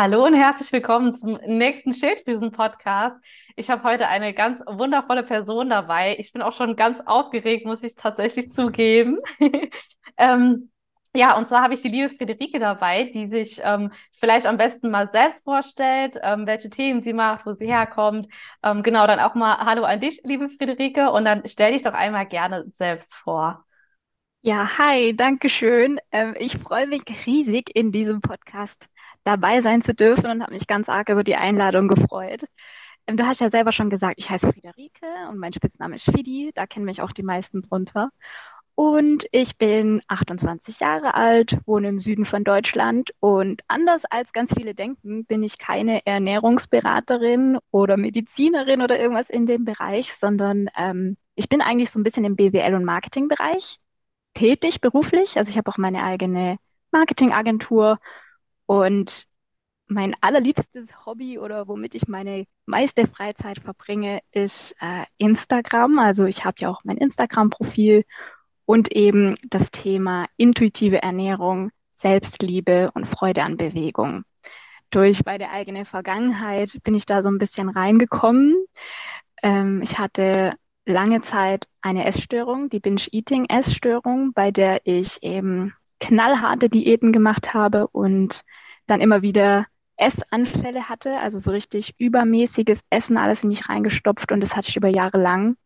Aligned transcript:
Hallo 0.00 0.24
und 0.24 0.34
herzlich 0.34 0.70
willkommen 0.70 1.16
zum 1.16 1.40
nächsten 1.44 1.92
Schilddrüsen-Podcast. 1.92 3.16
Ich 3.56 3.68
habe 3.68 3.82
heute 3.82 4.06
eine 4.06 4.32
ganz 4.32 4.60
wundervolle 4.64 5.24
Person 5.24 5.70
dabei. 5.70 6.14
Ich 6.20 6.32
bin 6.32 6.40
auch 6.40 6.52
schon 6.52 6.76
ganz 6.76 7.00
aufgeregt, 7.00 7.66
muss 7.66 7.82
ich 7.82 7.96
tatsächlich 7.96 8.52
zugeben. 8.52 9.18
ähm, 10.16 10.70
ja, 11.16 11.36
und 11.36 11.48
zwar 11.48 11.62
habe 11.62 11.74
ich 11.74 11.82
die 11.82 11.88
liebe 11.88 12.10
Friederike 12.10 12.60
dabei, 12.60 13.10
die 13.12 13.26
sich 13.26 13.60
ähm, 13.64 13.90
vielleicht 14.12 14.46
am 14.46 14.56
besten 14.56 14.88
mal 14.88 15.08
selbst 15.08 15.42
vorstellt, 15.42 16.16
ähm, 16.22 16.46
welche 16.46 16.70
Themen 16.70 17.02
sie 17.02 17.12
macht, 17.12 17.44
wo 17.44 17.52
sie 17.52 17.66
herkommt. 17.66 18.28
Ähm, 18.62 18.84
genau, 18.84 19.04
dann 19.08 19.18
auch 19.18 19.34
mal 19.34 19.58
Hallo 19.58 19.82
an 19.82 19.98
dich, 19.98 20.20
liebe 20.22 20.48
Friederike, 20.48 21.10
und 21.10 21.24
dann 21.24 21.42
stell 21.46 21.72
dich 21.72 21.82
doch 21.82 21.94
einmal 21.94 22.26
gerne 22.26 22.66
selbst 22.70 23.16
vor. 23.16 23.64
Ja, 24.42 24.78
hi, 24.78 25.16
danke 25.16 25.48
schön. 25.48 25.98
Ähm, 26.12 26.36
ich 26.38 26.56
freue 26.56 26.86
mich 26.86 27.02
riesig, 27.26 27.74
in 27.74 27.90
diesem 27.90 28.20
Podcast 28.20 28.88
dabei 29.28 29.60
sein 29.60 29.82
zu 29.82 29.94
dürfen 29.94 30.26
und 30.30 30.42
habe 30.42 30.54
mich 30.54 30.66
ganz 30.66 30.88
arg 30.88 31.10
über 31.10 31.22
die 31.22 31.36
Einladung 31.36 31.88
gefreut. 31.88 32.44
Ähm, 33.06 33.16
du 33.18 33.26
hast 33.26 33.40
ja 33.40 33.50
selber 33.50 33.72
schon 33.72 33.90
gesagt, 33.90 34.14
ich 34.16 34.30
heiße 34.30 34.50
Friederike 34.50 35.06
und 35.28 35.38
mein 35.38 35.52
Spitzname 35.52 35.96
ist 35.96 36.10
Fidi. 36.10 36.50
Da 36.54 36.66
kennen 36.66 36.86
mich 36.86 37.02
auch 37.02 37.12
die 37.12 37.22
meisten 37.22 37.62
drunter. 37.62 38.10
Und 38.74 39.26
ich 39.32 39.58
bin 39.58 40.02
28 40.06 40.80
Jahre 40.80 41.14
alt, 41.14 41.58
wohne 41.66 41.88
im 41.88 41.98
Süden 41.98 42.24
von 42.24 42.44
Deutschland 42.44 43.10
und 43.18 43.62
anders 43.66 44.04
als 44.04 44.32
ganz 44.32 44.54
viele 44.54 44.72
denken, 44.74 45.24
bin 45.24 45.42
ich 45.42 45.58
keine 45.58 46.06
Ernährungsberaterin 46.06 47.58
oder 47.72 47.96
Medizinerin 47.96 48.80
oder 48.80 48.98
irgendwas 48.98 49.30
in 49.30 49.46
dem 49.46 49.64
Bereich, 49.64 50.14
sondern 50.14 50.68
ähm, 50.76 51.16
ich 51.34 51.48
bin 51.48 51.60
eigentlich 51.60 51.90
so 51.90 51.98
ein 51.98 52.04
bisschen 52.04 52.24
im 52.24 52.36
BWL- 52.36 52.76
und 52.76 52.84
Marketingbereich 52.84 53.78
tätig 54.34 54.80
beruflich. 54.80 55.38
Also 55.38 55.50
ich 55.50 55.58
habe 55.58 55.70
auch 55.70 55.78
meine 55.78 56.04
eigene 56.04 56.58
Marketingagentur 56.92 57.98
und 58.68 59.26
mein 59.86 60.14
allerliebstes 60.20 61.06
Hobby 61.06 61.38
oder 61.38 61.68
womit 61.68 61.94
ich 61.94 62.06
meine 62.06 62.44
meiste 62.66 63.06
Freizeit 63.06 63.58
verbringe, 63.58 64.20
ist 64.30 64.76
äh, 64.80 65.04
Instagram. 65.16 65.98
Also 65.98 66.26
ich 66.26 66.44
habe 66.44 66.56
ja 66.58 66.68
auch 66.68 66.82
mein 66.84 66.98
Instagram-Profil 66.98 68.04
und 68.66 68.92
eben 68.92 69.36
das 69.48 69.70
Thema 69.70 70.26
intuitive 70.36 71.00
Ernährung, 71.00 71.70
Selbstliebe 71.92 72.90
und 72.92 73.06
Freude 73.06 73.42
an 73.42 73.56
Bewegung. 73.56 74.24
Durch 74.90 75.24
meine 75.24 75.50
eigene 75.50 75.86
Vergangenheit 75.86 76.78
bin 76.84 76.94
ich 76.94 77.06
da 77.06 77.22
so 77.22 77.30
ein 77.30 77.38
bisschen 77.38 77.70
reingekommen. 77.70 78.54
Ähm, 79.42 79.80
ich 79.80 79.98
hatte 79.98 80.52
lange 80.84 81.22
Zeit 81.22 81.68
eine 81.80 82.04
Essstörung, 82.04 82.68
die 82.68 82.80
Binge-Eating-Essstörung, 82.80 84.34
bei 84.34 84.50
der 84.50 84.82
ich 84.84 85.22
eben 85.22 85.72
knallharte 86.00 86.68
Diäten 86.68 87.12
gemacht 87.12 87.54
habe 87.54 87.88
und 87.88 88.42
dann 88.88 89.00
immer 89.00 89.22
wieder 89.22 89.66
Essanfälle 89.96 90.88
hatte, 90.88 91.18
also 91.18 91.38
so 91.38 91.50
richtig 91.50 91.94
übermäßiges 91.98 92.82
Essen, 92.90 93.16
alles 93.18 93.42
in 93.42 93.48
mich 93.48 93.68
reingestopft 93.68 94.32
und 94.32 94.40
das 94.40 94.56
hatte 94.56 94.68
ich 94.68 94.76
über 94.76 94.88
Jahre 94.88 95.18
lang. 95.20 95.56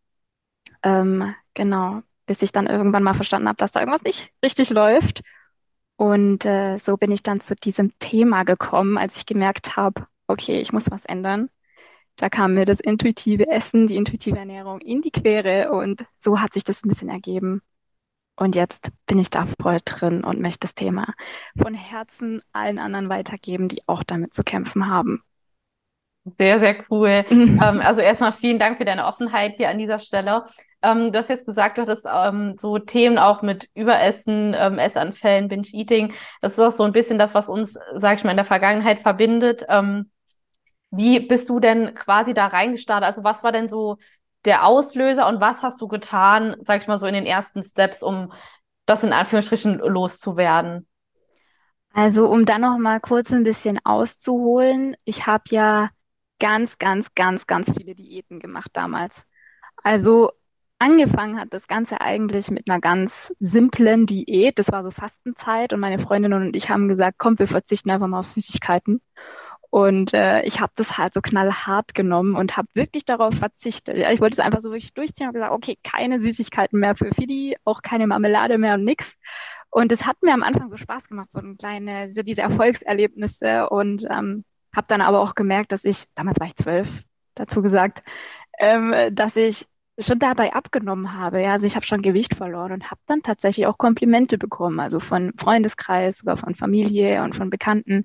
Ähm, 0.82 1.34
genau, 1.54 2.02
bis 2.26 2.42
ich 2.42 2.52
dann 2.52 2.66
irgendwann 2.66 3.02
mal 3.02 3.14
verstanden 3.14 3.48
habe, 3.48 3.56
dass 3.56 3.72
da 3.72 3.80
irgendwas 3.80 4.02
nicht 4.04 4.30
richtig 4.42 4.70
läuft. 4.70 5.22
Und 5.96 6.44
äh, 6.46 6.78
so 6.78 6.96
bin 6.96 7.12
ich 7.12 7.22
dann 7.22 7.40
zu 7.40 7.54
diesem 7.54 7.96
Thema 7.98 8.44
gekommen, 8.44 8.98
als 8.98 9.16
ich 9.16 9.26
gemerkt 9.26 9.76
habe, 9.76 10.06
okay, 10.26 10.60
ich 10.60 10.72
muss 10.72 10.90
was 10.90 11.04
ändern. 11.04 11.50
Da 12.16 12.30
kam 12.30 12.54
mir 12.54 12.64
das 12.66 12.80
intuitive 12.80 13.48
Essen, 13.48 13.86
die 13.86 13.96
intuitive 13.96 14.38
Ernährung 14.38 14.80
in 14.80 15.02
die 15.02 15.10
Quere 15.10 15.70
und 15.72 16.04
so 16.14 16.40
hat 16.40 16.54
sich 16.54 16.64
das 16.64 16.84
ein 16.84 16.88
bisschen 16.88 17.08
ergeben. 17.10 17.62
Und 18.36 18.56
jetzt 18.56 18.90
bin 19.06 19.18
ich 19.18 19.30
da 19.30 19.46
voll 19.60 19.78
drin 19.84 20.24
und 20.24 20.40
möchte 20.40 20.60
das 20.60 20.74
Thema 20.74 21.14
von 21.56 21.74
Herzen 21.74 22.42
allen 22.52 22.78
anderen 22.78 23.08
weitergeben, 23.08 23.68
die 23.68 23.82
auch 23.86 24.02
damit 24.02 24.34
zu 24.34 24.42
kämpfen 24.42 24.88
haben. 24.88 25.22
Sehr, 26.38 26.60
sehr 26.60 26.76
cool. 26.90 27.24
ähm, 27.30 27.60
also 27.60 28.00
erstmal 28.00 28.32
vielen 28.32 28.58
Dank 28.58 28.78
für 28.78 28.84
deine 28.84 29.06
Offenheit 29.06 29.56
hier 29.56 29.68
an 29.68 29.78
dieser 29.78 29.98
Stelle. 29.98 30.44
Ähm, 30.80 31.12
du 31.12 31.18
hast 31.18 31.28
jetzt 31.28 31.46
gesagt, 31.46 31.78
du 31.78 31.82
hattest 31.82 32.06
ähm, 32.12 32.56
so 32.58 32.78
Themen 32.78 33.18
auch 33.18 33.42
mit 33.42 33.68
Überessen, 33.74 34.54
ähm, 34.56 34.78
Essanfällen, 34.78 35.48
Binge-Eating. 35.48 36.12
Das 36.40 36.52
ist 36.52 36.60
auch 36.60 36.70
so 36.70 36.84
ein 36.84 36.92
bisschen 36.92 37.18
das, 37.18 37.34
was 37.34 37.48
uns, 37.48 37.76
sag 37.96 38.16
ich 38.16 38.24
mal, 38.24 38.30
in 38.30 38.36
der 38.36 38.44
Vergangenheit 38.44 39.00
verbindet. 39.00 39.64
Ähm, 39.68 40.10
wie 40.90 41.20
bist 41.20 41.48
du 41.48 41.58
denn 41.58 41.94
quasi 41.94 42.34
da 42.34 42.46
reingestartet? 42.46 43.06
Also 43.06 43.24
was 43.24 43.42
war 43.42 43.50
denn 43.50 43.68
so 43.68 43.96
der 44.44 44.66
Auslöser 44.66 45.28
und 45.28 45.40
was 45.40 45.62
hast 45.62 45.80
du 45.80 45.88
getan, 45.88 46.56
sag 46.62 46.80
ich 46.80 46.88
mal 46.88 46.98
so 46.98 47.06
in 47.06 47.14
den 47.14 47.26
ersten 47.26 47.62
Steps, 47.62 48.02
um 48.02 48.32
das 48.86 49.04
in 49.04 49.12
Anführungsstrichen 49.12 49.78
loszuwerden? 49.78 50.88
Also 51.92 52.26
um 52.26 52.44
dann 52.46 52.62
noch 52.62 52.78
mal 52.78 53.00
kurz 53.00 53.32
ein 53.32 53.44
bisschen 53.44 53.78
auszuholen, 53.84 54.96
ich 55.04 55.26
habe 55.26 55.44
ja 55.50 55.88
ganz, 56.38 56.78
ganz, 56.78 57.14
ganz, 57.14 57.46
ganz 57.46 57.70
viele 57.70 57.94
Diäten 57.94 58.40
gemacht 58.40 58.70
damals. 58.72 59.24
Also 59.76 60.32
angefangen 60.78 61.38
hat 61.38 61.54
das 61.54 61.68
Ganze 61.68 62.00
eigentlich 62.00 62.50
mit 62.50 62.68
einer 62.68 62.80
ganz 62.80 63.32
simplen 63.38 64.06
Diät. 64.06 64.58
Das 64.58 64.72
war 64.72 64.82
so 64.82 64.90
Fastenzeit 64.90 65.72
und 65.72 65.80
meine 65.80 66.00
Freundin 66.00 66.32
und 66.32 66.56
ich 66.56 66.70
haben 66.70 66.88
gesagt, 66.88 67.18
komm, 67.18 67.38
wir 67.38 67.46
verzichten 67.46 67.90
einfach 67.90 68.08
mal 68.08 68.20
auf 68.20 68.26
Süßigkeiten. 68.26 69.00
Und 69.72 70.12
äh, 70.12 70.42
ich 70.42 70.60
habe 70.60 70.70
das 70.76 70.98
halt 70.98 71.14
so 71.14 71.22
knallhart 71.22 71.94
genommen 71.94 72.36
und 72.36 72.58
habe 72.58 72.68
wirklich 72.74 73.06
darauf 73.06 73.34
verzichtet. 73.34 73.96
Ich 73.96 74.20
wollte 74.20 74.34
es 74.34 74.38
einfach 74.38 74.60
so 74.60 74.68
durchziehen 74.68 75.28
und 75.28 75.32
gesagt, 75.32 75.50
okay, 75.50 75.78
keine 75.82 76.20
Süßigkeiten 76.20 76.78
mehr 76.78 76.94
für 76.94 77.10
Fidi, 77.10 77.56
auch 77.64 77.80
keine 77.80 78.06
Marmelade 78.06 78.58
mehr 78.58 78.74
und 78.74 78.84
nix. 78.84 79.16
Und 79.70 79.90
es 79.90 80.04
hat 80.04 80.22
mir 80.22 80.34
am 80.34 80.42
Anfang 80.42 80.68
so 80.68 80.76
Spaß 80.76 81.08
gemacht, 81.08 81.30
so 81.30 81.38
ein 81.38 81.56
kleine, 81.56 82.10
so 82.10 82.22
diese 82.22 82.42
Erfolgserlebnisse 82.42 83.70
und 83.70 84.06
ähm, 84.10 84.44
habe 84.76 84.88
dann 84.88 85.00
aber 85.00 85.20
auch 85.20 85.34
gemerkt, 85.34 85.72
dass 85.72 85.86
ich, 85.86 86.04
damals 86.16 86.38
war 86.38 86.48
ich 86.48 86.56
zwölf, 86.56 87.04
dazu 87.34 87.62
gesagt, 87.62 88.02
ähm, 88.58 88.94
dass 89.12 89.36
ich 89.36 89.66
schon 89.98 90.18
dabei 90.18 90.52
abgenommen 90.52 91.14
habe. 91.14 91.40
Ja, 91.40 91.52
also 91.52 91.66
ich 91.66 91.76
habe 91.76 91.86
schon 91.86 92.02
Gewicht 92.02 92.34
verloren 92.34 92.72
und 92.72 92.90
habe 92.90 93.00
dann 93.06 93.22
tatsächlich 93.22 93.66
auch 93.66 93.78
Komplimente 93.78 94.36
bekommen, 94.36 94.80
also 94.80 95.00
von 95.00 95.32
Freundeskreis, 95.38 96.18
sogar 96.18 96.36
von 96.36 96.54
Familie 96.54 97.22
und 97.22 97.34
von 97.34 97.48
Bekannten, 97.48 98.04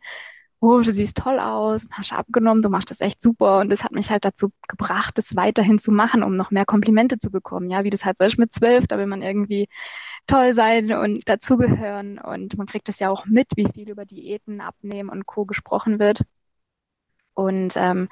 oh, 0.60 0.82
du 0.82 0.92
siehst 0.92 1.18
toll 1.18 1.40
aus, 1.40 1.88
hast 1.92 2.14
abgenommen, 2.14 2.62
du 2.62 2.70
machst 2.70 2.90
das 2.92 3.02
echt 3.02 3.22
super. 3.22 3.60
Und 3.60 3.70
das 3.70 3.84
hat 3.84 3.92
mich 3.92 4.10
halt 4.10 4.26
dazu 4.26 4.52
gebracht, 4.68 5.18
das 5.18 5.36
weiterhin 5.36 5.80
zu 5.80 5.92
machen, 5.92 6.24
um 6.24 6.36
noch 6.36 6.52
mehr 6.52 6.66
Komplimente 6.66 7.20
zu 7.20 7.30
bekommen. 7.32 7.70
Ja, 7.70 7.84
wie 7.84 7.90
das 7.92 8.06
halt 8.06 8.18
so 8.18 8.26
ist 8.26 8.40
mit 8.40 8.52
zwölf, 8.52 8.88
da 8.88 8.98
will 8.98 9.08
man 9.08 9.22
irgendwie 9.22 9.68
toll 10.28 10.54
sein 10.54 10.92
und 10.94 11.28
dazugehören. 11.30 12.20
Und 12.20 12.58
man 12.58 12.68
kriegt 12.68 12.90
es 12.90 13.00
ja 13.00 13.10
auch 13.10 13.26
mit, 13.26 13.48
wie 13.56 13.68
viel 13.74 13.90
über 13.90 14.06
Diäten, 14.06 14.62
Abnehmen 14.62 15.10
und 15.10 15.26
Co. 15.26 15.46
gesprochen 15.46 16.00
wird. 16.00 16.22
Und 17.34 17.76
ähm, 17.78 18.10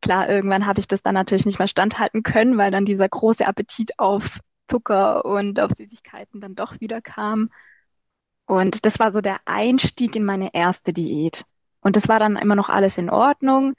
klar, 0.00 0.28
irgendwann 0.28 0.66
habe 0.66 0.80
ich 0.80 0.88
das 0.88 1.02
dann 1.02 1.14
natürlich 1.14 1.46
nicht 1.46 1.58
mehr 1.58 1.68
standhalten 1.68 2.22
können, 2.22 2.56
weil 2.58 2.70
dann 2.70 2.84
dieser 2.84 3.08
große 3.08 3.46
Appetit 3.46 3.98
auf 3.98 4.38
Zucker 4.68 5.24
und 5.24 5.60
auf 5.60 5.72
Süßigkeiten 5.72 6.40
dann 6.40 6.54
doch 6.54 6.80
wieder 6.80 7.00
kam. 7.00 7.50
Und 8.46 8.84
das 8.86 8.98
war 8.98 9.12
so 9.12 9.20
der 9.20 9.38
Einstieg 9.46 10.16
in 10.16 10.24
meine 10.24 10.54
erste 10.54 10.92
Diät. 10.92 11.44
Und 11.84 11.96
das 11.96 12.08
war 12.08 12.18
dann 12.18 12.36
immer 12.36 12.56
noch 12.56 12.68
alles 12.68 12.98
in 12.98 13.10
Ordnung. 13.10 13.74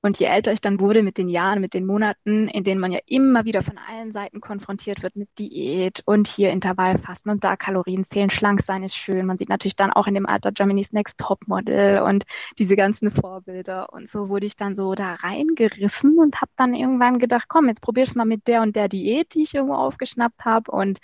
Und 0.00 0.20
je 0.20 0.26
älter 0.26 0.52
ich 0.52 0.60
dann 0.60 0.78
wurde 0.78 1.02
mit 1.02 1.18
den 1.18 1.28
Jahren, 1.28 1.60
mit 1.60 1.74
den 1.74 1.84
Monaten, 1.84 2.46
in 2.46 2.62
denen 2.62 2.80
man 2.80 2.92
ja 2.92 3.00
immer 3.06 3.44
wieder 3.44 3.62
von 3.62 3.78
allen 3.78 4.12
Seiten 4.12 4.40
konfrontiert 4.40 5.02
wird 5.02 5.16
mit 5.16 5.28
Diät 5.40 6.02
und 6.06 6.28
hier 6.28 6.52
Intervallfasten 6.52 7.32
und 7.32 7.42
da 7.42 7.56
Kalorien 7.56 8.04
zählen, 8.04 8.30
schlank 8.30 8.62
sein 8.62 8.84
ist 8.84 8.96
schön. 8.96 9.26
Man 9.26 9.38
sieht 9.38 9.48
natürlich 9.48 9.74
dann 9.74 9.92
auch 9.92 10.06
in 10.06 10.14
dem 10.14 10.26
Alter 10.26 10.52
Germany's 10.52 10.92
Next 10.92 11.18
Topmodel 11.18 11.98
und 11.98 12.24
diese 12.60 12.76
ganzen 12.76 13.10
Vorbilder. 13.10 13.92
Und 13.92 14.08
so 14.08 14.28
wurde 14.28 14.46
ich 14.46 14.54
dann 14.54 14.76
so 14.76 14.94
da 14.94 15.14
reingerissen 15.14 16.16
und 16.18 16.40
habe 16.40 16.52
dann 16.56 16.74
irgendwann 16.74 17.18
gedacht, 17.18 17.46
komm, 17.48 17.66
jetzt 17.66 17.82
probier's 17.82 18.14
mal 18.14 18.24
mit 18.24 18.46
der 18.46 18.62
und 18.62 18.76
der 18.76 18.88
Diät, 18.88 19.34
die 19.34 19.42
ich 19.42 19.54
irgendwo 19.54 19.74
aufgeschnappt 19.74 20.44
habe. 20.44 20.70
Und 20.70 21.00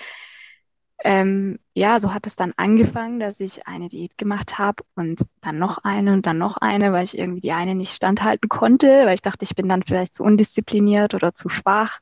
ähm, 1.02 1.58
ja, 1.74 1.98
so 2.00 2.14
hat 2.14 2.26
es 2.26 2.36
dann 2.36 2.52
angefangen, 2.56 3.20
dass 3.20 3.40
ich 3.40 3.66
eine 3.66 3.88
Diät 3.88 4.16
gemacht 4.16 4.58
habe 4.58 4.84
und 4.94 5.26
dann 5.40 5.58
noch 5.58 5.78
eine 5.78 6.12
und 6.12 6.26
dann 6.26 6.38
noch 6.38 6.56
eine, 6.56 6.92
weil 6.92 7.04
ich 7.04 7.18
irgendwie 7.18 7.40
die 7.40 7.52
eine 7.52 7.74
nicht 7.74 7.92
standhalten 7.92 8.48
konnte, 8.48 8.86
weil 9.04 9.14
ich 9.14 9.22
dachte, 9.22 9.44
ich 9.44 9.54
bin 9.54 9.68
dann 9.68 9.82
vielleicht 9.82 10.14
zu 10.14 10.22
undiszipliniert 10.22 11.14
oder 11.14 11.34
zu 11.34 11.48
schwach 11.48 12.00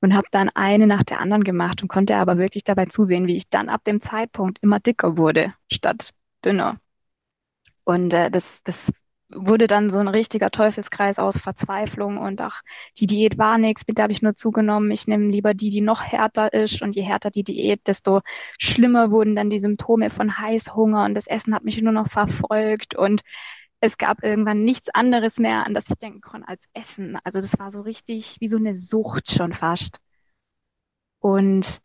und 0.00 0.14
habe 0.14 0.26
dann 0.30 0.50
eine 0.50 0.86
nach 0.86 1.04
der 1.04 1.20
anderen 1.20 1.44
gemacht 1.44 1.82
und 1.82 1.88
konnte 1.88 2.16
aber 2.16 2.38
wirklich 2.38 2.64
dabei 2.64 2.86
zusehen, 2.86 3.26
wie 3.26 3.36
ich 3.36 3.48
dann 3.48 3.68
ab 3.68 3.84
dem 3.84 4.00
Zeitpunkt 4.00 4.58
immer 4.62 4.80
dicker 4.80 5.16
wurde 5.16 5.54
statt 5.70 6.12
dünner. 6.44 6.78
Und 7.84 8.12
äh, 8.12 8.30
das, 8.30 8.62
das 8.64 8.92
wurde 9.28 9.66
dann 9.66 9.90
so 9.90 9.98
ein 9.98 10.08
richtiger 10.08 10.50
Teufelskreis 10.50 11.18
aus 11.18 11.38
Verzweiflung 11.38 12.18
und 12.18 12.40
ach, 12.40 12.62
die 12.98 13.06
Diät 13.06 13.38
war 13.38 13.58
nichts, 13.58 13.84
mit 13.86 13.98
der 13.98 14.04
habe 14.04 14.12
ich 14.12 14.22
nur 14.22 14.34
zugenommen. 14.36 14.90
Ich 14.90 15.06
nehme 15.08 15.28
lieber 15.28 15.54
die, 15.54 15.70
die 15.70 15.80
noch 15.80 16.02
härter 16.04 16.52
ist 16.52 16.82
und 16.82 16.94
je 16.94 17.02
härter 17.02 17.30
die 17.30 17.42
Diät, 17.42 17.86
desto 17.86 18.20
schlimmer 18.58 19.10
wurden 19.10 19.34
dann 19.34 19.50
die 19.50 19.60
Symptome 19.60 20.10
von 20.10 20.38
Heißhunger 20.38 21.04
und 21.04 21.14
das 21.14 21.26
Essen 21.26 21.54
hat 21.54 21.64
mich 21.64 21.80
nur 21.82 21.92
noch 21.92 22.08
verfolgt 22.08 22.94
und 22.94 23.22
es 23.80 23.98
gab 23.98 24.22
irgendwann 24.22 24.64
nichts 24.64 24.88
anderes 24.94 25.38
mehr, 25.38 25.66
an 25.66 25.74
das 25.74 25.90
ich 25.90 25.96
denken 25.96 26.20
konnte 26.20 26.48
als 26.48 26.64
Essen. 26.72 27.18
Also 27.24 27.40
das 27.40 27.58
war 27.58 27.70
so 27.70 27.82
richtig 27.82 28.36
wie 28.40 28.48
so 28.48 28.56
eine 28.56 28.74
Sucht 28.74 29.30
schon 29.30 29.52
fast. 29.52 29.98
Und 31.20 31.80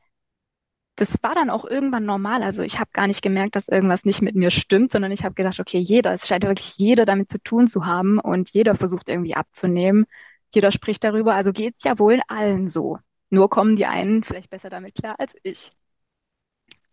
das 1.01 1.17
war 1.23 1.33
dann 1.33 1.49
auch 1.49 1.65
irgendwann 1.65 2.05
normal. 2.05 2.43
Also 2.43 2.61
ich 2.61 2.79
habe 2.79 2.91
gar 2.93 3.07
nicht 3.07 3.23
gemerkt, 3.23 3.55
dass 3.55 3.67
irgendwas 3.67 4.05
nicht 4.05 4.21
mit 4.21 4.35
mir 4.35 4.51
stimmt, 4.51 4.91
sondern 4.91 5.11
ich 5.11 5.23
habe 5.23 5.33
gedacht, 5.33 5.59
okay, 5.59 5.79
jeder, 5.79 6.13
es 6.13 6.27
scheint 6.27 6.43
wirklich 6.43 6.77
jeder 6.77 7.07
damit 7.07 7.27
zu 7.31 7.39
tun 7.39 7.65
zu 7.67 7.87
haben 7.87 8.19
und 8.19 8.51
jeder 8.51 8.75
versucht 8.75 9.09
irgendwie 9.09 9.33
abzunehmen. 9.33 10.05
Jeder 10.53 10.71
spricht 10.71 11.03
darüber, 11.03 11.33
also 11.33 11.53
geht 11.53 11.75
es 11.75 11.83
ja 11.83 11.97
wohl 11.97 12.21
allen 12.27 12.67
so. 12.67 12.99
Nur 13.31 13.49
kommen 13.49 13.75
die 13.77 13.87
einen 13.87 14.23
vielleicht 14.23 14.51
besser 14.51 14.69
damit 14.69 14.93
klar 14.93 15.15
als 15.17 15.33
ich. 15.41 15.71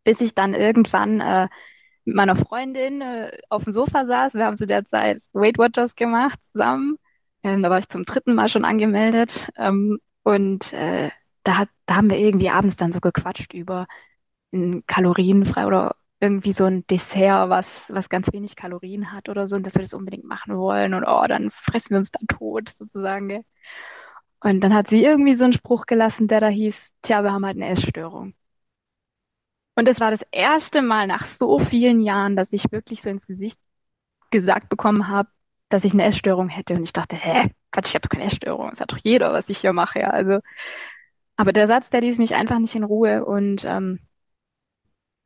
Bis 0.05 0.23
ich 0.23 0.35
dann 0.35 0.55
irgendwann 0.55 1.21
äh, 1.21 1.49
mit 2.07 2.17
meiner 2.17 2.37
Freundin 2.37 3.03
äh, 3.03 3.37
auf 3.51 3.65
dem 3.65 3.75
Sofa 3.75 4.07
saß. 4.07 4.33
Wir 4.35 4.47
haben 4.47 4.57
zu 4.57 4.67
der 4.67 4.87
Zeit 4.87 5.23
Weight 5.35 5.59
Watchers 5.59 5.97
gemacht 5.97 6.43
zusammen. 6.47 6.97
Ähm, 7.43 7.63
da 7.63 7.69
war 7.69 7.79
ich 7.79 7.89
zum 7.91 8.05
dritten 8.05 8.35
Mal 8.35 8.49
schon 8.49 8.65
angemeldet. 8.65 9.51
Ähm, 9.59 9.99
und 10.23 10.73
äh, 10.73 11.11
da, 11.45 11.59
hat, 11.59 11.69
da 11.87 11.97
haben 11.97 12.11
wir 12.11 12.19
irgendwie 12.19 12.51
abends 12.51 12.77
dann 12.77 12.93
so 12.93 13.01
gequatscht 13.01 13.55
über 13.55 13.87
ein 14.53 14.85
kalorienfrei 14.87 15.67
oder 15.67 15.97
irgendwie 16.21 16.53
so 16.53 16.65
ein 16.65 16.87
Dessert, 16.87 17.49
was, 17.49 17.91
was 17.91 18.09
ganz 18.09 18.33
wenig 18.33 18.57
Kalorien 18.57 19.13
hat 19.13 19.29
oder 19.29 19.47
so, 19.47 19.57
und 19.57 19.65
dass 19.65 19.75
wir 19.75 19.83
das 19.83 19.95
unbedingt 19.95 20.25
machen 20.25 20.57
wollen 20.57 20.95
und 20.95 21.05
oh, 21.05 21.25
dann 21.29 21.51
fressen 21.51 21.91
wir 21.91 21.99
uns 21.99 22.11
dann 22.11 22.27
tot 22.27 22.71
sozusagen. 22.71 23.29
Gell? 23.29 23.45
Und 24.41 24.61
dann 24.61 24.75
hat 24.75 24.89
sie 24.89 25.05
irgendwie 25.05 25.35
so 25.35 25.45
einen 25.45 25.53
Spruch 25.53 25.87
gelassen, 25.87 26.29
der 26.29 26.41
da 26.41 26.49
hieß, 26.49 26.95
tja, 27.03 27.23
wir 27.23 27.33
haben 27.33 27.47
halt 27.47 27.57
eine 27.57 27.69
Essstörung. 27.69 28.35
Und 29.75 29.87
das 29.87 30.01
war 30.01 30.11
das 30.11 30.23
erste 30.33 30.83
Mal 30.83 31.07
nach 31.07 31.27
so 31.27 31.59
vielen 31.61 32.01
Jahren, 32.01 32.35
dass 32.35 32.53
ich 32.53 32.73
wirklich 32.73 33.03
so 33.03 33.11
ins 33.11 33.27
Gesicht 33.27 33.61
gesagt 34.31 34.69
bekommen 34.69 35.09
habe, 35.09 35.29
dass 35.69 35.85
ich 35.85 35.93
eine 35.93 36.05
Essstörung 36.05 36.49
hätte. 36.49 36.75
Und 36.75 36.83
ich 36.83 36.93
dachte, 36.93 37.17
hä, 37.17 37.49
Gott, 37.71 37.87
ich 37.87 37.95
habe 37.95 38.03
doch 38.03 38.09
keine 38.11 38.25
Essstörung. 38.25 38.71
Das 38.71 38.81
hat 38.81 38.93
doch 38.93 38.99
jeder, 38.99 39.33
was 39.33 39.49
ich 39.49 39.59
hier 39.59 39.73
mache. 39.73 40.01
Ja. 40.01 40.11
Also, 40.11 40.41
aber 41.39 41.53
der 41.53 41.69
Satz, 41.69 41.89
der 41.89 42.01
ließ 42.03 42.19
mich 42.19 42.35
einfach 42.35 42.59
nicht 42.59 42.75
in 42.75 42.83
Ruhe 42.85 43.25
und 43.25 43.65
ähm, 43.65 44.01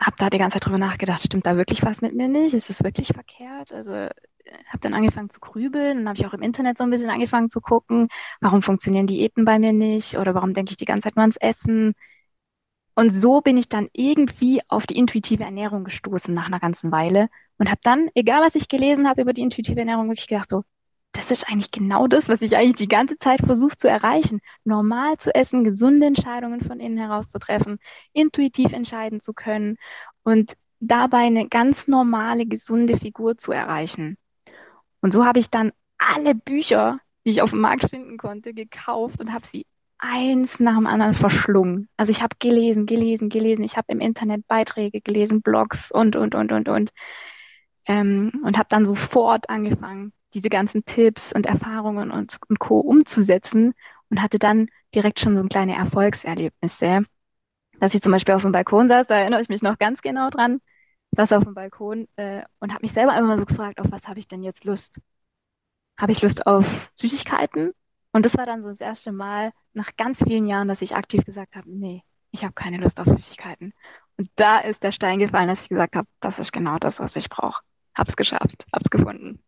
habe 0.00 0.16
da 0.18 0.28
die 0.30 0.38
ganze 0.38 0.54
Zeit 0.54 0.66
drüber 0.66 0.78
nachgedacht, 0.78 1.22
stimmt 1.22 1.46
da 1.46 1.56
wirklich 1.56 1.82
was 1.82 2.02
mit 2.02 2.14
mir 2.14 2.28
nicht? 2.28 2.54
Ist 2.54 2.68
das 2.68 2.84
wirklich 2.84 3.08
verkehrt? 3.08 3.72
Also 3.72 3.92
habe 3.94 4.80
dann 4.80 4.92
angefangen 4.94 5.30
zu 5.30 5.40
grübeln 5.40 6.00
und 6.00 6.08
habe 6.08 6.18
ich 6.18 6.26
auch 6.26 6.34
im 6.34 6.42
Internet 6.42 6.76
so 6.76 6.84
ein 6.84 6.90
bisschen 6.90 7.08
angefangen 7.08 7.48
zu 7.48 7.60
gucken, 7.62 8.08
warum 8.40 8.60
funktionieren 8.60 9.06
Diäten 9.06 9.46
bei 9.46 9.58
mir 9.58 9.72
nicht 9.72 10.18
oder 10.18 10.34
warum 10.34 10.52
denke 10.52 10.72
ich 10.72 10.76
die 10.76 10.84
ganze 10.84 11.08
Zeit 11.08 11.16
nur 11.16 11.22
ans 11.22 11.36
Essen? 11.38 11.94
Und 12.94 13.10
so 13.10 13.40
bin 13.40 13.56
ich 13.56 13.68
dann 13.68 13.88
irgendwie 13.94 14.60
auf 14.68 14.86
die 14.86 14.98
intuitive 14.98 15.44
Ernährung 15.44 15.84
gestoßen 15.84 16.34
nach 16.34 16.46
einer 16.46 16.60
ganzen 16.60 16.92
Weile 16.92 17.28
und 17.58 17.70
habe 17.70 17.80
dann, 17.82 18.10
egal 18.14 18.42
was 18.42 18.54
ich 18.54 18.68
gelesen 18.68 19.08
habe 19.08 19.22
über 19.22 19.32
die 19.32 19.42
intuitive 19.42 19.80
Ernährung, 19.80 20.08
wirklich 20.08 20.28
gedacht 20.28 20.50
so, 20.50 20.62
das 21.12 21.30
ist 21.30 21.48
eigentlich 21.48 21.70
genau 21.70 22.06
das, 22.06 22.28
was 22.28 22.42
ich 22.42 22.56
eigentlich 22.56 22.76
die 22.76 22.88
ganze 22.88 23.18
Zeit 23.18 23.40
versuche 23.40 23.76
zu 23.76 23.88
erreichen. 23.88 24.40
Normal 24.64 25.18
zu 25.18 25.34
essen, 25.34 25.64
gesunde 25.64 26.06
Entscheidungen 26.06 26.60
von 26.62 26.80
innen 26.80 26.98
heraus 26.98 27.28
zu 27.28 27.38
treffen, 27.38 27.78
intuitiv 28.12 28.72
entscheiden 28.72 29.20
zu 29.20 29.34
können 29.34 29.76
und 30.22 30.56
dabei 30.80 31.18
eine 31.18 31.48
ganz 31.48 31.86
normale, 31.86 32.46
gesunde 32.46 32.96
Figur 32.96 33.36
zu 33.36 33.52
erreichen. 33.52 34.16
Und 35.00 35.12
so 35.12 35.24
habe 35.24 35.38
ich 35.38 35.50
dann 35.50 35.72
alle 35.98 36.34
Bücher, 36.34 36.98
die 37.24 37.30
ich 37.30 37.42
auf 37.42 37.50
dem 37.50 37.60
Markt 37.60 37.90
finden 37.90 38.16
konnte, 38.16 38.54
gekauft 38.54 39.20
und 39.20 39.32
habe 39.32 39.46
sie 39.46 39.66
eins 39.98 40.58
nach 40.58 40.76
dem 40.76 40.86
anderen 40.86 41.14
verschlungen. 41.14 41.88
Also 41.96 42.10
ich 42.10 42.22
habe 42.22 42.36
gelesen, 42.38 42.86
gelesen, 42.86 43.28
gelesen. 43.28 43.62
Ich 43.64 43.76
habe 43.76 43.92
im 43.92 44.00
Internet 44.00 44.48
Beiträge 44.48 45.00
gelesen, 45.00 45.42
Blogs 45.42 45.92
und, 45.92 46.16
und, 46.16 46.34
und, 46.34 46.50
und, 46.52 46.68
und. 46.68 46.90
Ähm, 47.86 48.32
und 48.44 48.58
habe 48.58 48.68
dann 48.68 48.86
sofort 48.86 49.48
angefangen, 49.48 50.12
diese 50.34 50.48
ganzen 50.48 50.84
Tipps 50.84 51.32
und 51.32 51.46
Erfahrungen 51.46 52.10
und, 52.10 52.38
und 52.48 52.58
Co. 52.58 52.80
umzusetzen 52.80 53.74
und 54.10 54.22
hatte 54.22 54.38
dann 54.38 54.68
direkt 54.94 55.20
schon 55.20 55.36
so 55.36 55.44
kleine 55.44 55.74
Erfolgserlebnisse. 55.76 57.04
Dass 57.80 57.94
ich 57.94 58.02
zum 58.02 58.12
Beispiel 58.12 58.34
auf 58.34 58.42
dem 58.42 58.52
Balkon 58.52 58.88
saß, 58.88 59.06
da 59.06 59.16
erinnere 59.16 59.40
ich 59.42 59.48
mich 59.48 59.62
noch 59.62 59.78
ganz 59.78 60.02
genau 60.02 60.30
dran, 60.30 60.60
saß 61.12 61.32
auf 61.32 61.44
dem 61.44 61.54
Balkon 61.54 62.08
äh, 62.16 62.42
und 62.60 62.72
habe 62.72 62.82
mich 62.82 62.92
selber 62.92 63.12
einfach 63.12 63.26
mal 63.28 63.38
so 63.38 63.46
gefragt, 63.46 63.80
auf 63.80 63.90
was 63.90 64.08
habe 64.08 64.18
ich 64.18 64.28
denn 64.28 64.42
jetzt 64.42 64.64
Lust? 64.64 64.98
Habe 65.98 66.12
ich 66.12 66.22
Lust 66.22 66.46
auf 66.46 66.90
Süßigkeiten? 66.94 67.72
Und 68.12 68.26
das 68.26 68.36
war 68.36 68.46
dann 68.46 68.62
so 68.62 68.68
das 68.68 68.80
erste 68.80 69.12
Mal 69.12 69.52
nach 69.72 69.96
ganz 69.96 70.22
vielen 70.22 70.46
Jahren, 70.46 70.68
dass 70.68 70.82
ich 70.82 70.94
aktiv 70.94 71.24
gesagt 71.24 71.56
habe, 71.56 71.70
nee, 71.70 72.02
ich 72.30 72.44
habe 72.44 72.54
keine 72.54 72.78
Lust 72.78 73.00
auf 73.00 73.06
Süßigkeiten. 73.06 73.72
Und 74.16 74.30
da 74.36 74.58
ist 74.58 74.82
der 74.82 74.92
Stein 74.92 75.18
gefallen, 75.18 75.48
dass 75.48 75.62
ich 75.62 75.68
gesagt 75.68 75.96
habe, 75.96 76.08
das 76.20 76.38
ist 76.38 76.52
genau 76.52 76.78
das, 76.78 77.00
was 77.00 77.16
ich 77.16 77.28
brauche. 77.28 77.62
Hab's 77.94 78.16
geschafft, 78.16 78.66
hab's 78.72 78.90
gefunden. 78.90 79.42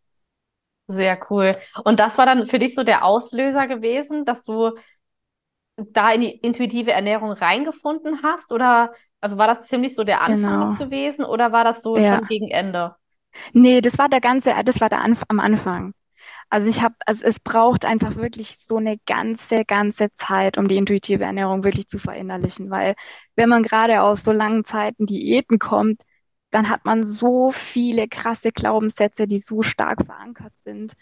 Sehr 0.87 1.19
cool. 1.31 1.57
Und 1.85 1.99
das 1.99 2.19
war 2.19 2.27
dann 2.27 2.47
für 2.47 2.59
dich 2.59 2.75
so 2.75 2.85
der 2.85 3.05
Auslöser 3.05 3.67
gewesen, 3.67 4.25
dass 4.27 4.43
du 4.43 4.73
da 5.77 6.11
in 6.13 6.21
die 6.23 6.31
intuitive 6.39 6.93
Ernährung 6.93 7.33
reingefunden 7.33 8.23
hast? 8.23 8.53
Oder 8.53 8.93
also 9.21 9.39
war 9.39 9.47
das 9.47 9.67
ziemlich 9.67 9.95
so 9.95 10.05
der 10.05 10.21
Anfang 10.23 10.59
Genau. 10.59 10.59
noch 10.59 10.77
gewesen 10.77 11.25
oder 11.25 11.53
war 11.53 11.65
das 11.65 11.83
so 11.83 12.01
Ja. 12.01 12.01
schon 12.01 12.27
gegen 12.27 12.49
Ende? 12.49 12.95
Nee, 13.53 13.81
das 13.81 13.99
war 13.99 14.09
der 14.09 14.21
ganze, 14.21 14.53
das 14.65 14.81
war 14.81 14.89
der 14.89 15.01
Anf 15.01 15.23
am 15.29 15.41
Anfang. 15.41 15.95
Also 16.51 16.69
ich 16.69 16.83
habe, 16.83 16.95
also 17.07 17.25
es 17.27 17.41
braucht 17.41 17.85
einfach 17.87 18.17
wirklich 18.17 18.57
so 18.61 18.79
eine 18.79 18.99
ganze, 19.07 19.65
ganze 19.67 20.13
Zeit, 20.13 20.59
um 20.59 20.69
die 20.69 20.77
intuitive 20.79 21.25
Ernährung 21.25 21.65
wirklich 21.65 21.89
zu 21.89 21.99
verinnerlichen, 21.99 22.71
weil 22.71 22.95
wenn 23.37 23.49
man 23.51 23.63
gerade 23.65 24.03
aus 24.03 24.25
so 24.25 24.33
langen 24.33 24.65
Zeiten 24.65 25.07
Diäten 25.07 25.59
kommt, 25.61 26.03
dann 26.55 26.69
hat 26.71 26.85
man 26.85 27.05
so 27.05 27.51
viele 27.51 28.09
krasse 28.09 28.53
Glaubenssätze, 28.53 29.27
die 29.27 29.41
so 29.41 29.63
stark 29.63 30.07
verankert 30.07 30.57
sind 30.59 30.95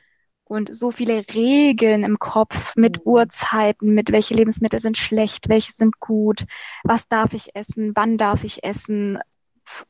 und 0.45 0.75
so 0.75 0.91
viele 0.91 1.25
Regeln 1.35 2.05
im 2.05 2.19
Kopf 2.19 2.77
mit 2.77 2.99
Mhm. 2.99 3.03
Uhrzeiten, 3.07 3.95
mit 3.95 4.13
welche 4.13 4.35
Lebensmittel 4.35 4.81
sind 4.81 4.99
schlecht, 4.99 5.49
welche 5.49 5.73
sind 5.73 6.01
gut, 6.01 6.45
was 6.85 7.09
darf 7.09 7.35
ich 7.35 7.55
essen, 7.57 7.93
wann 7.95 8.19
darf 8.19 8.45
ich 8.45 8.65
essen 8.65 9.19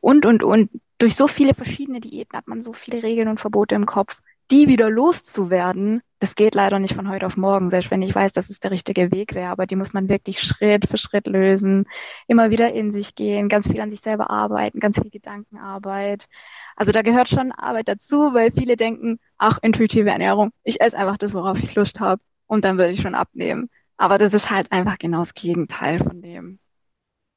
und, 0.00 0.26
und, 0.26 0.42
und. 0.42 0.70
Durch 0.98 1.16
so 1.16 1.28
viele 1.28 1.54
verschiedene 1.54 2.00
Diäten 2.00 2.36
hat 2.38 2.48
man 2.48 2.62
so 2.62 2.72
viele 2.72 3.02
Regeln 3.02 3.28
und 3.28 3.40
Verbote 3.40 3.74
im 3.74 3.86
Kopf. 3.86 4.20
Die 4.52 4.68
wieder 4.68 4.90
loszuwerden, 4.90 6.02
das 6.18 6.34
geht 6.34 6.54
leider 6.54 6.78
nicht 6.78 6.94
von 6.94 7.08
heute 7.08 7.24
auf 7.24 7.38
morgen, 7.38 7.70
selbst 7.70 7.90
wenn 7.90 8.02
ich 8.02 8.14
weiß, 8.14 8.32
dass 8.32 8.50
es 8.50 8.60
der 8.60 8.70
richtige 8.70 9.10
Weg 9.10 9.34
wäre, 9.34 9.48
aber 9.50 9.64
die 9.64 9.76
muss 9.76 9.94
man 9.94 10.10
wirklich 10.10 10.40
Schritt 10.42 10.86
für 10.86 10.98
Schritt 10.98 11.26
lösen, 11.26 11.86
immer 12.26 12.50
wieder 12.50 12.70
in 12.74 12.90
sich 12.90 13.14
gehen, 13.14 13.48
ganz 13.48 13.66
viel 13.66 13.80
an 13.80 13.90
sich 13.90 14.00
selber 14.02 14.28
arbeiten, 14.28 14.78
ganz 14.78 15.00
viel 15.00 15.08
Gedankenarbeit. 15.10 16.26
Also 16.76 16.92
da 16.92 17.00
gehört 17.00 17.30
schon 17.30 17.50
Arbeit 17.52 17.88
dazu, 17.88 18.34
weil 18.34 18.52
viele 18.52 18.76
denken, 18.76 19.18
ach, 19.38 19.58
intuitive 19.62 20.10
Ernährung, 20.10 20.50
ich 20.64 20.82
esse 20.82 20.98
einfach 20.98 21.16
das, 21.16 21.32
worauf 21.32 21.62
ich 21.62 21.74
Lust 21.74 21.98
habe 22.00 22.20
und 22.46 22.66
dann 22.66 22.76
würde 22.76 22.92
ich 22.92 23.00
schon 23.00 23.14
abnehmen. 23.14 23.70
Aber 23.96 24.18
das 24.18 24.34
ist 24.34 24.50
halt 24.50 24.70
einfach 24.70 24.98
genau 24.98 25.20
das 25.20 25.32
Gegenteil 25.32 25.98
von 25.98 26.20
dem. 26.20 26.58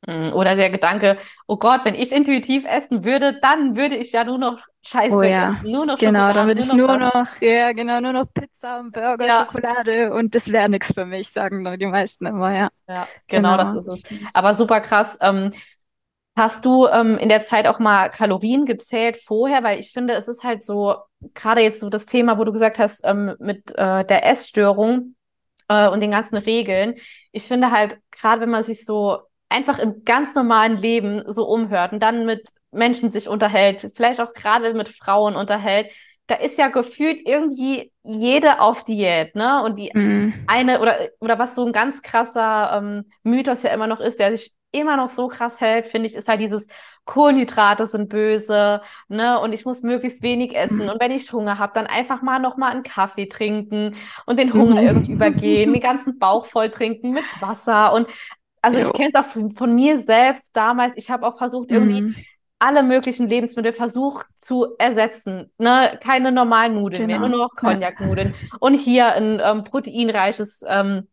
Mm, 0.08 0.34
Oder 0.34 0.56
der 0.56 0.70
Gedanke, 0.70 1.18
oh 1.48 1.58
Gott, 1.58 1.82
wenn 1.86 1.96
ich 1.96 2.12
intuitiv 2.12 2.66
essen 2.66 3.04
würde, 3.04 3.40
dann 3.42 3.76
würde 3.76 3.96
ich 3.96 4.12
ja 4.12 4.24
nur 4.24 4.38
noch 4.38 4.60
Scheiße 4.84 5.18
Oh 5.18 5.24
ja, 5.24 5.62
nur 5.62 5.86
noch 5.86 6.00
genau, 6.00 6.34
dann 6.34 6.48
würde 6.48 6.62
ich 6.62 6.68
noch 6.68 6.82
nur 6.88 6.98
das. 6.98 6.98
noch, 6.98 7.28
ja, 7.42 7.72
genau, 7.74 8.02
nur 8.02 8.14
noch 8.14 8.26
Pizza 8.34 8.80
und 8.80 8.92
Burger, 8.92 9.30
Ja, 9.30 9.32
Schokolade 9.32 10.14
und 10.14 10.34
das 10.36 10.48
wäre 10.52 10.68
nichts 10.70 10.94
für 10.94 11.06
mich, 11.06 11.30
sagen 11.30 11.64
dann 11.64 11.80
die 11.80 11.86
meisten 11.88 12.26
immer, 12.26 12.56
ja. 12.56 12.70
ja, 12.88 13.10
genau 13.30 13.58
das 13.58 13.70
Genau, 13.70 13.74
ist 13.74 13.86
das 13.86 14.00
es. 14.00 14.02
stimmt. 14.02 14.32
Aber 14.34 14.56
super 14.56 14.82
krass. 14.82 15.18
Ähm, 15.22 15.52
hast 16.38 16.66
du 16.66 16.88
ähm, 16.88 17.18
in 17.18 17.30
der 17.30 17.42
Zeit 17.42 17.68
auch 17.68 17.80
mal 17.80 18.10
Kalorien 18.10 18.66
gezählt 18.66 19.18
vorher? 19.18 19.64
Weil 19.64 19.80
ich 19.80 19.92
finde, 19.92 20.14
es 20.16 20.28
ist 20.28 20.44
halt 20.44 20.66
so, 20.66 20.98
gerade 21.36 21.62
jetzt 21.62 21.82
so 21.82 21.90
das 21.90 22.06
Thema, 22.08 22.38
wo 22.40 22.44
du 22.46 22.52
gesagt 22.54 22.80
hast, 22.80 23.02
ähm, 23.06 23.36
mit 23.40 23.72
äh, 23.78 24.06
der 24.06 24.26
Essstörung 24.28 25.16
äh, 25.70 25.90
und 25.90 26.02
den 26.02 26.12
ganzen 26.12 26.38
Regeln. 26.38 26.96
Ich 27.32 27.46
finde 27.46 27.72
halt, 27.72 28.00
gerade 28.12 28.42
wenn 28.42 28.50
man 28.52 28.64
sich 28.64 28.86
so 28.86 29.20
einfach 29.50 29.80
im 29.80 30.04
ganz 30.06 30.34
normalen 30.36 30.78
Leben 30.78 31.24
so 31.28 31.48
umhört 31.48 31.94
und 31.94 32.00
dann 32.02 32.26
mit 32.26 32.50
Menschen 32.72 33.10
sich 33.12 33.30
unterhält, 33.30 33.92
vielleicht 33.96 34.20
auch 34.22 34.34
gerade 34.34 34.74
mit 34.74 34.90
Frauen 34.90 35.36
unterhält, 35.36 35.92
da 36.28 36.36
ist 36.36 36.58
ja 36.58 36.68
gefühlt 36.70 37.20
irgendwie 37.28 37.92
jede 38.04 38.60
auf 38.60 38.84
Diät, 38.84 39.36
ne? 39.36 39.64
Und 39.64 39.78
die 39.78 39.92
Mhm. 39.94 40.34
eine 40.48 40.80
oder, 40.82 40.98
oder 41.20 41.40
was 41.40 41.56
so 41.56 41.66
ein 41.66 41.72
ganz 41.72 42.02
krasser 42.02 42.78
ähm, 42.78 43.06
Mythos 43.24 43.64
ja 43.64 43.72
immer 43.72 43.88
noch 43.88 44.00
ist, 44.00 44.20
der 44.20 44.32
sich 44.32 44.54
immer 44.72 44.98
noch 44.98 45.10
so 45.10 45.28
krass 45.30 45.62
hält, 45.62 45.88
finde 45.88 46.08
ich, 46.08 46.16
ist 46.16 46.28
halt 46.28 46.42
dieses 46.42 46.68
Kohlenhydrate 47.06 47.88
sind 47.88 48.10
böse, 48.10 48.82
ne? 49.08 49.40
Und 49.40 49.54
ich 49.54 49.66
muss 49.66 49.84
möglichst 49.84 50.22
wenig 50.24 50.56
essen. 50.56 50.86
Mhm. 50.86 50.90
Und 50.90 51.00
wenn 51.02 51.12
ich 51.12 51.32
Hunger 51.32 51.60
habe, 51.60 51.74
dann 51.76 51.88
einfach 51.88 52.22
mal 52.22 52.40
noch 52.40 52.58
mal 52.58 52.72
einen 52.72 52.84
Kaffee 52.84 53.28
trinken 53.28 53.96
und 54.26 54.38
den 54.40 54.56
Hunger 54.56 54.82
irgendwie 54.84 55.12
übergehen, 55.14 55.72
den 55.74 55.82
ganzen 55.82 56.20
Bauch 56.20 56.46
voll 56.48 56.70
trinken 56.72 57.12
mit 57.12 57.26
Wasser. 57.40 57.94
Und 57.94 58.08
also 58.66 58.80
ich 58.80 58.88
Jo. 58.88 58.92
kenne 58.94 59.10
es 59.14 59.16
auch 59.20 59.26
von, 59.30 59.52
von 59.56 59.74
mir 59.76 60.00
selbst 60.00 60.56
damals. 60.56 60.96
Ich 60.98 61.10
habe 61.12 61.26
auch 61.28 61.38
versucht, 61.38 61.72
irgendwie 61.72 62.02
Mhm. 62.02 62.16
alle 62.60 62.84
möglichen 62.84 63.28
Lebensmittel 63.28 63.74
versucht 63.74 64.26
zu 64.42 64.76
ersetzen. 64.80 65.52
Ne? 65.58 65.98
Keine 66.02 66.32
normalen 66.32 66.76
Nudeln 66.76 67.06
mehr, 67.06 67.20
nur 67.20 67.30
Genau, 67.30 67.44
noch 67.46 67.52
ja, 67.62 67.74
Cognac-Nudeln. 67.74 68.36
Und 68.60 68.74
hier 68.76 69.14
ein 69.14 69.42
ähm, 69.44 69.64
proteinreiches, 69.64 70.64
ähm, 70.68 71.08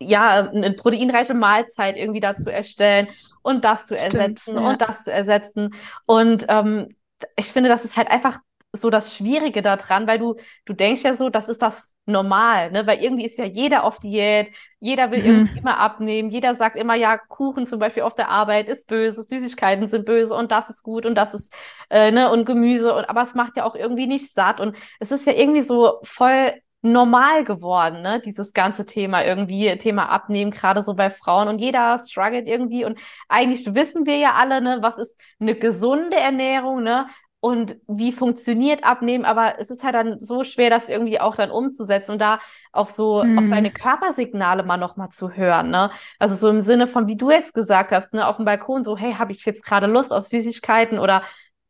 ja, 0.00 0.50
eine 0.50 0.72
proteinreiche 0.72 1.34
Mahlzeit 1.34 1.96
irgendwie 1.96 2.20
dazu 2.20 2.50
erstellen 2.50 3.08
und 3.42 3.64
das 3.64 3.86
zu 3.86 3.96
stimmt, 3.96 4.14
ersetzen 4.14 4.58
ja. 4.58 4.68
und 4.70 4.82
das 4.82 5.04
zu 5.04 5.12
ersetzen. 5.12 5.74
Und 6.06 6.46
ähm, 6.48 6.96
ich 7.36 7.46
finde, 7.52 7.68
das 7.70 7.84
ist 7.84 7.96
halt 7.96 8.10
einfach 8.10 8.38
so 8.80 8.90
das 8.90 9.14
Schwierige 9.14 9.62
daran, 9.62 10.06
weil 10.06 10.18
du, 10.18 10.36
du 10.64 10.72
denkst 10.72 11.02
ja 11.02 11.14
so, 11.14 11.28
das 11.30 11.48
ist 11.48 11.62
das 11.62 11.94
normal, 12.06 12.70
ne? 12.70 12.86
Weil 12.86 13.02
irgendwie 13.02 13.24
ist 13.24 13.38
ja 13.38 13.44
jeder 13.44 13.84
auf 13.84 13.98
Diät, 13.98 14.48
jeder 14.80 15.10
will 15.10 15.20
mhm. 15.20 15.26
irgendwie 15.26 15.58
immer 15.58 15.78
abnehmen, 15.78 16.30
jeder 16.30 16.54
sagt 16.54 16.76
immer, 16.76 16.94
ja, 16.94 17.16
Kuchen 17.16 17.66
zum 17.66 17.78
Beispiel 17.78 18.02
auf 18.02 18.14
der 18.14 18.28
Arbeit 18.28 18.68
ist 18.68 18.86
böse, 18.88 19.22
Süßigkeiten 19.22 19.88
sind 19.88 20.04
böse 20.04 20.34
und 20.34 20.50
das 20.52 20.68
ist 20.70 20.82
gut 20.82 21.06
und 21.06 21.14
das 21.14 21.34
ist, 21.34 21.54
äh, 21.90 22.10
ne, 22.10 22.30
und 22.30 22.44
Gemüse 22.44 22.94
und 22.94 23.08
aber 23.08 23.22
es 23.22 23.34
macht 23.34 23.56
ja 23.56 23.64
auch 23.64 23.74
irgendwie 23.74 24.06
nicht 24.06 24.32
satt 24.32 24.60
und 24.60 24.76
es 25.00 25.12
ist 25.12 25.26
ja 25.26 25.32
irgendwie 25.32 25.62
so 25.62 26.00
voll 26.02 26.52
normal 26.82 27.44
geworden, 27.44 28.02
ne? 28.02 28.20
Dieses 28.20 28.52
ganze 28.52 28.84
Thema 28.84 29.24
irgendwie, 29.24 29.74
Thema 29.78 30.10
Abnehmen, 30.10 30.50
gerade 30.50 30.84
so 30.84 30.94
bei 30.94 31.08
Frauen 31.08 31.48
und 31.48 31.58
jeder 31.58 31.98
struggelt 31.98 32.46
irgendwie 32.46 32.84
und 32.84 32.98
eigentlich 33.28 33.74
wissen 33.74 34.04
wir 34.04 34.18
ja 34.18 34.34
alle, 34.34 34.60
ne, 34.60 34.78
was 34.82 34.98
ist 34.98 35.18
eine 35.40 35.54
gesunde 35.54 36.16
Ernährung, 36.16 36.82
ne? 36.82 37.06
Und 37.44 37.76
wie 37.86 38.10
funktioniert 38.10 38.84
Abnehmen, 38.84 39.26
aber 39.26 39.58
es 39.58 39.70
ist 39.70 39.84
halt 39.84 39.94
dann 39.94 40.18
so 40.18 40.44
schwer, 40.44 40.70
das 40.70 40.88
irgendwie 40.88 41.20
auch 41.20 41.34
dann 41.34 41.50
umzusetzen 41.50 42.12
und 42.12 42.18
da 42.18 42.38
auch 42.72 42.88
so 42.88 43.22
mhm. 43.22 43.38
auf 43.38 43.44
seine 43.48 43.70
Körpersignale 43.70 44.62
mal 44.62 44.78
nochmal 44.78 45.10
zu 45.10 45.32
hören, 45.32 45.68
ne? 45.68 45.90
Also 46.18 46.36
so 46.36 46.48
im 46.48 46.62
Sinne 46.62 46.86
von, 46.86 47.06
wie 47.06 47.18
du 47.18 47.30
jetzt 47.30 47.52
gesagt 47.52 47.92
hast, 47.92 48.14
ne, 48.14 48.26
auf 48.26 48.36
dem 48.36 48.46
Balkon 48.46 48.82
so, 48.82 48.96
hey, 48.96 49.12
habe 49.12 49.32
ich 49.32 49.44
jetzt 49.44 49.62
gerade 49.62 49.86
Lust 49.86 50.10
auf 50.10 50.24
Süßigkeiten 50.24 50.98
oder 50.98 51.22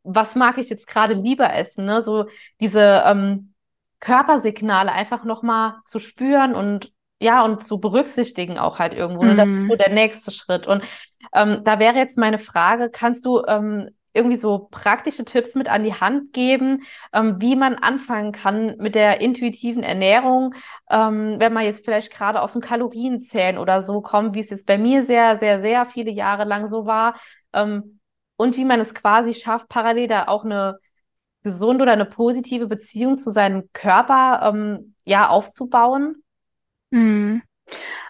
was 0.03 0.35
mag 0.35 0.57
ich 0.59 0.69
jetzt 0.69 0.87
gerade 0.87 1.13
lieber 1.13 1.53
essen, 1.53 1.83
ne? 1.83 2.05
So 2.05 2.27
diese 2.61 3.03
ähm, 3.05 3.51
Körpersignale 3.99 4.93
einfach 4.93 5.25
nochmal 5.25 5.73
zu 5.83 5.99
spüren 5.99 6.55
und 6.55 6.93
ja, 7.19 7.43
und 7.43 7.65
zu 7.65 7.81
berücksichtigen 7.81 8.57
auch 8.57 8.79
halt 8.79 8.93
irgendwo. 8.93 9.23
Mhm. 9.23 9.29
Ne? 9.31 9.35
Das 9.35 9.49
ist 9.49 9.67
so 9.67 9.73
mhm. 9.73 9.77
der 9.77 9.93
nächste 9.93 10.31
Schritt. 10.31 10.67
Und 10.67 10.85
ähm, 11.33 11.65
da 11.65 11.79
wäre 11.79 11.97
jetzt 11.97 12.17
meine 12.17 12.37
Frage, 12.39 12.89
kannst 12.89 13.25
du 13.25 13.43
ähm, 13.45 13.89
irgendwie 14.15 14.37
so 14.37 14.67
praktische 14.71 15.25
Tipps 15.25 15.55
mit 15.55 15.69
an 15.69 15.83
die 15.83 15.93
Hand 15.93 16.33
geben, 16.33 16.83
ähm, 17.13 17.35
wie 17.39 17.55
man 17.55 17.75
anfangen 17.75 18.31
kann 18.31 18.75
mit 18.77 18.95
der 18.95 19.21
intuitiven 19.21 19.83
Ernährung, 19.83 20.55
ähm, 20.89 21.35
wenn 21.39 21.53
man 21.53 21.65
jetzt 21.65 21.85
vielleicht 21.85 22.11
gerade 22.11 22.41
aus 22.41 22.53
dem 22.53 22.61
Kalorienzählen 22.61 23.57
oder 23.57 23.83
so 23.83 24.01
kommt, 24.01 24.35
wie 24.35 24.39
es 24.39 24.49
jetzt 24.49 24.65
bei 24.65 24.77
mir 24.77 25.03
sehr, 25.03 25.39
sehr, 25.39 25.59
sehr 25.61 25.85
viele 25.85 26.11
Jahre 26.11 26.45
lang 26.45 26.67
so 26.67 26.85
war. 26.85 27.15
Ähm, 27.53 27.99
und 28.37 28.57
wie 28.57 28.65
man 28.65 28.79
es 28.79 28.93
quasi 28.93 29.33
schafft, 29.33 29.69
parallel 29.69 30.07
da 30.07 30.27
auch 30.27 30.43
eine 30.45 30.79
gesunde 31.43 31.83
oder 31.83 31.93
eine 31.93 32.05
positive 32.05 32.67
Beziehung 32.67 33.17
zu 33.17 33.31
seinem 33.31 33.69
Körper 33.71 34.51
ähm, 34.53 34.95
ja 35.05 35.29
aufzubauen? 35.29 36.23
Mhm. 36.89 37.43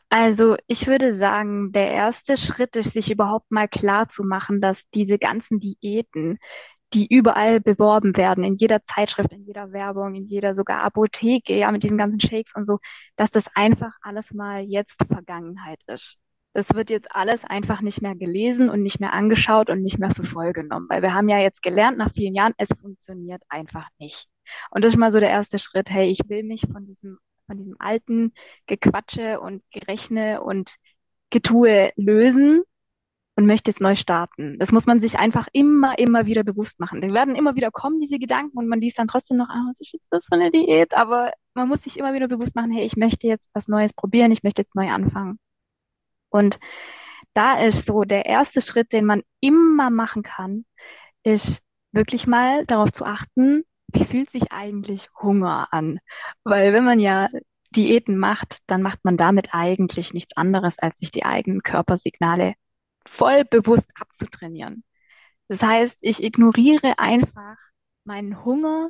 Also 0.10 0.56
ich 0.68 0.88
würde 0.88 1.14
sagen, 1.14 1.72
der 1.72 1.92
erste 1.92 2.38
Schritt 2.38 2.76
ist, 2.76 2.94
sich 2.94 3.12
überhaupt 3.12 3.52
mal 3.52 3.68
klar 3.68 4.08
zu 4.08 4.24
machen, 4.24 4.62
dass 4.62 4.84
diese 4.94 5.18
ganzen 5.18 5.60
Diäten, 5.60 6.38
die 6.94 7.08
überall 7.14 7.60
beworben 7.60 8.16
werden, 8.16 8.44
in 8.44 8.56
jeder 8.56 8.84
Zeitschrift, 8.84 9.32
in 9.34 9.46
jeder 9.46 9.72
Werbung, 9.74 10.16
in 10.16 10.26
jeder 10.26 10.56
sogar 10.56 10.82
Apotheke, 10.84 11.58
ja, 11.58 11.72
mit 11.72 11.84
diesen 11.84 11.98
ganzen 11.98 12.22
Shakes 12.22 12.54
und 12.56 12.66
so, 12.66 12.80
dass 13.18 13.32
das 13.32 13.48
einfach 13.56 13.94
alles 14.02 14.34
mal 14.34 14.62
jetzt 14.64 15.04
Vergangenheit 15.08 15.82
ist. 15.88 16.18
Das 16.54 16.74
wird 16.74 16.90
jetzt 16.90 17.14
alles 17.14 17.44
einfach 17.44 17.82
nicht 17.82 18.02
mehr 18.02 18.16
gelesen 18.16 18.70
und 18.70 18.82
nicht 18.82 19.02
mehr 19.02 19.12
angeschaut 19.12 19.70
und 19.70 19.82
nicht 19.82 20.00
mehr 20.00 20.12
für 20.12 20.24
voll 20.24 20.54
genommen, 20.54 20.88
weil 20.90 21.02
wir 21.02 21.14
haben 21.14 21.28
ja 21.28 21.40
jetzt 21.40 21.62
gelernt 21.62 21.98
nach 21.98 22.14
vielen 22.14 22.34
Jahren, 22.34 22.54
es 22.58 22.70
funktioniert 22.80 23.44
einfach 23.50 23.90
nicht. 24.00 24.28
Und 24.70 24.84
das 24.86 24.94
ist 24.94 25.00
mal 25.00 25.12
so 25.12 25.20
der 25.20 25.32
erste 25.32 25.60
Schritt. 25.60 25.90
Hey, 25.90 26.10
ich 26.10 26.20
will 26.30 26.44
mich 26.44 26.62
von 26.62 26.86
diesem 26.86 27.18
von 27.48 27.58
diesem 27.58 27.76
alten 27.80 28.34
Gequatsche 28.68 29.40
und 29.40 29.64
Gerechne 29.72 30.42
und 30.44 30.76
Getue 31.30 31.92
lösen 31.96 32.64
und 33.36 33.46
möchte 33.46 33.72
jetzt 33.72 33.82
neu 33.82 33.96
starten. 33.96 34.58
Das 34.60 34.72
muss 34.72 34.86
man 34.86 35.00
sich 35.00 35.20
einfach 35.20 35.48
immer, 35.52 36.00
immer 36.00 36.26
wieder 36.26 36.44
bewusst 36.44 36.80
machen. 36.80 37.02
Die 37.02 37.14
werden 37.14 37.36
immer 37.36 37.56
wieder 37.56 37.72
kommen, 37.72 38.00
diese 38.00 38.18
Gedanken, 38.18 38.58
und 38.58 38.68
man 38.68 38.80
liest 38.80 38.98
dann 38.98 39.08
trotzdem 39.08 39.38
noch, 39.38 39.50
ah, 39.50 39.66
was 39.70 39.80
ist 39.80 39.94
jetzt 39.94 40.08
das 40.12 40.26
für 40.26 40.36
eine 40.36 40.52
Diät? 40.52 40.96
Aber 40.96 41.34
man 41.54 41.68
muss 41.68 41.84
sich 41.84 41.98
immer 41.98 42.14
wieder 42.14 42.28
bewusst 42.28 42.56
machen, 42.56 42.72
hey, 42.72 42.86
ich 42.86 42.96
möchte 42.96 43.28
jetzt 43.28 43.50
was 43.54 43.68
Neues 43.68 43.94
probieren, 43.94 44.32
ich 44.32 44.44
möchte 44.44 44.62
jetzt 44.62 44.76
neu 44.76 44.90
anfangen. 44.90 45.40
Und 46.30 46.60
da 47.34 47.60
ist 47.60 47.86
so 47.88 48.04
der 48.04 48.26
erste 48.26 48.62
Schritt, 48.62 48.94
den 48.94 49.06
man 49.06 49.22
immer 49.42 49.90
machen 49.90 50.24
kann, 50.24 50.66
ist 51.24 51.62
wirklich 51.92 52.28
mal 52.28 52.66
darauf 52.66 52.92
zu 52.92 53.06
achten, 53.06 53.64
wie 53.96 54.06
fühlt 54.06 54.30
sich 54.30 54.52
eigentlich 54.52 55.10
Hunger 55.22 55.68
an? 55.72 56.00
Weil 56.44 56.74
wenn 56.74 56.86
man 56.86 57.00
ja 57.00 57.28
Diäten 57.76 58.18
macht, 58.18 58.60
dann 58.68 58.82
macht 58.82 59.04
man 59.04 59.18
damit 59.18 59.50
eigentlich 59.54 60.14
nichts 60.14 60.38
anderes, 60.38 60.80
als 60.80 60.98
sich 61.00 61.12
die 61.12 61.26
eigenen 61.26 61.64
Körpersignale 61.64 62.54
voll 63.08 63.46
bewusst 63.46 63.90
abzutrainieren. 64.00 64.84
Das 65.48 65.62
heißt, 65.62 65.98
ich 66.02 66.24
ignoriere 66.24 67.00
einfach 67.00 67.58
meinen 68.06 68.44
Hunger, 68.46 68.90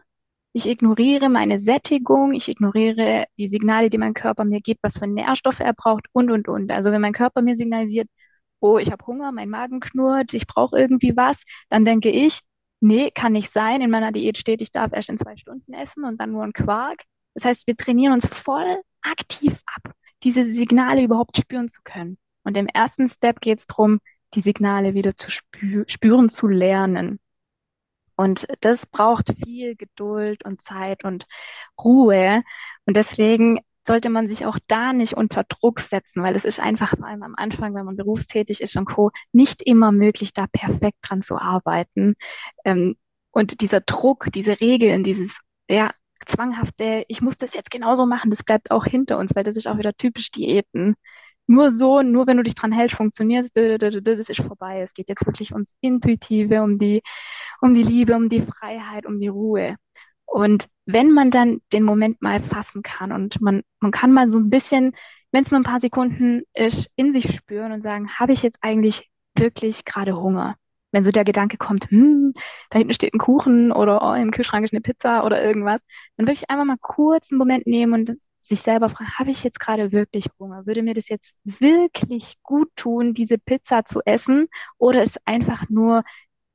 ich 0.54 0.68
ignoriere 0.68 1.30
meine 1.30 1.60
Sättigung, 1.60 2.34
ich 2.34 2.48
ignoriere 2.48 3.26
die 3.38 3.48
Signale, 3.50 3.90
die 3.90 3.98
mein 3.98 4.14
Körper 4.14 4.46
mir 4.46 4.62
gibt, 4.62 4.84
was 4.84 4.98
für 5.00 5.08
Nährstoffe 5.08 5.60
er 5.60 5.74
braucht 5.74 6.08
und, 6.14 6.32
und, 6.32 6.48
und. 6.48 6.72
Also 6.72 6.92
wenn 6.92 7.02
mein 7.02 7.14
Körper 7.14 7.42
mir 7.42 7.56
signalisiert, 7.56 8.10
oh, 8.60 8.78
ich 8.78 8.92
habe 8.92 9.06
Hunger, 9.06 9.32
mein 9.32 9.50
Magen 9.50 9.80
knurrt, 9.82 10.34
ich 10.34 10.48
brauche 10.48 10.78
irgendwie 10.78 11.16
was, 11.18 11.44
dann 11.70 11.86
denke 11.86 12.10
ich, 12.10 12.42
nee, 12.80 13.12
kann 13.12 13.34
nicht 13.34 13.50
sein. 13.52 13.82
In 13.82 13.90
meiner 13.90 14.12
Diät 14.12 14.38
steht, 14.38 14.62
ich 14.62 14.72
darf 14.72 14.94
erst 14.94 15.10
in 15.10 15.18
zwei 15.18 15.38
Stunden 15.38 15.74
essen 15.74 16.04
und 16.04 16.20
dann 16.20 16.32
nur 16.32 16.44
ein 16.44 16.54
Quark. 16.54 17.04
Das 17.34 17.46
heißt, 17.46 17.68
wir 17.68 17.76
trainieren 17.76 18.14
uns 18.14 18.26
voll 18.26 18.82
aktiv 19.02 19.62
ab, 19.66 19.94
diese 20.24 20.44
Signale 20.44 21.04
überhaupt 21.04 21.38
spüren 21.38 21.70
zu 21.70 21.82
können. 21.84 22.18
Und 22.44 22.58
im 22.58 22.68
ersten 22.68 23.08
Step 23.10 23.42
geht 23.42 23.60
es 23.60 23.68
darum, 23.68 24.00
die 24.34 24.42
Signale 24.42 24.94
wieder 24.94 25.16
zu 25.16 25.32
spü 25.32 25.86
spüren 25.88 26.30
zu 26.30 26.48
lernen. 26.48 27.20
Und 28.16 28.48
das 28.62 28.86
braucht 28.86 29.34
viel 29.44 29.76
Geduld 29.76 30.46
und 30.46 30.62
Zeit 30.62 31.04
und 31.04 31.26
Ruhe. 31.84 32.44
Und 32.86 32.96
deswegen 32.96 33.60
sollte 33.88 34.10
man 34.10 34.28
sich 34.28 34.46
auch 34.46 34.58
da 34.68 34.94
nicht 34.94 35.14
unter 35.14 35.44
Druck 35.44 35.80
setzen, 35.80 36.24
weil 36.24 36.36
es 36.36 36.46
ist 36.46 36.60
einfach 36.60 36.98
vor 36.98 37.08
allem 37.08 37.24
am 37.24 37.36
Anfang, 37.36 37.76
wenn 37.76 37.86
man 37.86 37.96
berufstätig 37.96 38.62
ist 38.62 38.76
und 38.78 38.86
Co., 38.86 39.12
nicht 39.32 39.62
immer 39.62 39.92
möglich, 39.92 40.34
da 40.34 40.48
perfekt 40.48 40.98
dran 41.02 41.22
zu 41.22 41.38
arbeiten. 41.38 42.16
Ähm, 42.64 42.96
und 43.32 43.62
dieser 43.62 43.82
Druck, 43.82 44.28
diese 44.34 44.60
Regeln, 44.62 45.04
dieses, 45.04 45.40
ja, 45.70 45.92
zwanghafte, 46.26 47.06
ich 47.08 47.22
muss 47.22 47.38
das 47.38 47.54
jetzt 47.54 47.72
genauso 47.72 48.06
machen, 48.06 48.30
das 48.32 48.44
bleibt 48.44 48.72
auch 48.72 48.86
hinter 48.86 49.18
uns, 49.18 49.36
weil 49.36 49.44
das 49.44 49.58
ist 49.58 49.68
auch 49.68 49.78
wieder 49.78 49.94
typisch 49.94 50.32
Diäten. 50.32 50.96
Nur 51.48 51.70
so, 51.70 52.02
nur 52.02 52.26
wenn 52.28 52.38
du 52.38 52.44
dich 52.44 52.56
dran 52.56 52.72
hältst, 52.72 52.96
funktioniert 52.98 53.46
es, 53.46 53.52
das 53.52 54.30
ist 54.30 54.42
vorbei. 54.42 54.82
Es 54.82 54.94
geht 54.94 55.10
jetzt 55.10 55.28
wirklich 55.28 55.52
ums 55.54 55.76
Intuitive, 55.82 56.64
um 56.64 56.80
die, 56.80 57.04
um 57.62 57.74
die 57.74 57.84
Liebe, 57.84 58.16
um 58.16 58.30
die 58.30 58.42
Freiheit, 58.42 59.06
um 59.06 59.20
die 59.20 59.28
Ruhe. 59.28 59.76
Und 60.26 60.68
wenn 60.86 61.12
man 61.12 61.32
dann 61.32 61.62
den 61.74 61.84
Moment 61.84 62.22
mal 62.22 62.40
fassen 62.40 62.84
kann 62.84 63.12
und 63.12 63.42
man, 63.42 63.64
man 63.80 63.92
kann 63.92 64.12
mal 64.12 64.28
so 64.28 64.38
ein 64.38 64.50
bisschen, 64.50 64.96
wenn 65.32 65.44
es 65.44 65.52
nur 65.52 65.60
ein 65.60 65.64
paar 65.64 65.80
Sekunden 65.80 66.44
ist, 66.54 66.90
in 66.96 67.14
sich 67.14 67.36
spüren 67.36 67.72
und 67.72 67.82
sagen, 67.82 68.10
habe 68.12 68.34
ich 68.34 68.42
jetzt 68.44 68.60
eigentlich 68.62 69.10
wirklich 69.36 69.86
gerade 69.86 70.16
Hunger? 70.16 70.56
Wenn 70.92 71.04
so 71.04 71.12
der 71.12 71.26
Gedanke 71.26 71.58
kommt, 71.58 71.90
hm, 71.90 72.32
da 72.70 72.78
hinten 72.78 72.94
steht 72.94 73.14
ein 73.14 73.20
Kuchen 73.20 73.74
oder 73.74 74.02
oh, 74.02 74.14
im 74.14 74.32
Kühlschrank 74.32 74.64
ist 74.64 74.72
eine 74.74 74.80
Pizza 74.80 75.26
oder 75.26 75.44
irgendwas, 75.44 75.82
dann 76.16 76.26
würde 76.26 76.34
ich 76.40 76.50
einfach 76.50 76.64
mal 76.64 76.78
kurz 76.80 77.32
einen 77.32 77.38
Moment 77.40 77.68
nehmen 77.68 77.94
und 77.94 78.14
sich 78.40 78.62
selber 78.62 78.88
fragen, 78.88 79.10
habe 79.20 79.32
ich 79.32 79.44
jetzt 79.44 79.60
gerade 79.60 79.92
wirklich 79.92 80.28
Hunger? 80.40 80.66
Würde 80.66 80.84
mir 80.84 80.94
das 80.94 81.10
jetzt 81.10 81.34
wirklich 81.44 82.38
gut 82.44 82.70
tun, 82.78 83.14
diese 83.14 83.38
Pizza 83.38 83.84
zu 83.84 84.02
essen? 84.06 84.48
Oder 84.78 85.02
ist 85.02 85.20
einfach 85.26 85.70
nur 85.70 86.04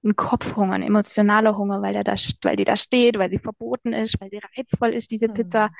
ein 0.03 0.17
Kopfhunger, 0.17 0.75
ein 0.75 0.83
emotionaler 0.83 1.57
Hunger, 1.57 1.83
weil, 1.83 1.93
der 1.93 2.05
da, 2.05 2.15
weil 2.43 2.57
die 2.57 2.65
da 2.65 2.77
steht, 2.77 3.19
weil 3.19 3.31
sie 3.31 3.39
verboten 3.39 3.93
ist, 3.93 4.21
weil 4.21 4.31
sie 4.31 4.41
reizvoll 4.57 4.91
ist, 4.91 5.11
diese 5.11 5.29
mhm. 5.29 5.35
Pizza. 5.35 5.71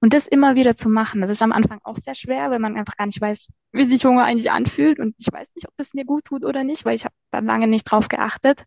Und 0.00 0.14
das 0.14 0.28
immer 0.28 0.54
wieder 0.54 0.76
zu 0.76 0.88
machen, 0.88 1.20
das 1.20 1.30
ist 1.30 1.42
am 1.42 1.52
Anfang 1.52 1.80
auch 1.82 1.96
sehr 1.96 2.14
schwer, 2.14 2.50
weil 2.50 2.60
man 2.60 2.76
einfach 2.76 2.96
gar 2.96 3.06
nicht 3.06 3.20
weiß, 3.20 3.52
wie 3.72 3.84
sich 3.84 4.04
Hunger 4.04 4.24
eigentlich 4.24 4.50
anfühlt. 4.50 5.00
Und 5.00 5.14
ich 5.18 5.26
weiß 5.30 5.54
nicht, 5.56 5.66
ob 5.66 5.74
das 5.76 5.92
mir 5.92 6.04
gut 6.04 6.24
tut 6.24 6.44
oder 6.44 6.62
nicht, 6.62 6.84
weil 6.84 6.94
ich 6.94 7.04
habe 7.04 7.14
da 7.30 7.40
lange 7.40 7.66
nicht 7.66 7.84
drauf 7.84 8.08
geachtet. 8.08 8.64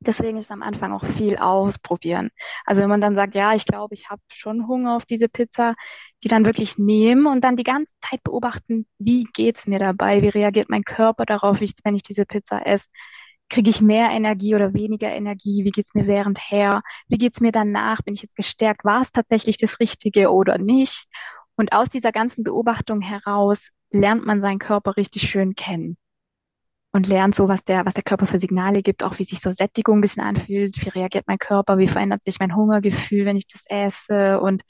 Deswegen 0.00 0.38
ist 0.38 0.52
am 0.52 0.62
Anfang 0.62 0.92
auch 0.92 1.04
viel 1.04 1.36
ausprobieren. 1.36 2.30
Also 2.64 2.80
wenn 2.80 2.88
man 2.88 3.00
dann 3.00 3.16
sagt, 3.16 3.34
ja, 3.34 3.54
ich 3.54 3.66
glaube, 3.66 3.94
ich 3.94 4.08
habe 4.10 4.22
schon 4.28 4.68
Hunger 4.68 4.96
auf 4.96 5.06
diese 5.06 5.28
Pizza, 5.28 5.74
die 6.22 6.28
dann 6.28 6.46
wirklich 6.46 6.78
nehmen 6.78 7.26
und 7.26 7.42
dann 7.42 7.56
die 7.56 7.64
ganze 7.64 7.92
Zeit 8.00 8.22
beobachten, 8.22 8.86
wie 8.98 9.24
geht's 9.24 9.66
mir 9.66 9.80
dabei, 9.80 10.22
wie 10.22 10.28
reagiert 10.28 10.70
mein 10.70 10.84
Körper 10.84 11.26
darauf, 11.26 11.60
wenn 11.60 11.94
ich 11.96 12.04
diese 12.04 12.26
Pizza 12.26 12.64
esse 12.64 12.88
kriege 13.48 13.70
ich 13.70 13.80
mehr 13.80 14.10
Energie 14.10 14.54
oder 14.54 14.74
weniger 14.74 15.10
Energie? 15.10 15.64
Wie 15.64 15.70
geht's 15.70 15.94
mir 15.94 16.06
währendher? 16.06 16.82
Wie 17.08 17.18
geht's 17.18 17.40
mir 17.40 17.52
danach? 17.52 18.02
Bin 18.02 18.14
ich 18.14 18.22
jetzt 18.22 18.36
gestärkt? 18.36 18.84
War 18.84 19.02
es 19.02 19.12
tatsächlich 19.12 19.56
das 19.56 19.80
Richtige 19.80 20.30
oder 20.30 20.58
nicht? 20.58 21.06
Und 21.56 21.72
aus 21.72 21.90
dieser 21.90 22.12
ganzen 22.12 22.44
Beobachtung 22.44 23.00
heraus 23.00 23.70
lernt 23.90 24.24
man 24.24 24.40
seinen 24.40 24.58
Körper 24.58 24.96
richtig 24.96 25.28
schön 25.28 25.54
kennen 25.54 25.96
und 26.92 27.06
lernt 27.06 27.34
so, 27.34 27.48
was 27.48 27.64
der, 27.64 27.84
was 27.86 27.94
der 27.94 28.02
Körper 28.02 28.26
für 28.26 28.38
Signale 28.38 28.82
gibt, 28.82 29.02
auch 29.02 29.18
wie 29.18 29.24
sich 29.24 29.40
so 29.40 29.52
Sättigung 29.52 29.98
ein 29.98 30.00
bisschen 30.00 30.22
anfühlt, 30.22 30.84
wie 30.84 30.88
reagiert 30.88 31.26
mein 31.26 31.38
Körper, 31.38 31.78
wie 31.78 31.88
verändert 31.88 32.22
sich 32.22 32.38
mein 32.38 32.54
Hungergefühl, 32.54 33.24
wenn 33.24 33.36
ich 33.36 33.46
das 33.46 33.64
esse 33.68 34.40
und 34.40 34.62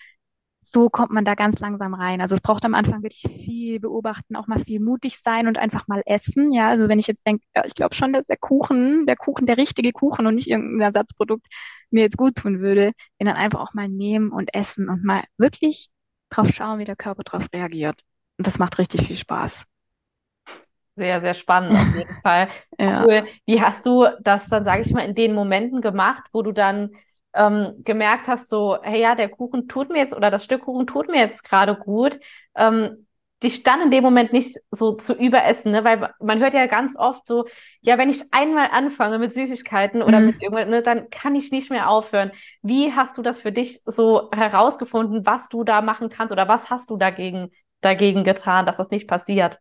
so 0.71 0.91
kommt 0.91 1.11
man 1.13 1.25
da 1.25 1.35
ganz 1.35 1.59
langsam 1.61 1.95
rein. 1.95 2.21
Also 2.21 2.35
es 2.35 2.41
braucht 2.41 2.65
am 2.65 2.75
Anfang 2.75 3.03
wirklich 3.03 3.23
viel 3.45 3.81
beobachten, 3.81 4.37
auch 4.37 4.47
mal 4.47 4.59
viel 4.61 4.81
mutig 4.81 5.19
sein 5.21 5.47
und 5.49 5.59
einfach 5.59 5.89
mal 5.89 6.03
essen. 6.07 6.53
Ja, 6.53 6.69
also 6.69 6.89
wenn 6.89 6.99
ich 6.99 7.07
jetzt 7.07 7.27
denke, 7.27 7.45
ja, 7.57 7.65
ich 7.65 7.75
glaube 7.75 7.95
schon, 7.95 8.13
dass 8.13 8.27
der 8.27 8.37
Kuchen, 8.37 9.07
der 9.07 9.17
Kuchen, 9.17 9.47
der 9.47 9.57
richtige 9.57 9.93
Kuchen 9.93 10.27
und 10.27 10.35
nicht 10.37 10.49
irgendein 10.49 10.81
Ersatzprodukt 10.89 11.47
mir 11.91 12.03
jetzt 12.03 12.17
gut 12.17 12.37
tun 12.37 12.61
würde, 12.61 12.93
den 13.21 13.27
dann 13.27 13.37
einfach 13.37 13.61
auch 13.61 13.75
mal 13.75 13.89
nehmen 13.89 14.31
und 14.31 14.55
essen 14.55 14.89
und 14.89 15.05
mal 15.05 15.25
wirklich 15.39 15.89
drauf 16.31 16.49
schauen, 16.51 16.79
wie 16.79 16.85
der 16.85 16.97
Körper 16.97 17.23
drauf 17.25 17.47
reagiert. 17.53 18.03
Und 18.37 18.47
das 18.47 18.59
macht 18.59 18.79
richtig 18.79 19.07
viel 19.07 19.17
Spaß. 19.17 19.65
Sehr, 20.97 21.21
sehr 21.21 21.35
spannend 21.35 21.79
auf 21.79 21.93
jeden 21.95 22.11
Fall. 22.25 22.49
Ja. 22.79 23.05
Cool. 23.05 23.25
Wie 23.47 23.61
hast 23.63 23.87
du 23.87 24.07
das 24.21 24.49
dann, 24.49 24.65
sage 24.65 24.83
ich 24.83 24.93
mal, 24.93 25.03
in 25.05 25.15
den 25.15 25.33
Momenten 25.35 25.81
gemacht, 25.81 26.25
wo 26.33 26.43
du 26.43 26.53
dann 26.53 26.91
ähm, 27.35 27.75
gemerkt 27.85 28.29
hast, 28.29 28.49
so, 28.49 28.79
hey 28.83 29.01
ja, 29.01 29.15
der 29.15 29.29
Kuchen 29.29 29.69
tut 29.69 29.91
mir 29.91 29.99
jetzt 29.99 30.15
oder 30.15 30.31
das 30.31 30.45
Stück 30.45 30.63
Kuchen 30.63 30.87
tut 30.87 31.09
mir 31.09 31.19
jetzt 31.19 31.45
gerade 31.45 31.77
gut, 31.77 32.19
ähm, 32.57 33.07
dich 33.43 33.63
dann 33.63 33.81
in 33.81 33.91
dem 33.91 34.03
Moment 34.03 34.33
nicht 34.33 34.59
so 34.71 34.93
zu 34.93 35.15
überessen, 35.15 35.71
ne? 35.71 35.85
weil 35.85 36.13
man 36.21 36.41
hört 36.41 36.55
ja 36.55 36.67
ganz 36.67 36.97
oft 36.97 37.27
so, 37.29 37.47
ja, 37.81 37.97
wenn 37.97 38.11
ich 38.11 38.25
einmal 38.33 38.69
anfange 38.73 39.19
mit 39.19 39.33
Süßigkeiten 39.33 40.03
oder 40.03 40.19
mhm. 40.19 40.27
mit 40.27 40.43
irgendwas, 40.43 40.67
ne, 40.67 40.83
dann 40.83 41.09
kann 41.11 41.37
ich 41.37 41.53
nicht 41.53 41.71
mehr 41.71 41.89
aufhören. 41.89 42.33
Wie 42.63 42.93
hast 42.93 43.17
du 43.17 43.23
das 43.23 43.39
für 43.39 43.53
dich 43.53 43.81
so 43.85 44.29
herausgefunden, 44.35 45.25
was 45.25 45.49
du 45.49 45.63
da 45.63 45.83
machen 45.83 46.09
kannst 46.09 46.33
oder 46.33 46.49
was 46.49 46.69
hast 46.69 46.91
du 46.91 46.97
dagegen, 46.97 47.51
dagegen 47.81 48.25
getan, 48.25 48.67
dass 48.67 48.77
das 48.77 48.91
nicht 48.91 49.07
passiert? 49.07 49.61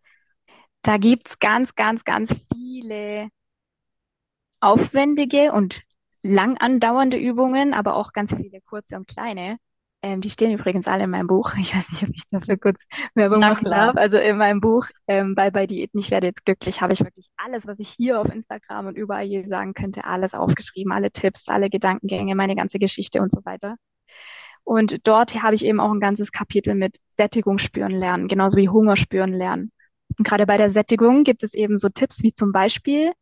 Da 0.81 0.97
gibt 0.97 1.29
es 1.29 1.39
ganz, 1.39 1.75
ganz, 1.75 2.03
ganz 2.03 2.35
viele 2.51 3.29
aufwendige 4.59 5.51
und 5.51 5.83
lang 6.21 6.57
andauernde 6.57 7.17
Übungen, 7.17 7.73
aber 7.73 7.95
auch 7.95 8.13
ganz 8.13 8.35
viele 8.35 8.61
kurze 8.61 8.95
und 8.95 9.07
kleine. 9.07 9.57
Ähm, 10.03 10.21
die 10.21 10.29
stehen 10.29 10.51
übrigens 10.51 10.87
alle 10.87 11.05
in 11.05 11.09
meinem 11.09 11.27
Buch. 11.27 11.53
Ich 11.59 11.75
weiß 11.75 11.91
nicht, 11.91 12.03
ob 12.03 12.09
ich 12.13 12.23
dafür 12.29 12.57
kurz 12.57 12.83
Werbung 13.15 13.39
machen 13.39 13.65
darf. 13.65 13.95
Also 13.95 14.17
in 14.17 14.37
meinem 14.37 14.61
Buch 14.61 14.85
ähm, 15.07 15.35
bei 15.35 15.49
bei 15.49 15.65
Diäten, 15.65 15.99
ich 15.99 16.11
werde 16.11 16.27
jetzt 16.27 16.45
glücklich, 16.45 16.81
habe 16.81 16.93
ich 16.93 16.99
wirklich 16.99 17.27
alles, 17.37 17.65
was 17.65 17.79
ich 17.79 17.89
hier 17.89 18.19
auf 18.19 18.29
Instagram 18.33 18.87
und 18.87 18.97
überall 18.97 19.25
je 19.25 19.45
sagen 19.45 19.73
könnte, 19.73 20.05
alles 20.05 20.33
aufgeschrieben, 20.33 20.91
alle 20.91 21.11
Tipps, 21.11 21.47
alle 21.49 21.69
Gedankengänge, 21.69 22.35
meine 22.35 22.55
ganze 22.55 22.79
Geschichte 22.79 23.21
und 23.21 23.31
so 23.31 23.43
weiter. 23.43 23.75
Und 24.63 25.07
dort 25.07 25.41
habe 25.41 25.55
ich 25.55 25.65
eben 25.65 25.79
auch 25.79 25.91
ein 25.91 25.99
ganzes 25.99 26.31
Kapitel 26.31 26.75
mit 26.75 26.97
Sättigung 27.09 27.57
spüren 27.57 27.91
lernen, 27.91 28.27
genauso 28.27 28.57
wie 28.57 28.69
Hunger 28.69 28.97
spüren 28.97 29.33
lernen. 29.33 29.71
Und 30.17 30.27
gerade 30.27 30.45
bei 30.45 30.57
der 30.57 30.69
Sättigung 30.69 31.23
gibt 31.23 31.43
es 31.43 31.53
eben 31.53 31.77
so 31.77 31.89
Tipps 31.89 32.21
wie 32.21 32.33
zum 32.33 32.51
Beispiel 32.51 33.13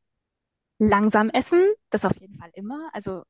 langsam 0.78 1.30
essen, 1.30 1.64
das 1.90 2.06
auf 2.06 2.20
jeden 2.20 2.38
Fall 2.38 2.50
immer. 2.54 2.90
Also 2.94 3.24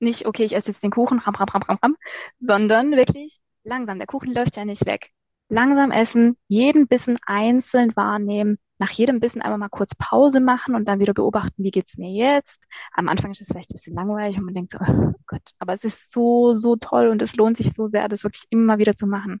nicht, 0.00 0.26
okay, 0.26 0.44
ich 0.44 0.54
esse 0.54 0.70
jetzt 0.70 0.82
den 0.82 0.90
Kuchen, 0.90 1.18
ram, 1.18 1.34
ram, 1.34 1.48
ram, 1.48 1.62
ram, 1.62 1.78
ram, 1.82 1.96
sondern 2.38 2.92
wirklich 2.92 3.40
langsam. 3.64 3.98
Der 3.98 4.06
Kuchen 4.06 4.32
läuft 4.32 4.56
ja 4.56 4.64
nicht 4.64 4.86
weg. 4.86 5.10
Langsam 5.48 5.90
essen, 5.90 6.36
jeden 6.48 6.88
Bissen 6.88 7.18
einzeln 7.26 7.94
wahrnehmen, 7.96 8.58
nach 8.78 8.90
jedem 8.90 9.20
Bissen 9.20 9.42
einmal 9.42 9.58
mal 9.58 9.68
kurz 9.68 9.94
Pause 9.94 10.40
machen 10.40 10.74
und 10.74 10.88
dann 10.88 11.00
wieder 11.00 11.14
beobachten, 11.14 11.62
wie 11.62 11.70
geht's 11.70 11.96
mir 11.96 12.10
jetzt. 12.10 12.64
Am 12.92 13.08
Anfang 13.08 13.30
ist 13.32 13.40
es 13.40 13.48
vielleicht 13.48 13.70
ein 13.70 13.74
bisschen 13.74 13.94
langweilig 13.94 14.38
und 14.38 14.44
man 14.44 14.54
denkt 14.54 14.72
so, 14.72 14.78
oh 14.80 15.12
Gott, 15.26 15.42
aber 15.58 15.74
es 15.74 15.84
ist 15.84 16.10
so, 16.10 16.54
so 16.54 16.76
toll 16.76 17.08
und 17.08 17.22
es 17.22 17.36
lohnt 17.36 17.56
sich 17.56 17.72
so 17.72 17.88
sehr, 17.88 18.08
das 18.08 18.24
wirklich 18.24 18.44
immer 18.50 18.78
wieder 18.78 18.96
zu 18.96 19.06
machen. 19.06 19.40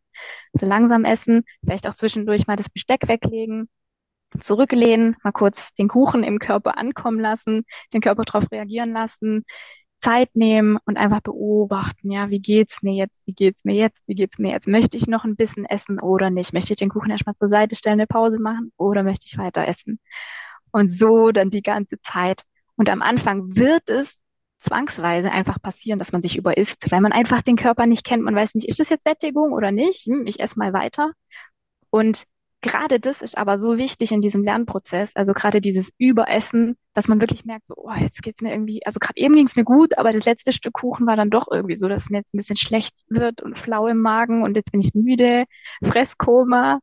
Also 0.52 0.66
langsam 0.66 1.04
essen, 1.04 1.44
vielleicht 1.64 1.88
auch 1.88 1.94
zwischendurch 1.94 2.46
mal 2.46 2.56
das 2.56 2.70
Besteck 2.70 3.08
weglegen, 3.08 3.68
zurücklehnen, 4.40 5.16
mal 5.22 5.32
kurz 5.32 5.74
den 5.74 5.88
Kuchen 5.88 6.22
im 6.22 6.38
Körper 6.38 6.78
ankommen 6.78 7.20
lassen, 7.20 7.64
den 7.92 8.00
Körper 8.00 8.24
darauf 8.24 8.50
reagieren 8.50 8.92
lassen, 8.92 9.44
Zeit 10.04 10.36
nehmen 10.36 10.78
und 10.84 10.98
einfach 10.98 11.20
beobachten, 11.20 12.10
ja, 12.10 12.28
wie 12.28 12.40
geht's 12.40 12.82
mir 12.82 12.92
jetzt, 12.94 13.22
wie 13.26 13.32
geht's 13.32 13.64
mir 13.64 13.74
jetzt, 13.74 14.06
wie 14.06 14.14
geht's 14.14 14.38
mir 14.38 14.52
jetzt? 14.52 14.68
Möchte 14.68 14.98
ich 14.98 15.06
noch 15.06 15.24
ein 15.24 15.36
bisschen 15.36 15.64
essen 15.64 15.98
oder 15.98 16.28
nicht? 16.30 16.52
Möchte 16.52 16.74
ich 16.74 16.78
den 16.78 16.90
Kuchen 16.90 17.10
erstmal 17.10 17.36
zur 17.36 17.48
Seite 17.48 17.74
stellen, 17.74 17.94
eine 17.94 18.06
Pause 18.06 18.38
machen 18.38 18.70
oder 18.76 19.02
möchte 19.02 19.26
ich 19.26 19.38
weiter 19.38 19.66
essen? 19.66 19.98
Und 20.72 20.90
so 20.90 21.30
dann 21.30 21.50
die 21.50 21.62
ganze 21.62 22.00
Zeit. 22.00 22.42
Und 22.76 22.90
am 22.90 23.00
Anfang 23.00 23.56
wird 23.56 23.88
es 23.88 24.22
zwangsweise 24.60 25.30
einfach 25.30 25.60
passieren, 25.62 25.98
dass 25.98 26.12
man 26.12 26.20
sich 26.22 26.36
überisst, 26.36 26.90
weil 26.90 27.00
man 27.00 27.12
einfach 27.12 27.42
den 27.42 27.56
Körper 27.56 27.86
nicht 27.86 28.04
kennt. 28.04 28.24
Man 28.24 28.34
weiß 28.34 28.54
nicht, 28.54 28.68
ist 28.68 28.80
das 28.80 28.90
jetzt 28.90 29.04
Sättigung 29.04 29.52
oder 29.52 29.72
nicht? 29.72 30.06
Hm, 30.06 30.26
ich 30.26 30.40
esse 30.40 30.58
mal 30.58 30.72
weiter. 30.72 31.12
Und 31.90 32.24
gerade 32.64 32.98
das 32.98 33.20
ist 33.20 33.36
aber 33.36 33.58
so 33.58 33.76
wichtig 33.78 34.10
in 34.10 34.22
diesem 34.22 34.42
Lernprozess, 34.42 35.14
also 35.14 35.34
gerade 35.34 35.60
dieses 35.60 35.92
Überessen, 35.98 36.76
dass 36.94 37.08
man 37.08 37.20
wirklich 37.20 37.44
merkt, 37.44 37.66
so, 37.66 37.74
oh, 37.76 37.92
jetzt 37.92 38.22
geht's 38.22 38.40
mir 38.40 38.52
irgendwie, 38.52 38.84
also 38.86 38.98
gerade 38.98 39.18
eben 39.20 39.36
ging's 39.36 39.54
mir 39.54 39.64
gut, 39.64 39.98
aber 39.98 40.12
das 40.12 40.24
letzte 40.24 40.52
Stück 40.52 40.72
Kuchen 40.72 41.06
war 41.06 41.16
dann 41.16 41.30
doch 41.30 41.46
irgendwie 41.50 41.76
so, 41.76 41.88
dass 41.88 42.08
mir 42.08 42.18
jetzt 42.18 42.34
ein 42.34 42.38
bisschen 42.38 42.56
schlecht 42.56 42.94
wird 43.08 43.42
und 43.42 43.58
flau 43.58 43.86
im 43.86 44.00
Magen 44.00 44.42
und 44.42 44.56
jetzt 44.56 44.72
bin 44.72 44.80
ich 44.80 44.94
müde, 44.94 45.44
Fresskoma. 45.82 46.80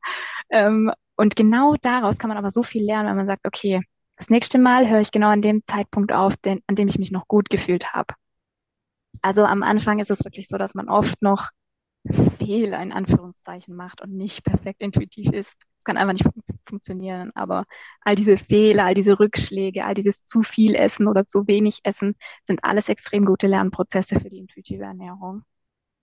Ähm, 0.52 0.92
und 1.16 1.36
genau 1.36 1.76
daraus 1.82 2.20
kann 2.20 2.30
man 2.30 2.38
aber 2.38 2.52
so 2.52 2.64
viel 2.64 2.84
lernen, 2.84 3.10
wenn 3.10 3.18
man 3.18 3.28
sagt, 3.28 3.48
okay, 3.48 3.82
das 4.18 4.30
nächste 4.30 4.60
Mal 4.60 4.88
höre 4.88 5.02
ich 5.02 5.12
genau 5.12 5.30
an 5.30 5.42
dem 5.42 5.64
Zeitpunkt 5.66 6.14
auf, 6.14 6.38
den, 6.38 6.62
an 6.68 6.76
dem 6.76 6.88
ich 6.88 7.00
mich 7.00 7.12
noch 7.12 7.28
gut 7.28 7.50
gefühlt 7.50 7.94
habe. 7.94 8.14
Also 9.24 9.46
am 9.46 9.64
Anfang 9.64 10.00
ist 10.00 10.12
es 10.12 10.24
wirklich 10.24 10.48
so, 10.48 10.58
dass 10.58 10.76
man 10.76 10.90
oft 10.90 11.22
noch 11.22 11.50
Fehler 12.38 12.82
in 12.82 12.92
Anführungszeichen 12.92 13.76
macht 13.76 14.02
und 14.02 14.14
nicht 14.16 14.44
perfekt 14.44 14.82
intuitiv 14.82 15.32
ist. 15.32 15.56
Es 15.82 15.86
kann 15.86 15.98
einfach 15.98 16.14
nicht 16.14 16.24
fun 16.24 16.44
funktionieren. 16.68 17.32
Aber 17.34 17.66
all 18.02 18.14
diese 18.14 18.38
Fehler, 18.38 18.86
all 18.86 18.94
diese 18.94 19.20
Rückschläge, 19.20 19.84
all 19.84 19.96
dieses 19.96 20.24
zu 20.24 20.44
viel 20.44 20.76
Essen 20.76 21.08
oder 21.08 21.26
zu 21.26 21.48
wenig 21.48 21.80
Essen 21.82 22.16
sind 22.44 22.64
alles 22.64 22.88
extrem 22.88 23.26
gute 23.26 23.48
Lernprozesse 23.48 24.20
für 24.20 24.30
die 24.30 24.38
intuitive 24.38 24.84
Ernährung. 24.84 25.44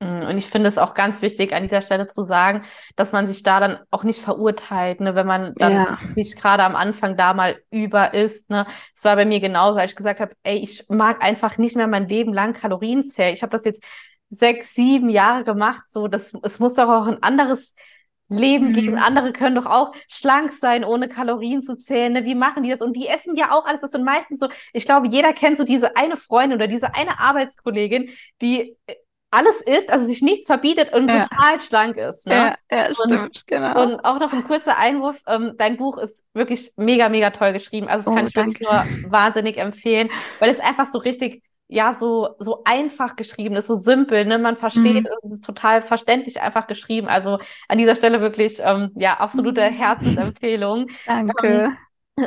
Mm, 0.01 0.23
und 0.23 0.37
ich 0.37 0.47
finde 0.47 0.69
es 0.69 0.79
auch 0.79 0.95
ganz 0.95 1.23
wichtig, 1.23 1.53
an 1.53 1.63
dieser 1.63 1.81
Stelle 1.81 2.09
zu 2.09 2.25
sagen, 2.25 2.63
dass 2.97 3.13
man 3.13 3.29
sich 3.29 3.45
da 3.45 3.61
dann 3.61 3.79
auch 3.93 4.03
nicht 4.03 4.21
verurteilt, 4.21 4.99
ne, 4.99 5.15
wenn 5.15 5.29
man 5.29 5.55
dann 5.55 5.73
ja. 5.73 5.99
sich 6.13 6.35
gerade 6.35 6.65
am 6.65 6.75
Anfang 6.75 7.17
da 7.17 7.33
mal 7.33 7.63
über 7.71 8.15
isst. 8.15 8.51
Ne. 8.51 8.67
Es 8.97 9.05
war 9.05 9.15
bei 9.15 9.27
mir 9.27 9.39
genauso, 9.39 9.79
als 9.79 9.93
ich 9.93 9.97
gesagt 9.97 10.19
habe, 10.19 10.35
ey, 10.43 10.59
ich 10.59 10.87
mag 10.89 11.23
einfach 11.23 11.57
nicht 11.57 11.77
mehr 11.77 11.87
mein 11.87 12.09
Leben 12.09 12.35
lang 12.35 12.53
Kalorien 12.53 13.05
zählen. 13.05 13.33
Ich 13.33 13.43
habe 13.43 13.53
das 13.53 13.65
jetzt 13.65 13.85
sechs, 14.29 14.75
sieben 14.75 15.09
Jahre 15.09 15.45
gemacht. 15.45 15.85
So, 15.87 16.09
das, 16.09 16.33
es 16.43 16.59
muss 16.59 16.75
doch 16.75 16.89
auch 16.89 17.07
ein 17.07 17.23
anderes 17.23 17.77
Leben 18.29 18.69
mhm. 18.69 18.73
geben. 18.75 18.97
Andere 18.97 19.33
können 19.33 19.57
doch 19.57 19.67
auch 19.67 19.93
schlank 20.07 20.53
sein, 20.53 20.85
ohne 20.85 21.09
Kalorien 21.09 21.63
zu 21.63 21.77
zählen. 21.77 22.13
Ne? 22.13 22.25
Wie 22.25 22.35
machen 22.35 22.63
die 22.63 22.71
das? 22.71 22.83
Und 22.83 22.95
die 22.95 23.09
essen 23.09 23.37
ja 23.37 23.53
auch 23.53 23.65
alles. 23.65 23.81
Das 23.81 23.93
sind 23.93 24.05
meistens 24.05 24.41
so, 24.41 24.49
ich 24.73 24.85
glaube, 24.85 25.09
jeder 25.09 25.33
kennt 25.33 25.59
so 25.59 25.65
diese 25.65 25.97
eine 25.97 26.17
Freundin 26.17 26.59
oder 26.59 26.69
diese 26.69 26.95
eine 26.95 27.19
Arbeitskollegin, 27.21 28.11
die 28.41 28.77
äh, 28.87 28.95
alles 29.31 29.61
isst, 29.61 29.91
also 29.91 30.07
sich 30.07 30.23
nichts 30.23 30.47
verbietet 30.47 30.93
und 30.95 31.11
ja. 31.11 31.27
total 31.27 31.61
schlank 31.61 31.97
ist. 31.99 32.27
Ne? 32.27 32.57
Ja, 32.71 32.77
ja 32.77 32.95
stimmt, 32.95 33.23
und, 33.23 33.47
genau. 33.47 33.83
Und 33.83 34.01
auch 34.05 34.19
noch 34.21 34.33
ein 34.33 34.45
kurzer 34.45 34.79
Einwurf, 34.79 35.23
ähm, 35.27 35.53
dein 35.59 35.77
Buch 35.77 35.99
ist 35.99 36.25
wirklich 36.33 36.73
mega, 36.77 37.11
mega 37.11 37.31
toll 37.31 37.53
geschrieben. 37.53 37.89
Also 37.89 38.07
das 38.07 38.13
oh, 38.13 38.17
kann 38.17 38.27
ich 38.27 38.33
danke. 38.33 38.61
wirklich 38.61 39.03
nur 39.03 39.13
wahnsinnig 39.13 39.59
empfehlen, 39.59 40.09
weil 40.39 40.51
es 40.51 40.61
einfach 40.61 40.87
so 40.87 40.99
richtig 40.99 41.43
ja 41.69 41.95
so 41.95 42.31
so 42.39 42.63
einfach 42.65 43.15
geschrieben 43.17 43.57
ist, 43.57 43.67
so 43.67 43.75
simpel, 43.75 44.25
ne? 44.25 44.39
Man 44.39 44.57
versteht, 44.57 45.05
mhm. 45.05 45.09
es 45.23 45.33
ist 45.33 45.45
total 45.45 45.83
verständlich 45.83 46.41
einfach 46.41 46.67
geschrieben. 46.67 47.09
Also 47.09 47.39
an 47.69 47.79
dieser 47.79 47.95
Stelle 47.95 48.21
wirklich 48.21 48.61
ähm, 48.63 48.91
ja 48.97 49.19
absolute 49.19 49.71
mhm. 49.71 49.75
Herzensempfehlung. 49.75 50.87
Danke. 51.07 51.47
Ähm, 51.47 51.77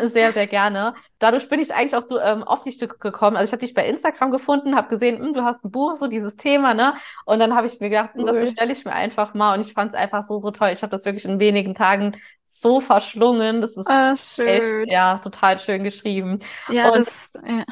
sehr, 0.05 0.31
sehr 0.31 0.47
gerne. 0.47 0.93
Dadurch 1.19 1.49
bin 1.49 1.59
ich 1.59 1.73
eigentlich 1.73 1.95
auch 1.95 2.05
ähm, 2.23 2.43
auf 2.43 2.61
die 2.61 2.71
Stücke 2.71 2.97
gekommen. 2.97 3.35
Also 3.35 3.49
ich 3.49 3.51
habe 3.51 3.65
dich 3.65 3.73
bei 3.73 3.87
Instagram 3.87 4.31
gefunden, 4.31 4.75
habe 4.75 4.89
gesehen, 4.89 5.19
hm, 5.19 5.33
du 5.33 5.43
hast 5.43 5.65
ein 5.65 5.71
Buch, 5.71 5.95
so 5.95 6.07
dieses 6.07 6.35
Thema, 6.35 6.73
ne? 6.73 6.93
Und 7.25 7.39
dann 7.39 7.55
habe 7.55 7.67
ich 7.67 7.79
mir 7.79 7.89
gedacht, 7.89 8.13
hm, 8.13 8.21
cool. 8.21 8.27
das 8.27 8.39
bestelle 8.39 8.71
ich 8.71 8.85
mir 8.85 8.93
einfach 8.93 9.33
mal. 9.33 9.55
Und 9.55 9.65
ich 9.65 9.73
fand 9.73 9.89
es 9.89 9.95
einfach 9.95 10.23
so, 10.23 10.37
so 10.39 10.51
toll. 10.51 10.69
Ich 10.69 10.81
habe 10.81 10.91
das 10.91 11.05
wirklich 11.05 11.25
in 11.25 11.39
wenigen 11.39 11.75
Tagen 11.75 12.15
so 12.45 12.79
verschlungen. 12.79 13.61
Das 13.61 13.75
ist 13.75 13.87
ah, 13.87 14.13
echt, 14.13 14.89
ja, 14.89 15.17
total 15.17 15.59
schön 15.59 15.83
geschrieben. 15.83 16.39
Ja, 16.69 16.89
Und, 16.89 17.07
das, 17.07 17.31
ja. 17.45 17.63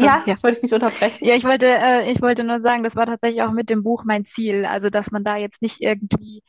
Ja, 0.00 0.22
ja, 0.26 0.42
wollte 0.42 0.58
ich 0.58 0.62
nicht 0.62 0.72
unterbrechen. 0.74 1.24
Ja, 1.24 1.34
ich 1.34 1.44
wollte, 1.44 1.66
äh, 1.66 2.10
ich 2.10 2.20
wollte 2.22 2.44
nur 2.44 2.60
sagen, 2.60 2.82
das 2.82 2.96
war 2.96 3.06
tatsächlich 3.06 3.42
auch 3.42 3.52
mit 3.52 3.70
dem 3.70 3.82
Buch 3.82 4.04
mein 4.04 4.24
Ziel. 4.24 4.64
Also, 4.64 4.90
dass 4.90 5.10
man 5.10 5.24
da 5.24 5.36
jetzt 5.36 5.62
nicht 5.62 5.80
irgendwie 5.80 6.42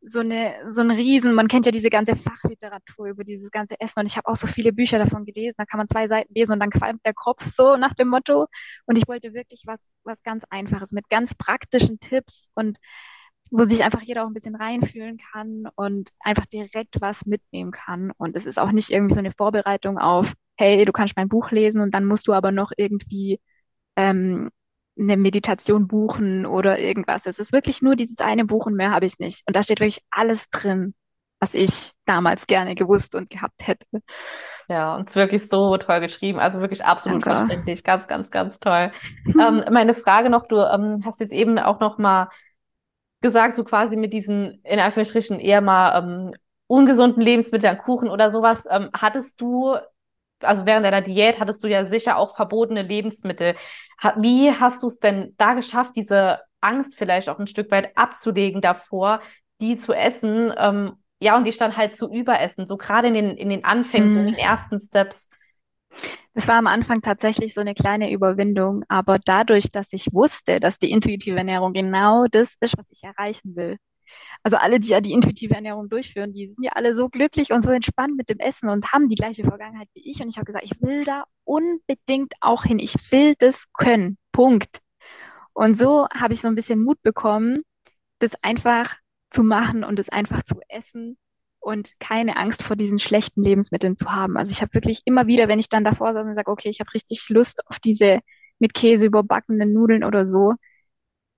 so 0.00 0.20
eine, 0.20 0.54
so 0.68 0.80
ein 0.80 0.90
Riesen, 0.90 1.34
man 1.34 1.48
kennt 1.48 1.66
ja 1.66 1.72
diese 1.72 1.90
ganze 1.90 2.14
Fachliteratur 2.16 3.08
über 3.08 3.24
dieses 3.24 3.50
ganze 3.50 3.80
Essen 3.80 4.00
und 4.00 4.06
ich 4.06 4.16
habe 4.16 4.28
auch 4.28 4.36
so 4.36 4.46
viele 4.46 4.72
Bücher 4.72 4.98
davon 4.98 5.24
gelesen, 5.24 5.56
da 5.58 5.64
kann 5.64 5.78
man 5.78 5.88
zwei 5.88 6.06
Seiten 6.06 6.32
lesen 6.34 6.52
und 6.52 6.60
dann 6.60 6.70
qualmt 6.70 7.04
der 7.04 7.14
Kopf 7.14 7.44
so 7.46 7.76
nach 7.76 7.94
dem 7.94 8.08
Motto. 8.08 8.46
Und 8.86 8.96
ich 8.96 9.08
wollte 9.08 9.34
wirklich 9.34 9.64
was, 9.66 9.90
was 10.04 10.22
ganz 10.22 10.44
Einfaches 10.50 10.92
mit 10.92 11.08
ganz 11.10 11.34
praktischen 11.34 11.98
Tipps 12.00 12.50
und 12.54 12.78
wo 13.50 13.64
sich 13.64 13.82
einfach 13.82 14.02
jeder 14.02 14.24
auch 14.24 14.28
ein 14.28 14.34
bisschen 14.34 14.56
reinfühlen 14.56 15.18
kann 15.32 15.68
und 15.74 16.10
einfach 16.20 16.46
direkt 16.46 17.00
was 17.00 17.26
mitnehmen 17.26 17.70
kann. 17.70 18.12
Und 18.16 18.36
es 18.36 18.46
ist 18.46 18.58
auch 18.58 18.72
nicht 18.72 18.90
irgendwie 18.90 19.14
so 19.14 19.20
eine 19.20 19.32
Vorbereitung 19.32 19.98
auf, 19.98 20.32
hey, 20.56 20.84
du 20.84 20.92
kannst 20.92 21.16
mein 21.16 21.28
Buch 21.28 21.50
lesen 21.50 21.80
und 21.80 21.94
dann 21.94 22.04
musst 22.04 22.28
du 22.28 22.32
aber 22.32 22.52
noch 22.52 22.72
irgendwie 22.76 23.40
ähm, 23.96 24.50
eine 24.98 25.16
Meditation 25.16 25.86
buchen 25.86 26.46
oder 26.46 26.78
irgendwas. 26.78 27.26
Es 27.26 27.38
ist 27.38 27.52
wirklich 27.52 27.82
nur 27.82 27.96
dieses 27.96 28.18
eine 28.18 28.44
Buch 28.44 28.66
und 28.66 28.74
mehr 28.74 28.90
habe 28.90 29.06
ich 29.06 29.18
nicht. 29.18 29.42
Und 29.46 29.54
da 29.56 29.62
steht 29.62 29.80
wirklich 29.80 30.02
alles 30.10 30.50
drin, 30.50 30.94
was 31.40 31.54
ich 31.54 31.92
damals 32.04 32.46
gerne 32.46 32.74
gewusst 32.74 33.14
und 33.14 33.30
gehabt 33.30 33.66
hätte. 33.66 33.86
Ja, 34.68 34.96
und 34.96 35.08
es 35.08 35.12
ist 35.12 35.16
wirklich 35.16 35.48
so 35.48 35.76
toll 35.76 36.00
geschrieben, 36.00 36.38
also 36.38 36.60
wirklich 36.60 36.84
absolut 36.84 37.24
Danke. 37.24 37.38
verständlich, 37.38 37.84
ganz, 37.84 38.06
ganz, 38.08 38.30
ganz 38.30 38.58
toll. 38.58 38.90
ähm, 39.40 39.64
meine 39.70 39.94
Frage 39.94 40.30
noch, 40.30 40.46
du 40.46 40.56
ähm, 40.56 41.02
hast 41.04 41.20
jetzt 41.20 41.32
eben 41.32 41.58
auch 41.58 41.80
noch 41.80 41.98
mal 41.98 42.28
gesagt, 43.20 43.56
so 43.56 43.64
quasi 43.64 43.96
mit 43.96 44.12
diesen, 44.12 44.60
in 44.64 44.78
Anführungsstrichen, 44.78 45.40
eher 45.40 45.60
mal 45.60 45.98
ähm, 45.98 46.34
ungesunden 46.66 47.22
Lebensmitteln, 47.22 47.78
Kuchen 47.78 48.08
oder 48.08 48.30
sowas, 48.30 48.64
ähm, 48.70 48.90
hattest 48.92 49.40
du, 49.40 49.76
also 50.40 50.66
während 50.66 50.86
deiner 50.86 51.00
Diät 51.00 51.40
hattest 51.40 51.64
du 51.64 51.68
ja 51.68 51.84
sicher 51.84 52.16
auch 52.16 52.36
verbotene 52.36 52.82
Lebensmittel. 52.82 53.54
wie 54.16 54.52
hast 54.52 54.82
du 54.82 54.86
es 54.86 55.00
denn 55.00 55.34
da 55.36 55.54
geschafft, 55.54 55.92
diese 55.96 56.40
Angst 56.60 56.96
vielleicht 56.96 57.28
auch 57.28 57.38
ein 57.38 57.46
Stück 57.46 57.70
weit 57.70 57.96
abzulegen 57.96 58.60
davor, 58.60 59.20
die 59.60 59.76
zu 59.76 59.92
essen, 59.92 60.52
ähm, 60.56 60.96
ja, 61.20 61.36
und 61.36 61.44
die 61.44 61.56
dann 61.56 61.76
halt 61.76 61.96
zu 61.96 62.08
überessen, 62.08 62.66
so 62.66 62.76
gerade 62.76 63.08
in 63.08 63.14
den, 63.14 63.36
in 63.36 63.48
den 63.48 63.64
Anfängen, 63.64 64.10
mm. 64.10 64.12
so 64.12 64.18
in 64.20 64.26
den 64.26 64.34
mhm. 64.34 64.40
ersten 64.40 64.78
Steps. 64.78 65.28
Das 66.34 66.46
war 66.46 66.56
am 66.56 66.66
Anfang 66.66 67.02
tatsächlich 67.02 67.54
so 67.54 67.60
eine 67.60 67.74
kleine 67.74 68.12
Überwindung, 68.12 68.84
aber 68.88 69.18
dadurch, 69.18 69.72
dass 69.72 69.92
ich 69.92 70.12
wusste, 70.12 70.60
dass 70.60 70.78
die 70.78 70.90
intuitive 70.90 71.36
Ernährung 71.36 71.72
genau 71.72 72.26
das 72.30 72.54
ist, 72.60 72.78
was 72.78 72.90
ich 72.90 73.02
erreichen 73.02 73.56
will. 73.56 73.76
Also 74.42 74.56
alle, 74.56 74.80
die 74.80 74.88
ja 74.88 75.00
die 75.00 75.12
intuitive 75.12 75.54
Ernährung 75.54 75.88
durchführen, 75.88 76.32
die 76.32 76.46
sind 76.46 76.62
ja 76.62 76.72
alle 76.74 76.94
so 76.94 77.08
glücklich 77.08 77.52
und 77.52 77.62
so 77.62 77.70
entspannt 77.70 78.16
mit 78.16 78.28
dem 78.28 78.38
Essen 78.38 78.68
und 78.68 78.92
haben 78.92 79.08
die 79.08 79.16
gleiche 79.16 79.44
Vergangenheit 79.44 79.88
wie 79.94 80.10
ich. 80.10 80.20
Und 80.20 80.28
ich 80.28 80.36
habe 80.36 80.46
gesagt, 80.46 80.64
ich 80.64 80.80
will 80.80 81.04
da 81.04 81.24
unbedingt 81.44 82.34
auch 82.40 82.64
hin. 82.64 82.78
Ich 82.78 82.94
will 83.12 83.34
das 83.38 83.64
können. 83.72 84.16
Punkt. 84.32 84.80
Und 85.52 85.76
so 85.76 86.08
habe 86.08 86.34
ich 86.34 86.40
so 86.40 86.48
ein 86.48 86.54
bisschen 86.54 86.82
Mut 86.82 87.02
bekommen, 87.02 87.62
das 88.20 88.32
einfach 88.42 88.96
zu 89.30 89.42
machen 89.42 89.84
und 89.84 89.98
es 89.98 90.08
einfach 90.08 90.42
zu 90.44 90.60
essen 90.68 91.18
und 91.68 91.92
keine 92.00 92.38
Angst 92.38 92.62
vor 92.62 92.76
diesen 92.76 92.98
schlechten 92.98 93.42
Lebensmitteln 93.42 93.98
zu 93.98 94.10
haben. 94.10 94.38
Also 94.38 94.52
ich 94.52 94.62
habe 94.62 94.72
wirklich 94.72 95.02
immer 95.04 95.26
wieder, 95.26 95.48
wenn 95.48 95.58
ich 95.58 95.68
dann 95.68 95.84
davor 95.84 96.14
saß 96.14 96.24
und 96.26 96.34
sage, 96.34 96.50
okay, 96.50 96.70
ich 96.70 96.80
habe 96.80 96.94
richtig 96.94 97.28
Lust 97.28 97.60
auf 97.68 97.78
diese 97.78 98.20
mit 98.58 98.72
Käse 98.72 99.04
überbackenen 99.06 99.74
Nudeln 99.74 100.02
oder 100.02 100.24
so, 100.24 100.54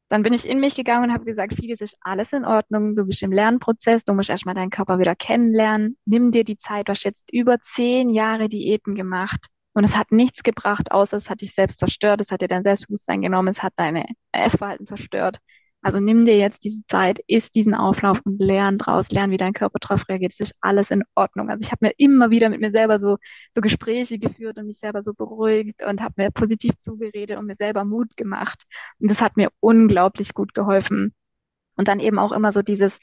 dann 0.08 0.22
bin 0.22 0.32
ich 0.32 0.48
in 0.48 0.60
mich 0.60 0.76
gegangen 0.76 1.04
und 1.10 1.12
habe 1.12 1.24
gesagt, 1.24 1.54
vieles 1.54 1.80
ist 1.80 1.96
alles 2.00 2.32
in 2.32 2.44
Ordnung, 2.44 2.94
du 2.94 3.04
bist 3.06 3.22
im 3.22 3.32
Lernprozess, 3.32 4.04
du 4.04 4.14
musst 4.14 4.30
erstmal 4.30 4.54
deinen 4.54 4.70
Körper 4.70 5.00
wieder 5.00 5.16
kennenlernen, 5.16 5.96
nimm 6.04 6.30
dir 6.32 6.44
die 6.44 6.58
Zeit, 6.58 6.88
du 6.88 6.92
hast 6.92 7.04
jetzt 7.04 7.32
über 7.32 7.60
zehn 7.60 8.10
Jahre 8.10 8.48
Diäten 8.48 8.94
gemacht 8.94 9.46
und 9.72 9.82
es 9.84 9.96
hat 9.96 10.12
nichts 10.12 10.44
gebracht, 10.44 10.92
außer 10.92 11.16
es 11.16 11.28
hat 11.28 11.40
dich 11.40 11.54
selbst 11.54 11.80
zerstört, 11.80 12.20
es 12.20 12.30
hat 12.30 12.40
dir 12.40 12.48
dein 12.48 12.62
Selbstbewusstsein 12.62 13.20
genommen, 13.22 13.48
es 13.48 13.62
hat 13.64 13.72
deine 13.76 14.06
Essverhalten 14.32 14.86
zerstört. 14.86 15.38
Also 15.82 15.98
nimm 15.98 16.26
dir 16.26 16.36
jetzt 16.36 16.64
diese 16.64 16.84
Zeit, 16.86 17.20
isst 17.26 17.54
diesen 17.54 17.74
Auflauf 17.74 18.20
und 18.24 18.38
lern 18.40 18.76
draus, 18.78 19.10
lern, 19.10 19.30
wie 19.30 19.38
dein 19.38 19.54
Körper 19.54 19.78
drauf 19.78 20.08
reagiert. 20.08 20.32
Es 20.32 20.40
ist 20.40 20.56
alles 20.60 20.90
in 20.90 21.04
Ordnung. 21.14 21.50
Also 21.50 21.62
ich 21.64 21.72
habe 21.72 21.86
mir 21.86 21.92
immer 21.96 22.30
wieder 22.30 22.50
mit 22.50 22.60
mir 22.60 22.70
selber 22.70 22.98
so, 22.98 23.16
so 23.54 23.60
Gespräche 23.62 24.18
geführt 24.18 24.58
und 24.58 24.66
mich 24.66 24.78
selber 24.78 25.02
so 25.02 25.14
beruhigt 25.14 25.82
und 25.82 26.02
habe 26.02 26.14
mir 26.18 26.30
positiv 26.30 26.76
zugeredet 26.78 27.38
und 27.38 27.46
mir 27.46 27.54
selber 27.54 27.84
Mut 27.84 28.16
gemacht. 28.16 28.64
Und 28.98 29.10
das 29.10 29.22
hat 29.22 29.36
mir 29.38 29.48
unglaublich 29.60 30.34
gut 30.34 30.52
geholfen. 30.54 31.14
Und 31.76 31.88
dann 31.88 32.00
eben 32.00 32.18
auch 32.18 32.32
immer 32.32 32.52
so 32.52 32.62
dieses, 32.62 32.98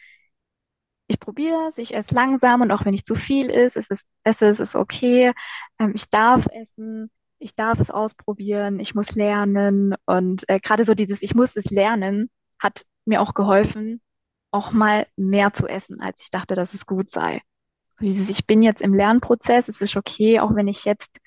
ich 1.07 1.19
probiere 1.19 1.67
es, 1.69 1.77
ich 1.77 1.93
esse 1.95 2.13
langsam 2.15 2.61
und 2.61 2.71
auch 2.71 2.85
wenn 2.85 2.91
nicht 2.91 3.07
zu 3.07 3.15
viel 3.15 3.49
ist, 3.49 3.77
es 3.77 3.89
ist, 3.89 4.07
es 4.23 4.41
ist, 4.41 4.59
ist 4.59 4.75
okay. 4.75 5.31
Ähm, 5.79 5.93
ich 5.95 6.09
darf 6.09 6.47
essen, 6.53 7.09
ich 7.39 7.55
darf 7.55 7.79
es 7.79 7.91
ausprobieren, 7.91 8.79
ich 8.79 8.93
muss 8.95 9.15
lernen. 9.15 9.95
Und 10.05 10.47
äh, 10.49 10.59
gerade 10.59 10.83
so 10.83 10.93
dieses, 10.93 11.21
ich 11.21 11.33
muss 11.35 11.55
es 11.55 11.65
lernen, 11.71 12.29
hat 12.59 12.85
mir 13.05 13.21
auch 13.21 13.33
geholfen, 13.33 14.01
auch 14.51 14.71
mal 14.71 15.07
mehr 15.15 15.53
zu 15.53 15.67
essen, 15.67 16.01
als 16.01 16.21
ich 16.21 16.29
dachte, 16.29 16.55
dass 16.55 16.73
es 16.73 16.85
gut 16.85 17.09
sei. 17.09 17.41
So 17.95 18.05
dieses, 18.05 18.29
ich 18.29 18.45
bin 18.45 18.61
jetzt 18.61 18.81
im 18.81 18.93
Lernprozess, 18.93 19.67
es 19.67 19.81
ist 19.81 19.95
okay, 19.95 20.39
auch 20.39 20.55
wenn 20.55 20.67
ich 20.67 20.85
jetzt 20.85 21.19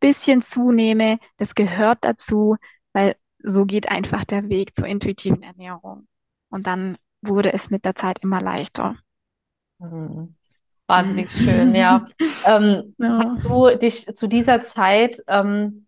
bisschen 0.00 0.42
zunehme, 0.42 1.18
das 1.36 1.54
gehört 1.54 1.98
dazu, 2.02 2.56
weil 2.92 3.16
so 3.40 3.64
geht 3.64 3.90
einfach 3.90 4.24
der 4.24 4.48
Weg 4.48 4.76
zur 4.76 4.86
intuitiven 4.86 5.42
Ernährung. 5.42 6.06
Und 6.50 6.66
dann 6.66 6.98
wurde 7.22 7.52
es 7.52 7.70
mit 7.70 7.84
der 7.84 7.94
Zeit 7.94 8.20
immer 8.20 8.40
leichter. 8.40 8.96
Mhm. 9.78 10.34
Wahnsinnig 10.86 11.30
schön, 11.30 11.74
ja. 11.74 12.06
Ähm, 12.44 12.94
ja. 12.98 13.20
Hast 13.24 13.44
du 13.44 13.76
dich 13.76 14.06
zu 14.14 14.26
dieser 14.26 14.60
Zeit 14.60 15.22
ähm, 15.26 15.87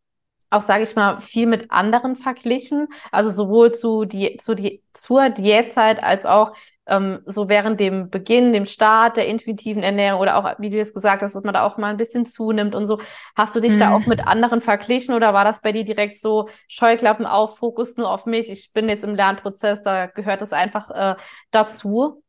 auch, 0.50 0.60
sage 0.60 0.82
ich 0.82 0.94
mal, 0.96 1.20
viel 1.20 1.46
mit 1.46 1.70
anderen 1.70 2.16
verglichen. 2.16 2.88
Also 3.12 3.30
sowohl 3.30 3.72
zu 3.72 4.04
die, 4.04 4.36
zu 4.38 4.54
die, 4.54 4.82
zur 4.92 5.30
Diätzeit 5.30 6.02
als 6.02 6.26
auch 6.26 6.52
ähm, 6.86 7.20
so 7.24 7.48
während 7.48 7.78
dem 7.78 8.10
Beginn, 8.10 8.52
dem 8.52 8.66
Start 8.66 9.16
der 9.16 9.28
intuitiven 9.28 9.82
Ernährung 9.82 10.20
oder 10.20 10.36
auch, 10.36 10.58
wie 10.58 10.70
du 10.70 10.78
es 10.78 10.92
gesagt 10.92 11.22
hast, 11.22 11.34
dass 11.34 11.44
man 11.44 11.54
da 11.54 11.64
auch 11.64 11.78
mal 11.78 11.90
ein 11.90 11.96
bisschen 11.96 12.26
zunimmt 12.26 12.74
und 12.74 12.86
so. 12.86 13.00
Hast 13.36 13.54
du 13.54 13.60
dich 13.60 13.74
mhm. 13.74 13.78
da 13.78 13.94
auch 13.94 14.06
mit 14.06 14.26
anderen 14.26 14.60
verglichen 14.60 15.14
oder 15.14 15.32
war 15.32 15.44
das 15.44 15.62
bei 15.62 15.70
dir 15.70 15.84
direkt 15.84 16.20
so 16.20 16.48
Scheuklappen 16.66 17.26
auf, 17.26 17.58
Fokus 17.58 17.96
nur 17.96 18.10
auf 18.10 18.26
mich? 18.26 18.50
Ich 18.50 18.72
bin 18.72 18.88
jetzt 18.88 19.04
im 19.04 19.14
Lernprozess, 19.14 19.82
da 19.82 20.06
gehört 20.06 20.42
es 20.42 20.52
einfach 20.52 20.90
äh, 20.90 21.14
dazu. 21.52 22.24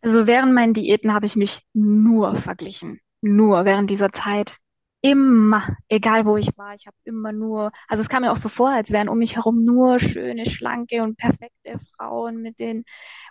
Also 0.00 0.26
während 0.26 0.54
meinen 0.54 0.72
Diäten 0.72 1.12
habe 1.12 1.26
ich 1.26 1.36
mich 1.36 1.60
nur 1.74 2.34
verglichen. 2.36 3.00
Nur 3.20 3.64
während 3.64 3.88
dieser 3.88 4.10
Zeit 4.12 4.56
immer, 5.02 5.64
egal 5.88 6.26
wo 6.26 6.36
ich 6.36 6.56
war, 6.56 6.74
ich 6.74 6.86
habe 6.86 6.96
immer 7.04 7.32
nur, 7.32 7.72
also 7.88 8.02
es 8.02 8.08
kam 8.08 8.22
mir 8.22 8.32
auch 8.32 8.36
so 8.36 8.48
vor, 8.48 8.70
als 8.70 8.90
wären 8.92 9.08
um 9.08 9.18
mich 9.18 9.36
herum 9.36 9.64
nur 9.64 9.98
schöne, 10.00 10.46
schlanke 10.46 11.02
und 11.02 11.18
perfekte 11.18 11.78
Frauen 11.96 12.42
mit 12.42 12.60
den, 12.60 12.84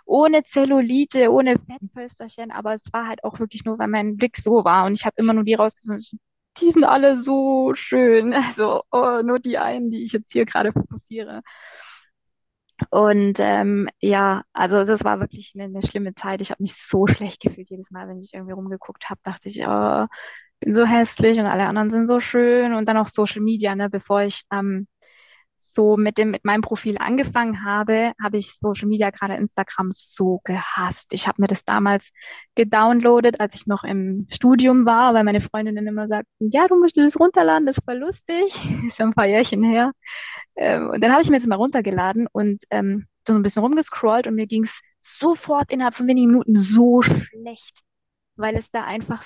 ohne 0.04 0.44
Zellulite, 0.44 1.30
ohne 1.32 1.56
Fettpösterchen, 1.58 2.50
aber 2.52 2.74
es 2.74 2.92
war 2.92 3.08
halt 3.08 3.24
auch 3.24 3.40
wirklich 3.40 3.64
nur, 3.64 3.78
weil 3.78 3.88
mein 3.88 4.16
Blick 4.18 4.36
so 4.36 4.64
war 4.64 4.86
und 4.86 4.94
ich 4.94 5.04
habe 5.06 5.14
immer 5.18 5.32
nur 5.34 5.44
die 5.44 5.54
rausgesucht, 5.54 6.16
die 6.58 6.70
sind 6.70 6.84
alle 6.84 7.16
so 7.16 7.74
schön, 7.74 8.32
also 8.34 8.82
oh, 8.92 9.22
nur 9.24 9.38
die 9.40 9.58
einen, 9.58 9.90
die 9.90 10.02
ich 10.04 10.12
jetzt 10.12 10.32
hier 10.32 10.44
gerade 10.46 10.72
fokussiere. 10.72 11.42
Und 12.90 13.38
ähm, 13.40 13.88
ja, 14.00 14.42
also 14.52 14.84
das 14.84 15.04
war 15.04 15.20
wirklich 15.20 15.52
eine, 15.54 15.64
eine 15.64 15.82
schlimme 15.82 16.14
Zeit. 16.14 16.40
Ich 16.40 16.50
habe 16.50 16.62
mich 16.62 16.74
so 16.74 17.06
schlecht 17.06 17.40
gefühlt 17.40 17.70
jedes 17.70 17.90
Mal, 17.90 18.08
wenn 18.08 18.18
ich 18.20 18.34
irgendwie 18.34 18.52
rumgeguckt 18.52 19.08
habe, 19.08 19.20
dachte 19.22 19.48
ich, 19.48 19.60
oh, 19.66 20.06
bin 20.62 20.74
so 20.74 20.84
hässlich 20.84 21.38
und 21.38 21.46
alle 21.46 21.66
anderen 21.66 21.90
sind 21.90 22.06
so 22.06 22.20
schön 22.20 22.74
und 22.74 22.88
dann 22.88 22.96
auch 22.96 23.08
Social 23.08 23.42
Media, 23.42 23.74
ne, 23.74 23.90
bevor 23.90 24.22
ich 24.22 24.44
ähm, 24.52 24.86
so 25.56 25.96
mit 25.96 26.18
dem 26.18 26.30
mit 26.30 26.44
meinem 26.44 26.60
Profil 26.60 26.98
angefangen 26.98 27.64
habe, 27.64 28.12
habe 28.22 28.36
ich 28.36 28.54
Social 28.58 28.88
Media 28.88 29.10
gerade 29.10 29.34
Instagram 29.34 29.88
so 29.90 30.40
gehasst. 30.44 31.12
Ich 31.12 31.26
habe 31.26 31.40
mir 31.40 31.48
das 31.48 31.64
damals 31.64 32.10
gedownloadet, 32.54 33.40
als 33.40 33.54
ich 33.54 33.66
noch 33.66 33.84
im 33.84 34.26
Studium 34.30 34.84
war, 34.86 35.14
weil 35.14 35.24
meine 35.24 35.40
Freundinnen 35.40 35.86
immer 35.86 36.08
sagten, 36.08 36.50
ja, 36.50 36.68
du 36.68 36.78
musst 36.78 36.96
das 36.96 37.18
runterladen, 37.18 37.66
das 37.66 37.78
voll 37.84 37.98
lustig. 37.98 38.54
ist 38.86 38.96
schon 38.96 39.08
ein 39.08 39.14
paar 39.14 39.26
Jährchen 39.26 39.62
her. 39.62 39.92
Ähm, 40.56 40.90
und 40.90 41.02
dann 41.02 41.12
habe 41.12 41.22
ich 41.22 41.30
mir 41.30 41.38
das 41.38 41.46
mal 41.46 41.56
runtergeladen 41.56 42.26
und 42.30 42.64
ähm, 42.70 43.06
so 43.26 43.34
ein 43.34 43.42
bisschen 43.42 43.62
rumgescrollt 43.62 44.26
und 44.26 44.34
mir 44.34 44.46
ging 44.46 44.64
es 44.64 44.80
sofort 44.98 45.72
innerhalb 45.72 45.94
von 45.94 46.06
wenigen 46.06 46.28
Minuten 46.28 46.56
so 46.56 47.02
schlecht, 47.02 47.80
weil 48.36 48.56
es 48.56 48.70
da 48.70 48.84
einfach 48.84 49.22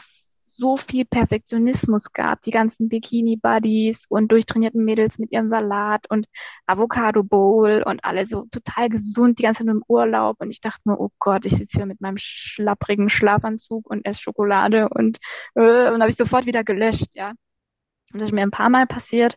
so 0.57 0.77
viel 0.77 1.05
Perfektionismus 1.05 2.12
gab, 2.12 2.42
die 2.42 2.51
ganzen 2.51 2.88
Bikini-Buddies 2.88 4.07
und 4.09 4.33
durchtrainierten 4.33 4.85
Mädels 4.85 5.19
mit 5.19 5.33
ihrem 5.33 5.49
Salat 5.49 6.11
und 6.11 6.27
Avocado 6.66 7.23
Bowl 7.23 7.83
und 7.85 8.05
alle 8.05 8.27
so 8.27 8.47
total 8.51 8.88
gesund, 8.88 9.38
die 9.38 9.42
ganze 9.42 9.64
Zeit 9.64 9.69
im 9.75 9.83
Urlaub. 9.88 10.37
Und 10.40 10.51
ich 10.51 10.61
dachte 10.61 10.83
nur, 10.85 11.01
oh 11.01 11.11
Gott, 11.19 11.47
ich 11.47 11.57
sitze 11.57 11.79
hier 11.79 11.87
mit 11.87 12.01
meinem 12.01 12.16
schlapprigen 12.19 13.09
Schlafanzug 13.09 13.88
und 13.88 14.05
esse 14.07 14.21
Schokolade 14.21 14.88
und, 14.88 15.19
äh, 15.55 15.90
und 15.92 16.01
habe 16.01 16.11
ich 16.11 16.16
sofort 16.16 16.47
wieder 16.47 16.64
gelöscht, 16.64 17.14
ja. 17.14 17.31
Und 18.12 18.21
das 18.21 18.29
ist 18.29 18.35
mir 18.35 18.42
ein 18.42 18.51
paar 18.51 18.71
Mal 18.71 18.87
passiert, 18.87 19.35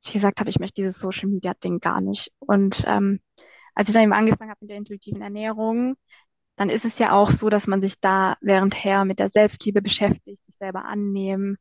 dass 0.00 0.08
ich 0.08 0.12
gesagt 0.14 0.40
habe, 0.40 0.50
ich 0.50 0.60
möchte 0.60 0.82
dieses 0.82 1.00
Social 1.00 1.28
Media 1.28 1.54
Ding 1.54 1.80
gar 1.80 2.00
nicht. 2.00 2.32
Und 2.38 2.84
ähm, 2.86 3.20
als 3.74 3.88
ich 3.88 3.94
dann 3.94 4.04
eben 4.04 4.12
angefangen 4.12 4.50
habe 4.50 4.58
mit 4.62 4.70
der 4.70 4.78
intuitiven 4.78 5.22
Ernährung, 5.22 5.96
dann 6.58 6.70
ist 6.70 6.84
es 6.84 6.98
ja 6.98 7.12
auch 7.12 7.30
so, 7.30 7.48
dass 7.48 7.68
man 7.68 7.80
sich 7.80 8.00
da 8.00 8.36
währendher 8.40 9.04
mit 9.04 9.20
der 9.20 9.28
Selbstliebe 9.28 9.80
beschäftigt, 9.80 10.44
sich 10.44 10.56
selber 10.56 10.84
annehmen. 10.84 11.56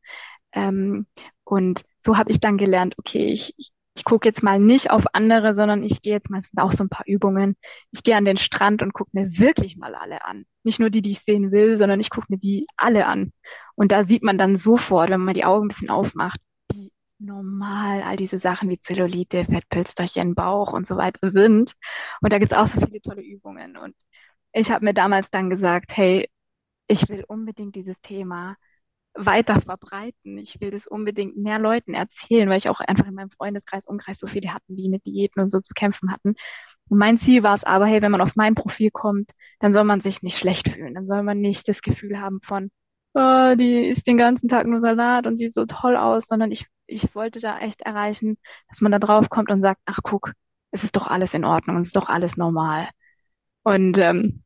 Ähm, 0.54 1.06
und 1.44 1.86
so 1.98 2.18
habe 2.18 2.32
ich 2.32 2.40
dann 2.40 2.58
gelernt, 2.58 2.96
okay, 2.98 3.26
ich, 3.26 3.54
ich, 3.58 3.70
ich 3.96 4.04
gucke 4.04 4.28
jetzt 4.28 4.42
mal 4.42 4.60
nicht 4.60 4.90
auf 4.90 5.06
andere, 5.14 5.54
sondern 5.54 5.84
ich 5.84 6.02
gehe 6.02 6.14
jetzt 6.14 6.32
mal, 6.32 6.40
es 6.40 6.50
sind 6.50 6.60
auch 6.60 6.72
so 6.72 6.84
ein 6.84 6.90
paar 6.90 7.06
Übungen. 7.06 7.56
Ich 7.92 8.02
gehe 8.02 8.16
an 8.16 8.26
den 8.26 8.38
Strand 8.38 8.82
und 8.82 8.94
gucke 8.94 9.12
mir 9.14 9.38
wirklich 9.38 9.78
mal 9.78 9.94
alle 9.94 10.26
an. 10.26 10.46
Nicht 10.64 10.80
nur 10.80 10.90
die, 10.90 11.04
die 11.04 11.12
ich 11.12 11.22
sehen 11.22 11.52
will, 11.52 11.78
sondern 11.78 12.00
ich 12.00 12.10
gucke 12.10 12.28
mir 12.30 12.40
die 12.40 12.66
alle 12.76 13.06
an. 13.06 13.32
Und 13.76 13.92
da 13.92 14.04
sieht 14.04 14.24
man 14.24 14.40
dann 14.40 14.58
sofort, 14.58 15.12
wenn 15.12 15.22
man 15.22 15.36
die 15.36 15.46
Augen 15.46 15.66
ein 15.66 15.70
bisschen 15.70 15.92
aufmacht, 15.92 16.40
wie 16.74 16.92
normal 17.20 18.02
all 18.02 18.18
diese 18.18 18.40
Sachen 18.40 18.70
wie 18.70 18.80
Zellulite, 18.80 19.46
Fettpölsterchen, 19.46 20.34
Bauch 20.34 20.74
und 20.74 20.88
so 20.88 20.98
weiter 20.98 21.30
sind. 21.30 21.74
Und 22.22 22.34
da 22.34 22.40
gibt 22.40 22.52
es 22.52 22.58
auch 22.58 22.68
so 22.68 22.82
viele 22.82 23.02
tolle 23.02 23.22
Übungen. 23.22 23.78
Und 23.78 23.96
ich 24.54 24.72
habe 24.72 24.86
mir 24.86 24.94
damals 24.94 25.30
dann 25.30 25.50
gesagt, 25.50 25.96
hey, 25.96 26.30
ich 26.88 27.10
will 27.10 27.24
unbedingt 27.28 27.76
dieses 27.76 28.00
Thema 28.02 28.56
weiter 29.14 29.62
verbreiten. 29.62 30.38
Ich 30.38 30.62
will 30.62 30.72
das 30.72 30.88
unbedingt 30.88 31.38
mehr 31.38 31.60
Leuten 31.60 31.94
erzählen, 31.94 32.50
weil 32.50 32.58
ich 32.58 32.70
auch 32.70 32.80
einfach 32.82 33.08
in 33.08 33.16
meinem 33.16 33.32
Freundeskreis, 33.32 33.86
Umkreis 33.88 34.20
so 34.20 34.28
viele 34.28 34.54
hatten, 34.54 34.76
die 34.76 34.90
mit 34.90 35.06
Diäten 35.06 35.42
und 35.42 35.50
so 35.50 35.60
zu 35.62 35.74
kämpfen 35.74 36.12
hatten. 36.12 36.36
Und 36.90 36.98
mein 37.00 37.18
Ziel 37.18 37.44
war 37.44 37.54
es 37.54 37.64
aber, 37.64 37.86
hey, 37.86 38.02
wenn 38.02 38.12
man 38.12 38.22
auf 38.22 38.36
mein 38.36 38.56
Profil 38.56 38.92
kommt, 38.92 39.32
dann 39.60 39.74
soll 39.74 39.84
man 39.84 40.02
sich 40.02 40.22
nicht 40.24 40.38
schlecht 40.38 40.70
fühlen. 40.70 40.94
Dann 40.96 41.06
soll 41.06 41.24
man 41.24 41.40
nicht 41.42 41.68
das 41.68 41.82
Gefühl 41.82 42.20
haben 42.22 42.40
von, 42.44 42.72
oh, 43.14 43.56
die 43.56 43.88
isst 43.90 44.08
den 44.08 44.18
ganzen 44.18 44.48
Tag 44.50 44.68
nur 44.68 44.82
Salat 44.82 45.28
und 45.28 45.38
sieht 45.38 45.54
so 45.54 45.66
toll 45.66 45.98
aus, 45.98 46.28
sondern 46.28 46.52
ich, 46.52 46.66
ich 46.88 47.14
wollte 47.16 47.40
da 47.42 47.60
echt 47.60 47.82
erreichen, 47.82 48.38
dass 48.70 48.82
man 48.82 48.92
da 48.92 49.00
drauf 49.00 49.30
kommt 49.30 49.52
und 49.52 49.62
sagt, 49.62 49.82
ach 49.86 50.00
guck, 50.04 50.34
es 50.72 50.84
ist 50.84 50.96
doch 50.96 51.08
alles 51.08 51.34
in 51.34 51.44
Ordnung, 51.46 51.78
es 51.80 51.88
ist 51.88 51.96
doch 51.96 52.10
alles 52.10 52.38
normal. 52.38 52.90
Und 53.68 53.98
ähm, 53.98 54.44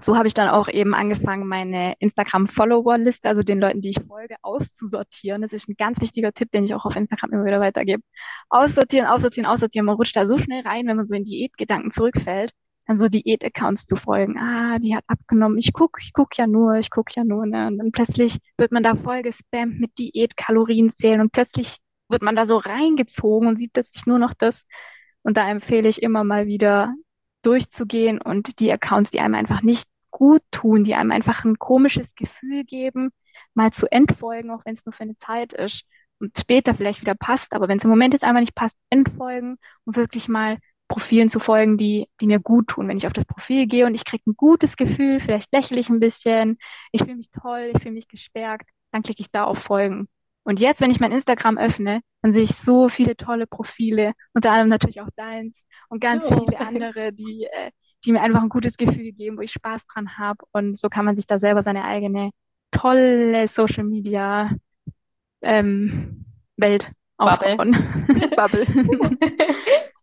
so 0.00 0.16
habe 0.16 0.26
ich 0.26 0.32
dann 0.32 0.48
auch 0.48 0.68
eben 0.68 0.94
angefangen, 0.94 1.46
meine 1.46 1.96
Instagram-Follower-Liste, 1.98 3.28
also 3.28 3.42
den 3.42 3.60
Leuten, 3.60 3.82
die 3.82 3.90
ich 3.90 4.00
folge, 4.08 4.36
auszusortieren. 4.40 5.42
Das 5.42 5.52
ist 5.52 5.68
ein 5.68 5.74
ganz 5.76 6.00
wichtiger 6.00 6.32
Tipp, 6.32 6.50
den 6.50 6.64
ich 6.64 6.74
auch 6.74 6.86
auf 6.86 6.96
Instagram 6.96 7.34
immer 7.34 7.44
wieder 7.44 7.60
weitergebe. 7.60 8.02
Aussortieren, 8.48 9.06
aussortieren, 9.06 9.44
aussortieren. 9.46 9.84
Man 9.84 9.96
rutscht 9.96 10.16
da 10.16 10.26
so 10.26 10.38
schnell 10.38 10.62
rein, 10.62 10.86
wenn 10.86 10.96
man 10.96 11.06
so 11.06 11.14
in 11.14 11.24
Diätgedanken 11.24 11.90
zurückfällt, 11.90 12.52
dann 12.86 12.96
so 12.96 13.10
Diät-Accounts 13.10 13.84
zu 13.84 13.96
folgen. 13.96 14.38
Ah, 14.38 14.78
die 14.78 14.96
hat 14.96 15.04
abgenommen. 15.08 15.58
Ich 15.58 15.74
guck, 15.74 15.98
ich 16.00 16.14
guck 16.14 16.38
ja 16.38 16.46
nur, 16.46 16.76
ich 16.76 16.88
guck 16.88 17.14
ja 17.14 17.22
nur. 17.22 17.44
Ne? 17.44 17.66
Und 17.66 17.76
dann 17.76 17.92
plötzlich 17.92 18.38
wird 18.56 18.72
man 18.72 18.82
da 18.82 18.94
voll 18.94 19.20
gespammt 19.20 19.78
mit 19.78 19.98
Diät, 19.98 20.38
Kalorien 20.38 20.90
zählen 20.90 21.20
und 21.20 21.32
plötzlich 21.32 21.76
wird 22.08 22.22
man 22.22 22.34
da 22.34 22.46
so 22.46 22.56
reingezogen 22.56 23.46
und 23.46 23.58
sieht 23.58 23.74
plötzlich 23.74 24.06
nur 24.06 24.18
noch 24.18 24.32
das. 24.32 24.64
Und 25.22 25.36
da 25.36 25.46
empfehle 25.50 25.86
ich 25.86 26.02
immer 26.02 26.24
mal 26.24 26.46
wieder 26.46 26.94
durchzugehen 27.46 28.20
und 28.20 28.58
die 28.60 28.72
Accounts, 28.72 29.10
die 29.10 29.20
einem 29.20 29.34
einfach 29.34 29.62
nicht 29.62 29.88
gut 30.10 30.42
tun, 30.50 30.84
die 30.84 30.94
einem 30.94 31.10
einfach 31.10 31.44
ein 31.44 31.58
komisches 31.58 32.14
Gefühl 32.14 32.64
geben, 32.64 33.10
mal 33.54 33.72
zu 33.72 33.90
entfolgen, 33.90 34.50
auch 34.50 34.64
wenn 34.64 34.74
es 34.74 34.84
nur 34.86 34.92
für 34.92 35.02
eine 35.02 35.16
Zeit 35.16 35.52
ist 35.52 35.84
und 36.20 36.38
später 36.38 36.74
vielleicht 36.74 37.00
wieder 37.00 37.14
passt. 37.14 37.52
Aber 37.52 37.68
wenn 37.68 37.78
es 37.78 37.84
im 37.84 37.90
Moment 37.90 38.14
jetzt 38.14 38.24
einmal 38.24 38.42
nicht 38.42 38.54
passt, 38.54 38.78
entfolgen 38.90 39.58
und 39.84 39.96
wirklich 39.96 40.28
mal 40.28 40.58
Profilen 40.88 41.28
zu 41.28 41.40
folgen, 41.40 41.76
die, 41.76 42.08
die 42.20 42.26
mir 42.26 42.38
gut 42.40 42.68
tun. 42.68 42.88
Wenn 42.88 42.96
ich 42.96 43.06
auf 43.06 43.12
das 43.12 43.24
Profil 43.24 43.66
gehe 43.66 43.86
und 43.86 43.94
ich 43.94 44.04
kriege 44.04 44.22
ein 44.26 44.36
gutes 44.36 44.76
Gefühl, 44.76 45.18
vielleicht 45.18 45.52
lächle 45.52 45.80
ich 45.80 45.88
ein 45.88 46.00
bisschen, 46.00 46.58
ich 46.92 47.02
fühle 47.02 47.16
mich 47.16 47.30
toll, 47.30 47.70
ich 47.74 47.82
fühle 47.82 47.94
mich 47.94 48.08
gestärkt, 48.08 48.68
dann 48.92 49.02
klicke 49.02 49.20
ich 49.22 49.30
da 49.30 49.44
auf 49.44 49.58
Folgen. 49.58 50.08
Und 50.44 50.60
jetzt, 50.60 50.80
wenn 50.80 50.90
ich 50.90 51.00
mein 51.00 51.12
Instagram 51.12 51.58
öffne, 51.58 52.00
dann 52.22 52.32
sehe 52.32 52.42
ich 52.42 52.54
so 52.54 52.88
viele 52.88 53.16
tolle 53.16 53.46
Profile, 53.46 54.12
unter 54.34 54.50
anderem 54.50 54.68
natürlich 54.68 55.00
auch 55.00 55.08
deins 55.16 55.64
und 55.88 56.00
ganz 56.00 56.24
oh. 56.26 56.38
viele 56.38 56.60
andere, 56.60 57.12
die, 57.12 57.48
äh, 57.50 57.70
die 58.04 58.12
mir 58.12 58.20
einfach 58.20 58.42
ein 58.42 58.50
gutes 58.50 58.76
Gefühl 58.76 59.12
geben, 59.12 59.38
wo 59.38 59.40
ich 59.40 59.52
Spaß 59.52 59.86
dran 59.86 60.18
habe. 60.18 60.44
Und 60.52 60.78
so 60.78 60.88
kann 60.88 61.06
man 61.06 61.16
sich 61.16 61.26
da 61.26 61.38
selber 61.38 61.62
seine 61.62 61.84
eigene 61.84 62.30
tolle 62.70 63.48
Social 63.48 63.84
Media 63.84 64.50
ähm, 65.42 66.26
Welt 66.56 66.90
aufbauen. 67.16 67.72
Bubble. 68.36 68.66
Bubble. 68.66 69.18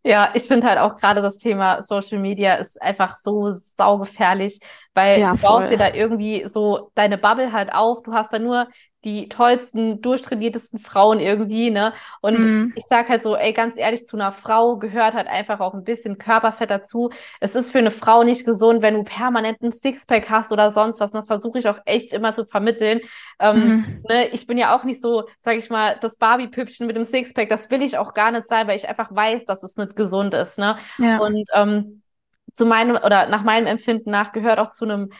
Ja, 0.03 0.31
ich 0.33 0.43
finde 0.43 0.67
halt 0.67 0.79
auch 0.79 0.95
gerade 0.95 1.21
das 1.21 1.37
Thema 1.37 1.83
Social 1.83 2.17
Media 2.17 2.55
ist 2.55 2.81
einfach 2.81 3.19
so 3.21 3.53
saugefährlich, 3.77 4.59
weil 4.95 5.19
ja, 5.19 5.33
du 5.33 5.41
baust 5.41 5.71
dir 5.71 5.77
da 5.77 5.93
irgendwie 5.93 6.47
so 6.47 6.89
deine 6.95 7.19
Bubble 7.19 7.51
halt 7.51 7.71
auf. 7.71 8.01
Du 8.01 8.13
hast 8.13 8.33
da 8.33 8.39
nur 8.39 8.67
die 9.03 9.29
tollsten, 9.29 10.01
durchtrainiertesten 10.01 10.79
Frauen 10.79 11.19
irgendwie, 11.19 11.71
ne? 11.71 11.93
Und 12.21 12.39
mhm. 12.39 12.73
ich 12.75 12.83
sag 12.83 13.09
halt 13.09 13.23
so, 13.23 13.35
ey, 13.35 13.51
ganz 13.51 13.77
ehrlich, 13.77 14.05
zu 14.05 14.15
einer 14.15 14.31
Frau 14.31 14.77
gehört 14.77 15.15
halt 15.15 15.27
einfach 15.27 15.59
auch 15.59 15.73
ein 15.73 15.83
bisschen 15.83 16.19
Körperfett 16.19 16.69
dazu. 16.69 17.09
Es 17.39 17.55
ist 17.55 17.71
für 17.71 17.79
eine 17.79 17.91
Frau 17.91 18.23
nicht 18.23 18.45
gesund, 18.45 18.81
wenn 18.81 18.93
du 18.93 19.03
permanent 19.03 19.61
ein 19.61 19.71
Sixpack 19.71 20.29
hast 20.29 20.51
oder 20.51 20.71
sonst 20.71 20.99
was. 20.99 21.11
Und 21.11 21.17
das 21.17 21.25
versuche 21.25 21.57
ich 21.57 21.67
auch 21.67 21.79
echt 21.85 22.13
immer 22.13 22.33
zu 22.35 22.45
vermitteln. 22.45 23.01
Ähm, 23.39 23.57
mhm. 23.57 24.03
ne? 24.07 24.27
Ich 24.29 24.45
bin 24.45 24.57
ja 24.57 24.75
auch 24.75 24.83
nicht 24.83 25.01
so, 25.01 25.23
sag 25.39 25.57
ich 25.57 25.69
mal, 25.69 25.97
das 25.99 26.17
Barbie-Püppchen 26.17 26.85
mit 26.85 26.95
dem 26.95 27.03
Sixpack. 27.03 27.49
Das 27.49 27.71
will 27.71 27.81
ich 27.81 27.97
auch 27.97 28.13
gar 28.13 28.31
nicht 28.31 28.47
sein, 28.47 28.67
weil 28.67 28.77
ich 28.77 28.87
einfach 28.87 29.13
weiß, 29.13 29.45
dass 29.45 29.63
es 29.63 29.77
nicht 29.77 29.95
gesund 29.95 30.35
ist, 30.35 30.59
ne? 30.59 30.77
Ja. 30.99 31.17
Und 31.19 31.49
ähm, 31.55 32.01
zu 32.53 32.65
meinem 32.65 32.97
oder 32.97 33.27
nach 33.27 33.43
meinem 33.43 33.65
Empfinden 33.65 34.11
nach 34.11 34.31
gehört 34.31 34.59
auch 34.59 34.69
zu 34.69 34.85
einem 34.85 35.11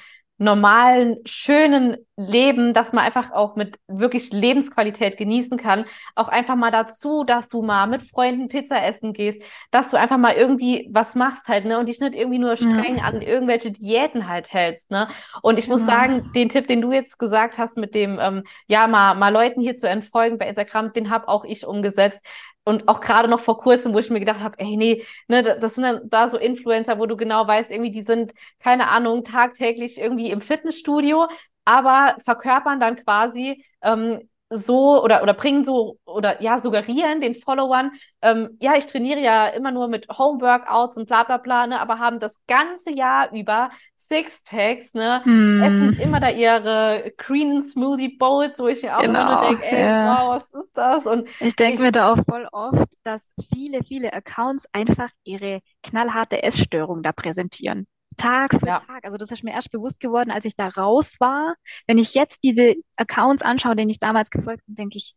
normalen, 0.41 1.17
schönen 1.25 1.97
Leben, 2.17 2.73
dass 2.73 2.93
man 2.93 3.05
einfach 3.05 3.31
auch 3.31 3.55
mit 3.55 3.77
wirklich 3.87 4.31
Lebensqualität 4.31 5.15
genießen 5.17 5.55
kann, 5.55 5.85
auch 6.15 6.29
einfach 6.29 6.55
mal 6.55 6.71
dazu, 6.71 7.23
dass 7.23 7.47
du 7.47 7.61
mal 7.61 7.85
mit 7.85 8.01
Freunden 8.01 8.47
Pizza 8.47 8.83
essen 8.83 9.13
gehst, 9.13 9.39
dass 9.69 9.89
du 9.89 9.97
einfach 9.97 10.17
mal 10.17 10.33
irgendwie 10.33 10.89
was 10.91 11.13
machst 11.13 11.47
halt, 11.47 11.65
ne, 11.65 11.77
und 11.77 11.87
dich 11.87 11.99
nicht 11.99 12.15
irgendwie 12.15 12.39
nur 12.39 12.55
streng 12.55 12.97
ja. 12.97 13.03
an 13.03 13.21
irgendwelche 13.21 13.71
Diäten 13.71 14.27
halt 14.27 14.51
hältst, 14.51 14.89
ne. 14.89 15.09
Und 15.43 15.59
ich 15.59 15.65
genau. 15.65 15.77
muss 15.77 15.85
sagen, 15.85 16.31
den 16.33 16.49
Tipp, 16.49 16.67
den 16.67 16.81
du 16.81 16.91
jetzt 16.91 17.19
gesagt 17.19 17.59
hast 17.59 17.77
mit 17.77 17.93
dem, 17.93 18.17
ähm, 18.19 18.43
ja, 18.65 18.87
mal, 18.87 19.13
mal 19.13 19.31
Leuten 19.31 19.61
hier 19.61 19.75
zu 19.75 19.87
entfolgen 19.87 20.39
bei 20.39 20.47
Instagram, 20.47 20.91
den 20.91 21.11
habe 21.11 21.27
auch 21.27 21.45
ich 21.45 21.67
umgesetzt 21.67 22.19
und 22.63 22.87
auch 22.87 23.01
gerade 23.01 23.27
noch 23.27 23.39
vor 23.39 23.57
kurzem, 23.57 23.93
wo 23.93 23.99
ich 23.99 24.09
mir 24.09 24.19
gedacht 24.19 24.41
habe, 24.41 24.57
ey, 24.59 24.77
nee, 24.77 25.03
ne, 25.27 25.43
das 25.43 25.75
sind 25.75 25.83
dann 25.83 26.09
da 26.09 26.29
so 26.29 26.37
Influencer, 26.37 26.99
wo 26.99 27.05
du 27.05 27.17
genau 27.17 27.47
weißt, 27.47 27.71
irgendwie, 27.71 27.91
die 27.91 28.03
sind, 28.03 28.33
keine 28.59 28.89
Ahnung, 28.89 29.23
tagtäglich 29.23 29.97
irgendwie 29.99 30.29
im 30.29 30.41
Fitnessstudio, 30.41 31.27
aber 31.65 32.15
verkörpern 32.23 32.79
dann 32.79 32.95
quasi 32.95 33.63
ähm, 33.81 34.27
so 34.49 35.01
oder, 35.01 35.23
oder 35.23 35.33
bringen 35.33 35.63
so 35.63 35.97
oder 36.05 36.41
ja, 36.41 36.59
suggerieren 36.59 37.21
den 37.21 37.35
Followern, 37.35 37.91
ähm, 38.21 38.57
ja, 38.61 38.75
ich 38.75 38.85
trainiere 38.85 39.21
ja 39.21 39.47
immer 39.47 39.71
nur 39.71 39.87
mit 39.87 40.07
Homeworkouts 40.09 40.97
und 40.97 41.07
bla 41.07 41.23
bla 41.23 41.37
bla, 41.37 41.67
ne, 41.67 41.79
aber 41.79 41.99
haben 41.99 42.19
das 42.19 42.37
ganze 42.47 42.91
Jahr 42.91 43.31
über 43.33 43.69
Sixpacks, 44.11 44.93
ne, 44.93 45.23
hm. 45.23 45.63
essen 45.63 45.99
immer 46.01 46.19
da 46.19 46.29
ihre 46.29 47.13
Green 47.17 47.61
Smoothie 47.61 48.17
Bowls, 48.17 48.59
wo 48.59 48.67
ich 48.67 48.83
mir 48.83 48.97
auch 48.97 49.01
genau, 49.01 49.21
immer 49.21 49.47
denke, 49.47 49.65
ey, 49.65 49.85
ja. 49.85 50.17
wow, 50.17 50.29
was 50.35 50.63
ist 50.63 50.71
das? 50.73 51.05
Und 51.05 51.29
ich 51.39 51.55
denke 51.55 51.81
mir 51.81 51.93
da 51.93 52.11
auch 52.11 52.19
voll 52.29 52.45
oft, 52.51 52.89
dass 53.03 53.33
viele, 53.53 53.83
viele 53.85 54.11
Accounts 54.11 54.65
einfach 54.73 55.09
ihre 55.23 55.61
knallharte 55.81 56.43
Essstörung 56.43 57.03
da 57.03 57.13
präsentieren. 57.13 57.87
Tag 58.17 58.59
für 58.59 58.67
ja. 58.67 58.79
Tag. 58.79 59.05
Also 59.05 59.17
das 59.17 59.31
ist 59.31 59.45
mir 59.45 59.53
erst 59.53 59.71
bewusst 59.71 60.01
geworden, 60.01 60.31
als 60.31 60.43
ich 60.43 60.57
da 60.57 60.67
raus 60.67 61.15
war. 61.19 61.55
Wenn 61.87 61.97
ich 61.97 62.13
jetzt 62.13 62.43
diese 62.43 62.75
Accounts 62.97 63.41
anschaue, 63.41 63.77
denen 63.77 63.89
ich 63.89 63.99
damals 63.99 64.29
gefolgt 64.29 64.65
bin, 64.65 64.75
denke 64.75 64.97
ich, 64.97 65.15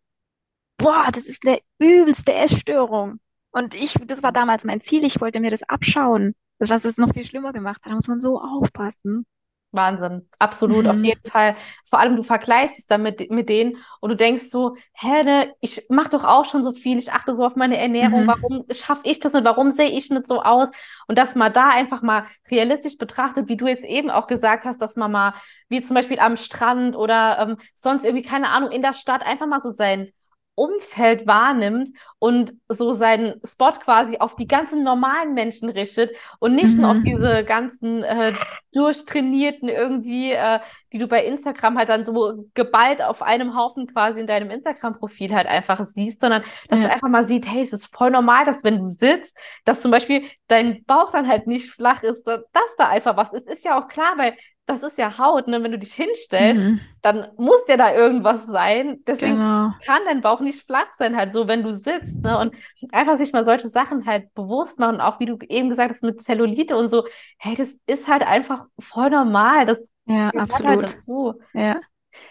boah, 0.79 1.09
das 1.13 1.27
ist 1.27 1.45
eine 1.45 1.59
übelste 1.79 2.33
Essstörung. 2.33 3.19
Und 3.51 3.75
ich, 3.75 3.95
das 4.07 4.23
war 4.23 4.31
damals 4.31 4.65
mein 4.65 4.81
Ziel, 4.81 5.05
ich 5.05 5.21
wollte 5.21 5.41
mir 5.41 5.51
das 5.51 5.65
abschauen. 5.65 6.35
Das, 6.59 6.71
was 6.71 6.85
es 6.85 6.99
noch 6.99 7.13
viel 7.13 7.25
schlimmer 7.25 7.53
gemacht 7.53 7.85
hat, 7.85 7.91
da 7.91 7.95
muss 7.95 8.09
man 8.09 8.21
so 8.21 8.41
aufpassen. 8.41 9.27
Wahnsinn, 9.75 10.29
absolut, 10.39 10.85
mhm. 10.85 10.91
auf 10.91 11.03
jeden 11.03 11.29
Fall. 11.29 11.57
Vor 11.85 11.99
allem, 11.99 12.17
du 12.17 12.23
vergleichst 12.23 12.79
es 12.79 12.87
dann 12.87 13.03
mit, 13.03 13.31
mit 13.31 13.49
denen 13.49 13.77
und 14.01 14.11
du 14.11 14.17
denkst 14.17 14.45
so, 14.49 14.77
hä, 14.93 15.25
ne, 15.25 15.53
ich 15.61 15.87
mache 15.89 16.11
doch 16.11 16.25
auch 16.25 16.45
schon 16.45 16.63
so 16.63 16.73
viel, 16.73 16.97
ich 16.99 17.13
achte 17.13 17.35
so 17.35 17.45
auf 17.45 17.57
meine 17.57 17.77
Ernährung, 17.77 18.23
mhm. 18.23 18.27
warum 18.29 18.65
schaffe 18.71 19.03
ich 19.05 19.19
das 19.19 19.33
nicht, 19.33 19.45
warum 19.45 19.73
sehe 19.73 19.91
ich 19.91 20.11
nicht 20.11 20.27
so 20.27 20.43
aus? 20.43 20.71
Und 21.09 21.19
dass 21.19 21.35
man 21.35 21.53
da 21.53 21.71
einfach 21.71 22.03
mal 22.03 22.27
realistisch 22.51 22.97
betrachtet, 22.97 23.49
wie 23.49 23.57
du 23.57 23.67
jetzt 23.67 23.85
eben 23.85 24.11
auch 24.11 24.27
gesagt 24.27 24.65
hast, 24.65 24.81
dass 24.81 24.97
man 24.97 25.11
mal, 25.11 25.35
wie 25.69 25.83
zum 25.83 25.95
Beispiel 25.95 26.21
am 26.21 26.37
Strand 26.37 26.97
oder 26.97 27.39
ähm, 27.41 27.57
sonst 27.75 28.05
irgendwie, 28.05 28.25
keine 28.25 28.51
Ahnung, 28.51 28.71
in 28.71 28.83
der 28.83 28.95
Stadt 28.95 29.27
einfach 29.27 29.47
mal 29.47 29.61
so 29.61 29.71
sein 29.71 30.13
Umfeld 30.55 31.27
wahrnimmt 31.27 31.91
und 32.19 32.55
so 32.69 32.93
seinen 32.93 33.41
Spot 33.45 33.73
quasi 33.73 34.19
auf 34.19 34.37
die 34.37 34.47
ganzen 34.47 34.85
normalen 34.85 35.35
Menschen 35.35 35.69
richtet 35.69 36.11
und 36.39 36.55
nicht 36.55 36.75
mhm. 36.75 36.81
nur 36.81 36.91
auf 36.91 36.97
mhm. 36.99 37.05
diese 37.05 37.45
ganzen 37.45 38.03
äh, 38.03 38.35
durchtrainierten 38.73 39.69
irgendwie, 39.69 40.33
äh, 40.33 40.61
die 40.93 40.99
du 40.99 41.09
bei 41.09 41.25
Instagram 41.25 41.79
halt 41.79 41.89
dann 41.89 42.05
so 42.05 42.47
geballt 42.55 43.03
auf 43.03 43.23
einem 43.23 43.57
Haufen 43.57 43.87
quasi 43.87 44.21
in 44.21 44.27
deinem 44.27 44.51
Instagram-Profil 44.51 45.35
halt 45.35 45.47
einfach 45.47 45.85
siehst, 45.85 46.21
sondern 46.21 46.43
dass 46.69 46.81
ja. 46.81 46.87
du 46.87 46.93
einfach 46.93 47.09
mal 47.09 47.27
siehst, 47.27 47.51
hey, 47.51 47.63
es 47.63 47.73
ist 47.73 47.95
voll 47.95 48.11
normal, 48.11 48.45
dass 48.45 48.65
wenn 48.65 48.79
du 48.79 48.87
sitzt, 48.87 49.37
dass 49.65 49.81
zum 49.81 49.91
Beispiel 49.91 50.25
dein 50.49 50.85
Bauch 50.85 51.11
dann 51.13 51.29
halt 51.29 51.47
nicht 51.47 51.71
flach 51.71 52.03
ist, 52.03 52.25
dass 52.27 52.77
da 52.79 52.89
einfach 52.89 53.17
was 53.17 53.33
ist, 53.33 53.49
ist 53.49 53.65
ja 53.65 53.79
auch 53.79 53.89
klar, 53.89 54.15
weil 54.17 54.35
das 54.67 54.83
ist 54.83 54.99
ja 54.99 55.19
Haut, 55.19 55.47
ne? 55.47 55.63
Wenn 55.63 55.73
du 55.73 55.79
dich 55.79 55.93
hinstellst, 55.93 56.63
mhm. 56.63 56.81
dann 57.03 57.29
muss 57.37 57.61
ja 57.69 57.77
da 57.77 57.95
irgendwas 57.95 58.47
sein. 58.47 59.01
Deswegen 59.07 59.37
genau. 59.37 59.73
kann 59.85 60.03
dein 60.07 60.23
Bauch 60.23 60.41
nicht 60.41 60.63
flach 60.63 60.93
sein, 60.97 61.17
halt 61.17 61.33
so, 61.35 61.49
wenn 61.49 61.63
du 61.63 61.73
sitzt, 61.73 62.23
ne? 62.23 62.39
Und 62.39 62.55
einfach 62.93 63.17
sich 63.17 63.33
mal 63.33 63.45
solche 63.45 63.69
Sachen 63.69 64.07
halt 64.07 64.33
bewusst 64.35 64.79
machen, 64.79 65.01
auch 65.01 65.21
wie 65.21 65.27
du 65.27 65.39
eben 65.49 65.69
gesagt 65.69 65.91
hast, 65.91 66.03
mit 66.03 66.23
Zellulite 66.23 66.77
und 66.77 66.89
so, 66.89 67.05
hey, 67.39 67.55
das 67.55 67.77
ist 67.87 68.09
halt 68.09 68.27
einfach 68.27 68.67
voll 68.79 69.11
normal. 69.11 69.67
Das 69.67 69.79
ja, 70.07 70.27
halt 70.27 70.37
absolut. 70.37 70.77
Halt 70.77 70.95
dazu. 70.97 71.35
Ja. 71.53 71.81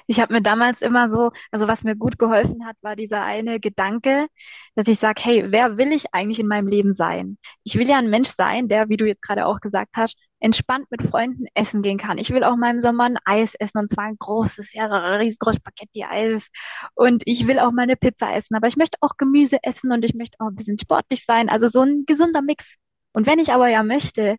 Ich 0.07 0.19
habe 0.19 0.33
mir 0.33 0.41
damals 0.41 0.81
immer 0.81 1.09
so, 1.09 1.31
also 1.51 1.67
was 1.67 1.83
mir 1.83 1.95
gut 1.95 2.17
geholfen 2.19 2.65
hat, 2.65 2.75
war 2.81 2.95
dieser 2.95 3.23
eine 3.23 3.59
Gedanke, 3.59 4.27
dass 4.75 4.87
ich 4.87 4.99
sage, 4.99 5.21
hey, 5.23 5.45
wer 5.51 5.77
will 5.77 5.91
ich 5.91 6.13
eigentlich 6.13 6.39
in 6.39 6.47
meinem 6.47 6.67
Leben 6.67 6.93
sein? 6.93 7.37
Ich 7.63 7.75
will 7.75 7.87
ja 7.87 7.97
ein 7.97 8.09
Mensch 8.09 8.29
sein, 8.29 8.67
der, 8.67 8.89
wie 8.89 8.97
du 8.97 9.05
jetzt 9.05 9.21
gerade 9.21 9.45
auch 9.45 9.59
gesagt 9.59 9.95
hast, 9.95 10.17
entspannt 10.43 10.91
mit 10.91 11.01
Freunden 11.01 11.45
essen 11.53 11.81
gehen 11.81 11.97
kann. 11.97 12.17
Ich 12.17 12.29
will 12.31 12.43
auch 12.43 12.57
mal 12.57 12.71
im 12.71 12.81
Sommer 12.81 13.05
ein 13.05 13.17
Eis 13.23 13.55
essen 13.55 13.77
und 13.77 13.89
zwar 13.89 14.05
ein 14.05 14.17
großes, 14.19 14.73
ja, 14.73 14.89
so 14.89 14.95
riesengroßes 14.95 15.59
Spaghetti-Eis. 15.59 16.49
Und 16.95 17.23
ich 17.25 17.47
will 17.47 17.59
auch 17.59 17.71
mal 17.71 17.83
eine 17.83 17.95
Pizza 17.95 18.33
essen, 18.35 18.55
aber 18.55 18.67
ich 18.67 18.75
möchte 18.75 18.97
auch 19.01 19.15
Gemüse 19.17 19.57
essen 19.63 19.91
und 19.93 20.03
ich 20.03 20.13
möchte 20.13 20.37
auch 20.39 20.47
ein 20.47 20.55
bisschen 20.55 20.77
sportlich 20.77 21.25
sein. 21.25 21.47
Also 21.47 21.69
so 21.69 21.81
ein 21.81 22.03
gesunder 22.05 22.41
Mix. 22.41 22.75
Und 23.13 23.25
wenn 23.25 23.39
ich 23.39 23.53
aber 23.53 23.69
ja 23.69 23.83
möchte, 23.83 24.35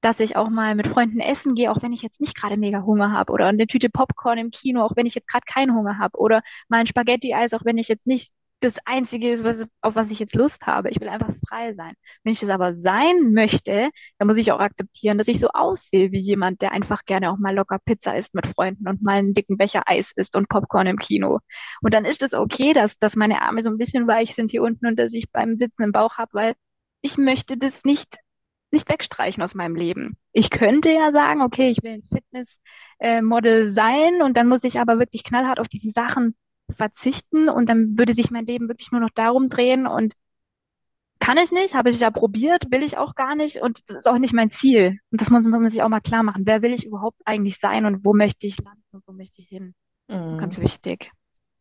dass 0.00 0.20
ich 0.20 0.36
auch 0.36 0.48
mal 0.48 0.74
mit 0.74 0.88
Freunden 0.88 1.20
essen 1.20 1.54
gehe, 1.54 1.70
auch 1.70 1.82
wenn 1.82 1.92
ich 1.92 2.02
jetzt 2.02 2.20
nicht 2.20 2.34
gerade 2.34 2.56
mega 2.56 2.82
Hunger 2.82 3.12
habe 3.12 3.32
oder 3.32 3.46
eine 3.46 3.66
Tüte 3.66 3.90
Popcorn 3.90 4.38
im 4.38 4.50
Kino, 4.50 4.82
auch 4.82 4.96
wenn 4.96 5.06
ich 5.06 5.14
jetzt 5.14 5.28
gerade 5.28 5.44
keinen 5.46 5.74
Hunger 5.74 5.98
habe 5.98 6.18
oder 6.18 6.42
mal 6.68 6.78
ein 6.78 6.86
Spaghetti-Eis, 6.86 7.52
auch 7.52 7.64
wenn 7.64 7.78
ich 7.78 7.88
jetzt 7.88 8.06
nicht 8.06 8.32
das 8.64 8.76
Einzige 8.84 9.30
ist, 9.30 9.44
was, 9.44 9.66
auf 9.80 9.94
was 9.94 10.10
ich 10.10 10.18
jetzt 10.18 10.34
Lust 10.34 10.66
habe. 10.66 10.90
Ich 10.90 11.00
will 11.00 11.08
einfach 11.08 11.34
frei 11.48 11.74
sein. 11.74 11.94
Wenn 12.22 12.32
ich 12.32 12.40
das 12.40 12.50
aber 12.50 12.74
sein 12.74 13.32
möchte, 13.32 13.90
dann 14.18 14.28
muss 14.28 14.36
ich 14.36 14.52
auch 14.52 14.60
akzeptieren, 14.60 15.18
dass 15.18 15.28
ich 15.28 15.40
so 15.40 15.48
aussehe 15.48 16.12
wie 16.12 16.20
jemand, 16.20 16.62
der 16.62 16.72
einfach 16.72 17.04
gerne 17.04 17.30
auch 17.30 17.38
mal 17.38 17.54
locker 17.54 17.78
Pizza 17.84 18.16
isst 18.16 18.34
mit 18.34 18.46
Freunden 18.46 18.88
und 18.88 19.02
mal 19.02 19.18
einen 19.18 19.34
dicken 19.34 19.56
Becher 19.58 19.82
Eis 19.86 20.12
isst 20.16 20.36
und 20.36 20.48
Popcorn 20.48 20.86
im 20.86 20.98
Kino. 20.98 21.40
Und 21.82 21.94
dann 21.94 22.04
ist 22.04 22.22
es 22.22 22.34
okay, 22.34 22.72
dass, 22.72 22.98
dass 22.98 23.16
meine 23.16 23.42
Arme 23.42 23.62
so 23.62 23.70
ein 23.70 23.78
bisschen 23.78 24.06
weich 24.06 24.34
sind 24.34 24.50
hier 24.50 24.62
unten 24.62 24.86
und 24.86 24.98
dass 24.98 25.12
ich 25.12 25.30
beim 25.32 25.56
Sitzen 25.56 25.82
im 25.82 25.92
Bauch 25.92 26.18
habe, 26.18 26.30
weil 26.32 26.54
ich 27.02 27.18
möchte 27.18 27.56
das 27.56 27.84
nicht, 27.84 28.16
nicht 28.70 28.88
wegstreichen 28.88 29.42
aus 29.42 29.54
meinem 29.54 29.74
Leben. 29.74 30.16
Ich 30.32 30.50
könnte 30.50 30.90
ja 30.90 31.12
sagen, 31.12 31.42
okay, 31.42 31.68
ich 31.68 31.82
will 31.82 32.00
ein 32.00 32.04
Fitnessmodel 32.08 33.68
sein 33.68 34.22
und 34.22 34.36
dann 34.36 34.48
muss 34.48 34.64
ich 34.64 34.78
aber 34.78 34.98
wirklich 34.98 35.24
knallhart 35.24 35.58
auf 35.58 35.68
diese 35.68 35.90
Sachen 35.90 36.36
verzichten 36.72 37.48
und 37.48 37.68
dann 37.68 37.98
würde 37.98 38.14
sich 38.14 38.30
mein 38.30 38.46
Leben 38.46 38.68
wirklich 38.68 38.92
nur 38.92 39.00
noch 39.00 39.10
darum 39.14 39.48
drehen 39.48 39.86
und 39.86 40.14
kann 41.20 41.38
ich 41.38 41.52
nicht, 41.52 41.74
habe 41.74 41.90
ich 41.90 42.00
ja 42.00 42.10
probiert, 42.10 42.72
will 42.72 42.82
ich 42.82 42.98
auch 42.98 43.14
gar 43.14 43.36
nicht 43.36 43.58
und 43.58 43.88
das 43.88 43.98
ist 43.98 44.08
auch 44.08 44.18
nicht 44.18 44.34
mein 44.34 44.50
Ziel. 44.50 44.98
Und 45.12 45.20
das 45.20 45.30
muss 45.30 45.46
man 45.46 45.68
sich 45.68 45.80
auch 45.82 45.88
mal 45.88 46.00
klar 46.00 46.24
machen. 46.24 46.42
Wer 46.46 46.62
will 46.62 46.72
ich 46.72 46.84
überhaupt 46.84 47.20
eigentlich 47.24 47.60
sein 47.60 47.86
und 47.86 48.04
wo 48.04 48.12
möchte 48.12 48.46
ich 48.46 48.58
landen 48.58 48.82
und 48.90 49.06
wo 49.06 49.12
möchte 49.12 49.40
ich 49.40 49.48
hin? 49.48 49.74
Mhm. 50.08 50.38
Ganz 50.38 50.58
wichtig. 50.58 51.12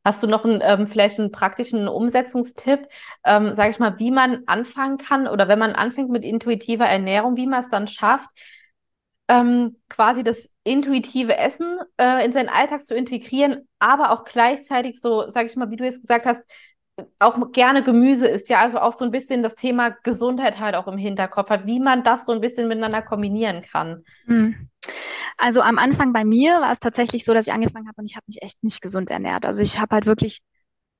Hast 0.03 0.23
du 0.23 0.27
noch 0.27 0.45
einen, 0.45 0.61
ähm, 0.63 0.87
vielleicht 0.87 1.19
einen 1.19 1.31
praktischen 1.31 1.87
Umsetzungstipp, 1.87 2.87
ähm, 3.23 3.53
sage 3.53 3.69
ich 3.69 3.77
mal, 3.77 3.99
wie 3.99 4.09
man 4.09 4.41
anfangen 4.47 4.97
kann 4.97 5.27
oder 5.27 5.47
wenn 5.47 5.59
man 5.59 5.73
anfängt 5.73 6.09
mit 6.09 6.25
intuitiver 6.25 6.85
Ernährung, 6.85 7.37
wie 7.37 7.45
man 7.45 7.59
es 7.59 7.69
dann 7.69 7.87
schafft, 7.87 8.29
ähm, 9.31 9.77
quasi 9.87 10.23
das 10.25 10.49
intuitive 10.65 11.37
Essen 11.37 11.79
äh, 11.97 12.25
in 12.25 12.33
seinen 12.33 12.49
Alltag 12.49 12.83
zu 12.83 12.93
integrieren, 12.95 13.67
aber 13.79 14.11
auch 14.11 14.25
gleichzeitig 14.25 14.99
so, 14.99 15.29
sage 15.29 15.47
ich 15.47 15.55
mal, 15.55 15.71
wie 15.71 15.77
du 15.77 15.85
jetzt 15.85 16.01
gesagt 16.01 16.25
hast, 16.25 16.41
auch 17.17 17.51
gerne 17.53 17.81
Gemüse 17.81 18.27
isst, 18.27 18.49
ja, 18.49 18.59
also 18.59 18.79
auch 18.79 18.91
so 18.91 19.05
ein 19.05 19.11
bisschen 19.11 19.41
das 19.41 19.55
Thema 19.55 19.91
Gesundheit 20.03 20.59
halt 20.59 20.75
auch 20.75 20.87
im 20.87 20.97
Hinterkopf 20.97 21.49
hat, 21.49 21.65
wie 21.65 21.79
man 21.79 22.03
das 22.03 22.25
so 22.25 22.33
ein 22.33 22.41
bisschen 22.41 22.67
miteinander 22.67 23.01
kombinieren 23.01 23.61
kann. 23.61 24.03
Hm. 24.25 24.69
Also 25.37 25.61
am 25.61 25.79
Anfang 25.79 26.11
bei 26.11 26.25
mir 26.25 26.59
war 26.59 26.71
es 26.71 26.79
tatsächlich 26.79 27.23
so, 27.23 27.33
dass 27.33 27.47
ich 27.47 27.53
angefangen 27.53 27.87
habe 27.87 28.01
und 28.01 28.05
ich 28.05 28.17
habe 28.17 28.25
mich 28.27 28.41
echt 28.41 28.61
nicht 28.63 28.81
gesund 28.81 29.09
ernährt. 29.09 29.45
Also 29.45 29.61
ich 29.61 29.79
habe 29.79 29.95
halt 29.95 30.05
wirklich, 30.05 30.41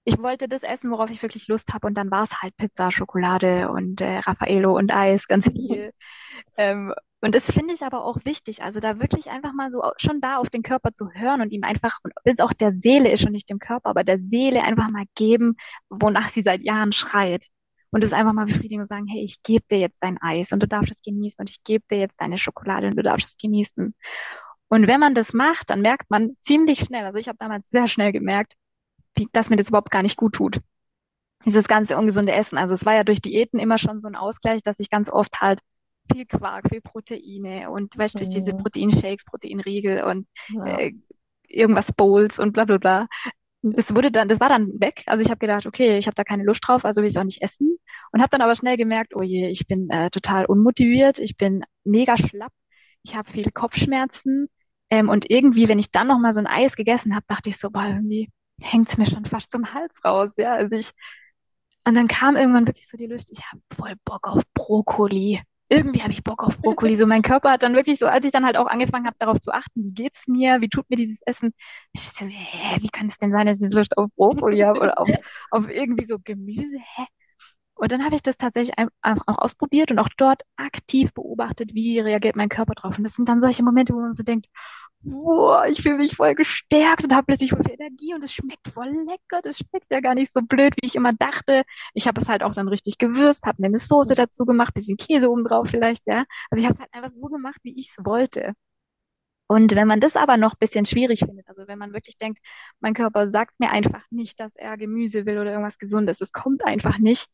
ich 0.05 0.17
wollte 0.19 0.47
das 0.47 0.63
essen, 0.63 0.89
worauf 0.89 1.11
ich 1.11 1.21
wirklich 1.21 1.49
Lust 1.49 1.73
habe 1.73 1.85
und 1.85 1.95
dann 1.95 2.09
war 2.09 2.23
es 2.23 2.41
halt 2.41 2.55
Pizza, 2.55 2.91
Schokolade 2.91 3.69
und 3.69 3.99
äh, 3.99 4.19
Raffaello 4.19 4.73
und 4.73 4.93
Eis, 4.93 5.27
ganz 5.27 5.47
viel. 5.51 5.91
Ähm, 6.57 6.93
und 7.21 7.35
das 7.35 7.51
finde 7.51 7.73
ich 7.73 7.83
aber 7.83 8.03
auch 8.03 8.17
wichtig, 8.25 8.63
also 8.63 8.79
da 8.79 8.99
wirklich 8.99 9.29
einfach 9.29 9.53
mal 9.53 9.71
so 9.71 9.83
schon 9.97 10.21
da 10.21 10.37
auf 10.37 10.49
den 10.49 10.63
Körper 10.63 10.91
zu 10.91 11.11
hören 11.11 11.41
und 11.41 11.51
ihm 11.51 11.63
einfach, 11.63 11.99
wenn 12.23 12.33
es 12.33 12.39
auch 12.39 12.53
der 12.53 12.73
Seele 12.73 13.11
ist 13.11 13.23
und 13.25 13.31
nicht 13.31 13.49
dem 13.49 13.59
Körper, 13.59 13.89
aber 13.89 14.03
der 14.03 14.17
Seele 14.17 14.63
einfach 14.63 14.89
mal 14.89 15.05
geben, 15.15 15.55
wonach 15.89 16.29
sie 16.29 16.41
seit 16.41 16.61
Jahren 16.61 16.91
schreit. 16.91 17.47
Und 17.93 18.05
es 18.05 18.13
einfach 18.13 18.31
mal 18.31 18.45
befriedigen 18.45 18.79
und 18.79 18.87
sagen, 18.87 19.05
hey, 19.05 19.21
ich 19.21 19.43
gebe 19.43 19.65
dir 19.69 19.77
jetzt 19.77 20.01
dein 20.01 20.17
Eis 20.21 20.53
und 20.53 20.63
du 20.63 20.67
darfst 20.67 20.91
es 20.91 21.01
genießen 21.01 21.41
und 21.41 21.49
ich 21.49 21.61
gebe 21.63 21.83
dir 21.91 21.99
jetzt 21.99 22.21
deine 22.21 22.37
Schokolade 22.37 22.87
und 22.87 22.95
du 22.95 23.03
darfst 23.03 23.27
es 23.27 23.37
genießen. 23.37 23.93
Und 24.69 24.87
wenn 24.87 25.01
man 25.01 25.13
das 25.13 25.33
macht, 25.33 25.69
dann 25.69 25.81
merkt 25.81 26.09
man 26.09 26.37
ziemlich 26.39 26.79
schnell, 26.79 27.03
also 27.03 27.19
ich 27.19 27.27
habe 27.27 27.37
damals 27.37 27.69
sehr 27.69 27.89
schnell 27.89 28.13
gemerkt, 28.13 28.55
wie, 29.15 29.27
dass 29.33 29.49
mir 29.49 29.57
das 29.57 29.67
überhaupt 29.67 29.91
gar 29.91 30.03
nicht 30.03 30.15
gut 30.15 30.33
tut. 30.35 30.61
Dieses 31.45 31.67
ganze 31.67 31.97
ungesunde 31.97 32.31
Essen. 32.31 32.57
Also 32.57 32.73
es 32.73 32.85
war 32.85 32.95
ja 32.95 33.03
durch 33.03 33.21
Diäten 33.21 33.59
immer 33.59 33.77
schon 33.77 33.99
so 33.99 34.07
ein 34.07 34.15
Ausgleich, 34.15 34.63
dass 34.63 34.79
ich 34.79 34.89
ganz 34.89 35.09
oft 35.09 35.41
halt 35.41 35.59
viel 36.11 36.25
Quark, 36.25 36.69
viel 36.69 36.81
Proteine 36.81 37.69
und 37.69 37.97
weißt 37.97 38.19
du, 38.19 38.23
mhm. 38.23 38.29
diese 38.29 38.53
Proteinshakes, 38.53 39.25
Proteinriegel 39.25 40.03
und 40.03 40.27
ja. 40.49 40.65
äh, 40.77 40.93
irgendwas 41.47 41.91
Bowls 41.91 42.39
und 42.39 42.53
bla 42.53 42.65
bla 42.65 42.77
bla. 42.77 43.07
Das 43.63 43.93
wurde 43.93 44.11
dann, 44.11 44.27
das 44.27 44.39
war 44.39 44.49
dann 44.49 44.79
weg. 44.79 45.03
Also 45.05 45.23
ich 45.23 45.29
habe 45.29 45.37
gedacht, 45.37 45.67
okay, 45.67 45.97
ich 45.97 46.07
habe 46.07 46.15
da 46.15 46.23
keine 46.23 46.43
Lust 46.43 46.67
drauf, 46.67 46.83
also 46.83 47.01
will 47.01 47.09
ich 47.09 47.17
auch 47.19 47.23
nicht 47.23 47.43
essen. 47.43 47.77
Und 48.11 48.21
habe 48.21 48.29
dann 48.29 48.41
aber 48.41 48.55
schnell 48.55 48.75
gemerkt, 48.75 49.15
oh 49.15 49.21
je, 49.21 49.47
ich 49.49 49.67
bin 49.67 49.89
äh, 49.89 50.09
total 50.09 50.45
unmotiviert, 50.45 51.19
ich 51.19 51.37
bin 51.37 51.63
mega 51.83 52.17
schlapp, 52.17 52.53
ich 53.03 53.15
habe 53.15 53.29
viele 53.29 53.51
Kopfschmerzen. 53.51 54.47
Ähm, 54.89 55.09
und 55.09 55.29
irgendwie, 55.29 55.67
wenn 55.69 55.79
ich 55.79 55.91
dann 55.91 56.07
noch 56.07 56.19
mal 56.19 56.33
so 56.33 56.39
ein 56.39 56.47
Eis 56.47 56.75
gegessen 56.75 57.15
habe, 57.15 57.25
dachte 57.27 57.49
ich 57.49 57.57
so, 57.57 57.69
boah, 57.69 57.85
irgendwie 57.87 58.29
hängt's 58.59 58.97
mir 58.97 59.05
schon 59.05 59.25
fast 59.25 59.51
zum 59.51 59.73
Hals 59.73 60.03
raus. 60.03 60.33
Ja, 60.37 60.53
also 60.53 60.75
ich 60.75 60.91
und 61.83 61.95
dann 61.95 62.07
kam 62.07 62.35
irgendwann 62.35 62.67
wirklich 62.67 62.87
so 62.87 62.97
die 62.97 63.07
Lust, 63.07 63.31
ich 63.31 63.43
habe 63.51 63.61
voll 63.75 63.95
Bock 64.05 64.27
auf 64.27 64.43
Brokkoli 64.53 65.41
irgendwie 65.71 66.01
habe 66.01 66.11
ich 66.11 66.23
Bock 66.23 66.43
auf 66.43 66.57
Brokkoli. 66.59 66.95
So 66.95 67.07
mein 67.07 67.21
Körper 67.21 67.51
hat 67.51 67.63
dann 67.63 67.75
wirklich 67.75 67.97
so, 67.99 68.05
als 68.07 68.25
ich 68.25 68.31
dann 68.31 68.45
halt 68.45 68.57
auch 68.57 68.67
angefangen 68.67 69.05
habe, 69.07 69.15
darauf 69.19 69.39
zu 69.39 69.51
achten, 69.53 69.85
wie 69.85 69.91
geht's 69.93 70.27
mir, 70.27 70.61
wie 70.61 70.69
tut 70.69 70.89
mir 70.89 70.97
dieses 70.97 71.21
Essen, 71.25 71.53
ich 71.93 72.01
so, 72.09 72.25
hä, 72.25 72.77
wie 72.81 72.89
kann 72.89 73.07
es 73.07 73.17
denn 73.17 73.31
sein, 73.31 73.47
dass 73.47 73.61
ich 73.61 73.73
Lust 73.73 73.97
auf 73.97 74.09
Brokkoli 74.15 74.59
habe 74.59 74.79
oder 74.81 74.99
auf, 74.99 75.09
auf 75.51 75.69
irgendwie 75.69 76.05
so 76.05 76.17
Gemüse, 76.23 76.77
hä? 76.77 77.05
Und 77.75 77.91
dann 77.91 78.03
habe 78.05 78.15
ich 78.15 78.21
das 78.21 78.37
tatsächlich 78.37 78.77
einfach 78.77 79.23
auch 79.27 79.39
ausprobiert 79.39 79.91
und 79.91 79.99
auch 79.99 80.09
dort 80.17 80.43
aktiv 80.55 81.13
beobachtet, 81.13 81.73
wie 81.73 81.99
reagiert 81.99 82.35
mein 82.35 82.49
Körper 82.49 82.75
drauf. 82.75 82.97
Und 82.97 83.03
das 83.05 83.13
sind 83.13 83.27
dann 83.27 83.41
solche 83.41 83.63
Momente, 83.63 83.93
wo 83.93 84.01
man 84.01 84.13
so 84.13 84.23
denkt, 84.23 84.47
boah, 85.03 85.65
ich 85.67 85.81
fühle 85.81 85.97
mich 85.97 86.15
voll 86.15 86.35
gestärkt 86.35 87.03
und 87.03 87.13
habe 87.13 87.25
plötzlich 87.27 87.51
voll 87.51 87.63
viel 87.63 87.73
Energie 87.79 88.13
und 88.13 88.23
es 88.23 88.33
schmeckt 88.33 88.67
voll 88.69 88.89
lecker. 88.89 89.41
Das 89.43 89.57
schmeckt 89.57 89.91
ja 89.91 89.99
gar 89.99 90.15
nicht 90.15 90.31
so 90.31 90.41
blöd, 90.41 90.73
wie 90.81 90.87
ich 90.87 90.95
immer 90.95 91.13
dachte. 91.13 91.63
Ich 91.93 92.07
habe 92.07 92.21
es 92.21 92.29
halt 92.29 92.43
auch 92.43 92.53
dann 92.53 92.67
richtig 92.67 92.97
gewürzt, 92.97 93.45
habe 93.45 93.61
mir 93.61 93.67
eine 93.67 93.77
Soße 93.79 94.15
dazu 94.15 94.45
gemacht, 94.45 94.73
bisschen 94.73 94.97
Käse 94.97 95.29
oben 95.31 95.43
drauf 95.43 95.69
vielleicht, 95.69 96.03
ja. 96.07 96.25
Also 96.49 96.61
ich 96.61 96.65
habe 96.65 96.75
es 96.75 96.79
halt 96.79 96.93
einfach 96.93 97.11
so 97.11 97.27
gemacht, 97.27 97.59
wie 97.63 97.77
ich 97.79 97.89
es 97.89 98.05
wollte. 98.05 98.53
Und 99.47 99.75
wenn 99.75 99.87
man 99.87 99.99
das 99.99 100.15
aber 100.15 100.37
noch 100.37 100.53
ein 100.53 100.59
bisschen 100.59 100.85
schwierig 100.85 101.19
findet, 101.19 101.47
also 101.49 101.67
wenn 101.67 101.77
man 101.77 101.93
wirklich 101.93 102.17
denkt, 102.17 102.39
mein 102.79 102.93
Körper 102.93 103.27
sagt 103.27 103.59
mir 103.59 103.69
einfach 103.71 104.03
nicht, 104.09 104.39
dass 104.39 104.55
er 104.55 104.77
Gemüse 104.77 105.25
will 105.25 105.39
oder 105.39 105.51
irgendwas 105.51 105.77
Gesundes, 105.77 106.21
es 106.21 106.31
kommt 106.31 106.63
einfach 106.65 106.99
nicht, 106.99 107.27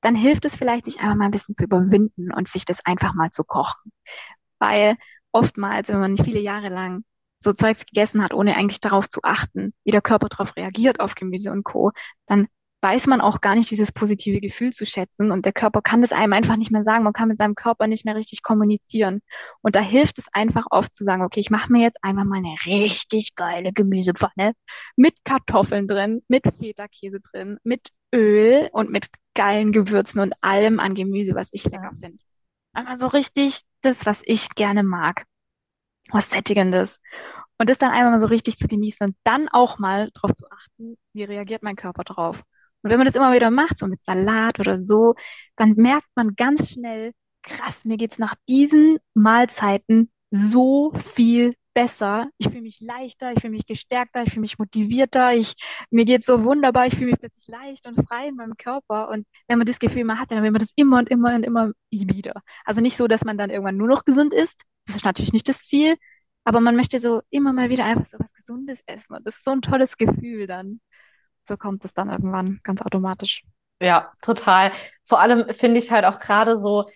dann 0.00 0.14
hilft 0.14 0.44
es 0.46 0.56
vielleicht, 0.56 0.86
sich 0.86 1.00
einfach 1.00 1.16
mal 1.16 1.26
ein 1.26 1.30
bisschen 1.30 1.54
zu 1.54 1.64
überwinden 1.64 2.32
und 2.32 2.48
sich 2.48 2.64
das 2.64 2.84
einfach 2.86 3.12
mal 3.14 3.30
zu 3.30 3.44
kochen. 3.44 3.92
Weil 4.58 4.96
oftmals, 5.32 5.88
wenn 5.88 6.00
man 6.00 6.16
viele 6.16 6.40
Jahre 6.40 6.68
lang 6.68 7.04
so 7.40 7.52
Zeugs 7.52 7.86
gegessen 7.86 8.22
hat, 8.22 8.34
ohne 8.34 8.56
eigentlich 8.56 8.80
darauf 8.80 9.08
zu 9.08 9.20
achten, 9.22 9.72
wie 9.84 9.92
der 9.92 10.02
Körper 10.02 10.28
darauf 10.28 10.56
reagiert 10.56 11.00
auf 11.00 11.14
Gemüse 11.14 11.52
und 11.52 11.64
Co., 11.64 11.92
dann 12.26 12.48
weiß 12.80 13.06
man 13.08 13.20
auch 13.20 13.40
gar 13.40 13.54
nicht 13.56 13.70
dieses 13.70 13.90
positive 13.92 14.40
Gefühl 14.40 14.72
zu 14.72 14.86
schätzen 14.86 15.32
und 15.32 15.44
der 15.44 15.52
Körper 15.52 15.82
kann 15.82 16.00
das 16.00 16.12
einem 16.12 16.32
einfach 16.32 16.56
nicht 16.56 16.70
mehr 16.70 16.84
sagen. 16.84 17.04
Man 17.04 17.12
kann 17.12 17.28
mit 17.28 17.38
seinem 17.38 17.54
Körper 17.54 17.86
nicht 17.88 18.04
mehr 18.04 18.14
richtig 18.14 18.42
kommunizieren. 18.42 19.20
Und 19.62 19.74
da 19.74 19.80
hilft 19.80 20.18
es 20.18 20.26
einfach 20.32 20.66
oft 20.70 20.94
zu 20.94 21.04
sagen, 21.04 21.22
okay, 21.24 21.40
ich 21.40 21.50
mache 21.50 21.72
mir 21.72 21.82
jetzt 21.82 21.98
einfach 22.02 22.24
mal 22.24 22.38
eine 22.38 22.54
richtig 22.66 23.34
geile 23.34 23.72
Gemüsepfanne 23.72 24.52
mit 24.96 25.14
Kartoffeln 25.24 25.88
drin, 25.88 26.22
mit 26.28 26.44
Feta-Käse 26.58 27.20
drin, 27.20 27.58
mit 27.64 27.90
Öl 28.14 28.68
und 28.72 28.90
mit 28.90 29.08
geilen 29.34 29.72
Gewürzen 29.72 30.20
und 30.20 30.34
allem 30.40 30.78
an 30.80 30.94
Gemüse, 30.94 31.34
was 31.34 31.48
ich 31.52 31.64
lecker 31.64 31.92
finde. 32.00 32.18
Einmal 32.78 32.96
so 32.96 33.08
richtig 33.08 33.62
das, 33.80 34.06
was 34.06 34.22
ich 34.24 34.50
gerne 34.50 34.84
mag. 34.84 35.24
Was 36.12 36.30
Sättigendes. 36.30 37.00
Und 37.58 37.68
das 37.68 37.78
dann 37.78 37.90
einmal 37.90 38.12
mal 38.12 38.20
so 38.20 38.28
richtig 38.28 38.56
zu 38.56 38.68
genießen 38.68 39.04
und 39.04 39.16
dann 39.24 39.48
auch 39.48 39.80
mal 39.80 40.10
darauf 40.14 40.32
zu 40.36 40.48
achten, 40.48 40.96
wie 41.12 41.24
reagiert 41.24 41.64
mein 41.64 41.74
Körper 41.74 42.04
drauf. 42.04 42.44
Und 42.82 42.90
wenn 42.90 42.98
man 42.98 43.06
das 43.06 43.16
immer 43.16 43.34
wieder 43.34 43.50
macht, 43.50 43.78
so 43.80 43.88
mit 43.88 44.00
Salat 44.00 44.60
oder 44.60 44.80
so, 44.80 45.16
dann 45.56 45.72
merkt 45.72 46.06
man 46.14 46.36
ganz 46.36 46.70
schnell, 46.70 47.14
krass, 47.42 47.84
mir 47.84 47.96
geht's 47.96 48.20
nach 48.20 48.36
diesen 48.48 48.98
Mahlzeiten 49.12 50.12
so 50.30 50.92
viel 50.92 51.56
besser. 51.78 52.28
Ich 52.38 52.48
fühle 52.48 52.62
mich 52.62 52.80
leichter, 52.80 53.32
ich 53.32 53.40
fühle 53.40 53.52
mich 53.52 53.66
gestärkter, 53.66 54.24
ich 54.24 54.30
fühle 54.30 54.40
mich 54.40 54.58
motivierter, 54.58 55.32
ich, 55.34 55.54
mir 55.90 56.04
geht 56.04 56.24
so 56.24 56.42
wunderbar, 56.42 56.88
ich 56.88 56.94
fühle 56.96 57.10
mich 57.12 57.20
plötzlich 57.20 57.46
leicht 57.46 57.86
und 57.86 58.04
frei 58.08 58.26
in 58.28 58.34
meinem 58.34 58.56
Körper. 58.56 59.08
Und 59.10 59.28
wenn 59.46 59.58
man 59.58 59.66
das 59.66 59.78
Gefühl 59.78 60.02
mal 60.02 60.18
hat, 60.18 60.32
dann 60.32 60.42
will 60.42 60.50
man 60.50 60.58
das 60.58 60.72
immer 60.74 60.98
und 60.98 61.08
immer 61.08 61.36
und 61.36 61.44
immer 61.44 61.70
wieder. 61.90 62.42
Also 62.64 62.80
nicht 62.80 62.96
so, 62.96 63.06
dass 63.06 63.24
man 63.24 63.38
dann 63.38 63.50
irgendwann 63.50 63.76
nur 63.76 63.86
noch 63.86 64.04
gesund 64.04 64.34
ist. 64.34 64.60
Das 64.86 64.96
ist 64.96 65.04
natürlich 65.04 65.32
nicht 65.32 65.48
das 65.48 65.58
Ziel. 65.58 65.96
Aber 66.42 66.58
man 66.58 66.74
möchte 66.74 66.98
so 66.98 67.22
immer 67.30 67.52
mal 67.52 67.70
wieder 67.70 67.84
einfach 67.84 68.06
so 68.06 68.18
was 68.18 68.32
Gesundes 68.32 68.80
essen. 68.86 69.14
Und 69.14 69.24
das 69.24 69.36
ist 69.36 69.44
so 69.44 69.52
ein 69.52 69.62
tolles 69.62 69.96
Gefühl 69.96 70.48
dann. 70.48 70.80
So 71.46 71.56
kommt 71.56 71.84
es 71.84 71.94
dann 71.94 72.10
irgendwann 72.10 72.58
ganz 72.64 72.82
automatisch. 72.82 73.44
Ja, 73.80 74.10
total. 74.20 74.72
Vor 75.04 75.20
allem 75.20 75.48
finde 75.50 75.78
ich 75.78 75.92
halt 75.92 76.04
auch 76.04 76.18
gerade 76.18 76.60
so, 76.60 76.90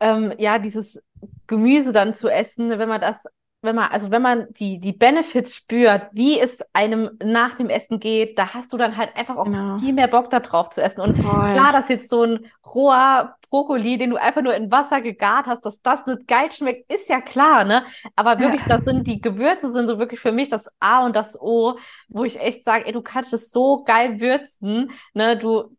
ähm, 0.00 0.34
ja, 0.36 0.58
dieses 0.58 1.02
Gemüse 1.46 1.92
dann 1.92 2.14
zu 2.14 2.28
essen, 2.28 2.78
wenn 2.78 2.88
man 2.88 3.00
das 3.00 3.24
wenn 3.62 3.76
man, 3.76 3.90
also 3.90 4.10
wenn 4.10 4.22
man 4.22 4.46
die, 4.54 4.80
die 4.80 4.92
Benefits 4.92 5.54
spürt, 5.54 6.08
wie 6.12 6.38
es 6.40 6.64
einem 6.72 7.10
nach 7.22 7.54
dem 7.54 7.68
Essen 7.68 8.00
geht, 8.00 8.38
da 8.38 8.54
hast 8.54 8.72
du 8.72 8.78
dann 8.78 8.96
halt 8.96 9.14
einfach 9.16 9.36
auch 9.36 9.44
genau. 9.44 9.78
viel 9.78 9.92
mehr 9.92 10.08
Bock 10.08 10.30
darauf 10.30 10.70
zu 10.70 10.82
essen. 10.82 11.00
Und 11.00 11.18
Voll. 11.18 11.52
klar, 11.52 11.72
dass 11.72 11.88
jetzt 11.88 12.08
so 12.08 12.22
ein 12.24 12.46
roher 12.64 13.36
Brokkoli, 13.50 13.98
den 13.98 14.10
du 14.10 14.16
einfach 14.16 14.42
nur 14.42 14.54
in 14.54 14.70
Wasser 14.70 15.00
gegart 15.00 15.46
hast, 15.46 15.66
dass 15.66 15.82
das 15.82 16.06
nicht 16.06 16.26
geil 16.26 16.50
schmeckt, 16.52 16.90
ist 16.90 17.08
ja 17.08 17.20
klar, 17.20 17.64
ne? 17.64 17.82
Aber 18.16 18.38
wirklich, 18.38 18.62
ja. 18.62 18.76
das 18.76 18.84
sind 18.84 19.06
die 19.06 19.20
Gewürze 19.20 19.72
sind 19.72 19.88
so 19.88 19.98
wirklich 19.98 20.20
für 20.20 20.32
mich 20.32 20.48
das 20.48 20.66
A 20.78 21.04
und 21.04 21.16
das 21.16 21.38
O, 21.38 21.76
wo 22.08 22.24
ich 22.24 22.40
echt 22.40 22.64
sage, 22.64 22.86
ey, 22.86 22.92
du 22.92 23.02
kannst 23.02 23.32
es 23.34 23.50
so 23.50 23.82
geil 23.84 24.20
würzen, 24.20 24.92
ne? 25.12 25.36
Du, 25.36 25.76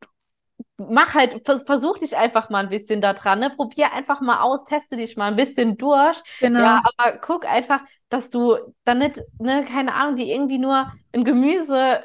mach 0.90 1.14
halt, 1.14 1.46
versuch 1.46 1.98
dich 1.98 2.18
einfach 2.18 2.50
mal 2.50 2.64
ein 2.64 2.70
bisschen 2.70 3.02
da 3.02 3.14
dran, 3.14 3.40
ne? 3.40 3.50
Probier 3.50 3.94
einfach 3.94 4.22
mal 4.22 4.42
aus, 4.42 4.66
teste 4.66 4.98
dich 4.98 5.18
mal 5.18 5.28
ein 5.28 5.36
bisschen 5.36 5.78
durch. 5.78 6.22
Genau. 6.40 6.60
Ja, 6.60 6.84
aber 6.98 7.18
guck 7.18 7.46
einfach, 7.46 7.82
dass 8.10 8.30
du 8.30 8.58
dann 8.84 9.00
nicht, 9.00 9.22
ne, 9.40 9.64
keine 9.64 9.94
Ahnung, 9.94 10.16
die 10.16 10.32
irgendwie 10.32 10.58
nur 10.58 10.92
ein 11.14 11.24
Gemüse 11.24 12.02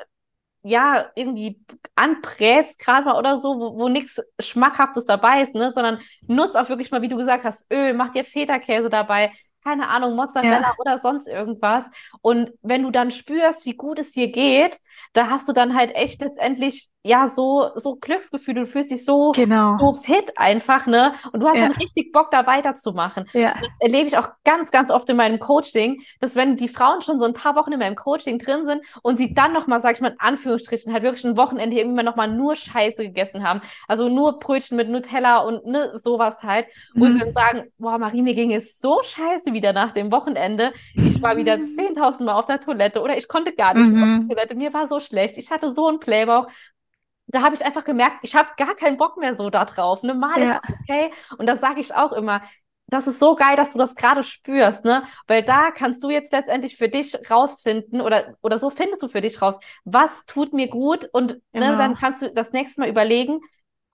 ja, 0.62 1.12
irgendwie 1.14 1.60
anbrätst, 1.94 2.80
gerade 2.80 3.04
mal 3.04 3.16
oder 3.16 3.40
so, 3.40 3.50
wo, 3.60 3.78
wo 3.78 3.88
nichts 3.88 4.20
Schmackhaftes 4.40 5.04
dabei 5.04 5.42
ist, 5.42 5.54
ne? 5.54 5.70
Sondern 5.72 6.00
nutz 6.26 6.56
auch 6.56 6.68
wirklich 6.68 6.90
mal, 6.90 7.02
wie 7.02 7.08
du 7.08 7.16
gesagt 7.16 7.44
hast, 7.44 7.72
Öl, 7.72 7.94
mach 7.94 8.10
dir 8.10 8.24
Feta-Käse 8.24 8.90
dabei, 8.90 9.30
keine 9.62 9.88
Ahnung, 9.88 10.14
Mozzarella 10.14 10.60
ja. 10.60 10.74
oder 10.78 10.98
sonst 10.98 11.26
irgendwas. 11.26 11.84
Und 12.20 12.52
wenn 12.62 12.82
du 12.82 12.90
dann 12.90 13.10
spürst, 13.10 13.64
wie 13.64 13.74
gut 13.74 13.98
es 13.98 14.12
dir 14.12 14.30
geht, 14.30 14.78
da 15.12 15.28
hast 15.28 15.48
du 15.48 15.52
dann 15.52 15.76
halt 15.76 15.94
echt 15.94 16.20
letztendlich 16.20 16.88
ja 17.06 17.28
so, 17.28 17.70
so 17.76 17.96
Glücksgefühl, 17.96 18.54
du 18.54 18.66
fühlst 18.66 18.90
dich 18.90 19.04
so, 19.04 19.32
Genau. 19.32 19.76
so 19.78 19.94
fit 19.94 20.32
einfach, 20.36 20.86
ne? 20.86 21.12
Und 21.32 21.40
du 21.40 21.48
hast 21.48 21.56
Ja. 21.58 21.68
dann 21.68 21.72
richtig 21.76 22.12
Bock, 22.12 22.30
da 22.30 22.46
weiterzumachen. 22.46 23.28
Ja. 23.32 23.54
Das 23.60 23.74
erlebe 23.80 24.08
ich 24.08 24.18
auch 24.18 24.28
ganz, 24.44 24.70
ganz 24.70 24.90
oft 24.90 25.08
in 25.08 25.16
meinem 25.16 25.38
Coaching, 25.38 26.02
dass 26.20 26.34
wenn 26.34 26.56
die 26.56 26.68
Frauen 26.68 27.00
schon 27.02 27.18
so 27.20 27.26
ein 27.26 27.34
paar 27.34 27.54
Wochen 27.56 27.72
in 27.72 27.78
meinem 27.78 27.94
Coaching 27.96 28.38
drin 28.38 28.66
sind 28.66 28.82
und 29.02 29.18
sie 29.18 29.34
dann 29.34 29.52
nochmal, 29.52 29.80
sag 29.80 29.94
ich 29.94 30.00
mal, 30.00 30.12
in 30.12 30.20
Anführungsstrichen, 30.20 30.92
halt 30.92 31.02
wirklich 31.02 31.24
ein 31.24 31.36
Wochenende 31.36 31.76
irgendwie 31.78 32.02
nochmal 32.02 32.28
nur 32.28 32.56
Scheiße 32.56 33.02
gegessen 33.04 33.42
haben. 33.46 33.60
Also 33.88 34.08
nur 34.08 34.38
Brötchen 34.38 34.76
mit 34.76 34.88
Nutella 34.88 35.38
und 35.38 35.64
ne, 35.66 35.92
sowas 36.02 36.42
halt, 36.42 36.66
wo 36.94 37.06
sie 37.06 37.12
Mhm. 37.14 37.18
dann 37.20 37.32
sagen, 37.32 37.72
boah, 37.78 37.98
Marie, 37.98 38.22
mir 38.22 38.34
ging 38.34 38.52
es 38.52 38.78
so 38.80 39.00
scheiße 39.02 39.52
wieder 39.52 39.72
nach 39.72 39.92
dem 39.92 40.10
Wochenende. 40.10 40.72
Ich 40.94 41.22
war 41.22 41.36
wieder 41.36 41.58
10.000 41.74 42.26
Mal 42.26 42.34
auf 42.34 42.46
der 42.46 42.60
Toilette 42.60 43.00
oder 43.02 43.16
ich 43.16 43.28
konnte 43.28 43.52
gar 43.54 43.74
nicht 43.74 43.92
mehr 43.92 44.02
auf 44.02 44.08
die 44.20 44.24
Mhm. 44.24 44.28
Toilette. 44.28 44.54
Mir 44.54 44.72
war 44.74 44.86
so 44.86 45.00
schlecht. 45.00 45.36
Ich 45.38 45.50
hatte 45.50 45.74
so 45.74 45.86
einen 45.88 46.00
Playbauch. 46.00 46.48
Da 47.28 47.42
habe 47.42 47.54
ich 47.56 47.64
einfach 47.64 47.84
gemerkt, 47.84 48.18
ich 48.22 48.34
habe 48.36 48.50
gar 48.56 48.74
keinen 48.76 48.96
Bock 48.98 49.16
mehr 49.16 49.34
so 49.34 49.50
da 49.50 49.64
drauf. 49.64 50.02
Ne? 50.02 50.14
Mal 50.14 50.42
ist 50.42 50.48
Ja. 50.48 50.60
das 50.62 50.76
okay. 50.82 51.10
Und 51.38 51.46
das 51.46 51.60
sage 51.60 51.80
ich 51.80 51.94
auch 51.94 52.12
immer. 52.12 52.42
Das 52.88 53.08
ist 53.08 53.18
so 53.18 53.34
geil, 53.34 53.56
dass 53.56 53.70
du 53.70 53.78
das 53.78 53.96
gerade 53.96 54.22
spürst, 54.22 54.84
ne? 54.84 55.02
Weil 55.26 55.42
da 55.42 55.72
kannst 55.72 56.04
du 56.04 56.10
jetzt 56.10 56.30
letztendlich 56.32 56.76
für 56.76 56.88
dich 56.88 57.16
rausfinden 57.28 58.00
oder, 58.00 58.36
oder 58.42 58.60
so 58.60 58.70
findest 58.70 59.02
du 59.02 59.08
für 59.08 59.20
dich 59.20 59.42
raus, 59.42 59.58
was 59.84 60.24
tut 60.26 60.52
mir 60.52 60.68
gut 60.68 61.08
und 61.12 61.32
ne, 61.32 61.40
Genau. 61.52 61.76
dann 61.78 61.96
kannst 61.96 62.22
du 62.22 62.32
das 62.32 62.52
nächste 62.52 62.80
Mal 62.82 62.88
überlegen, 62.88 63.40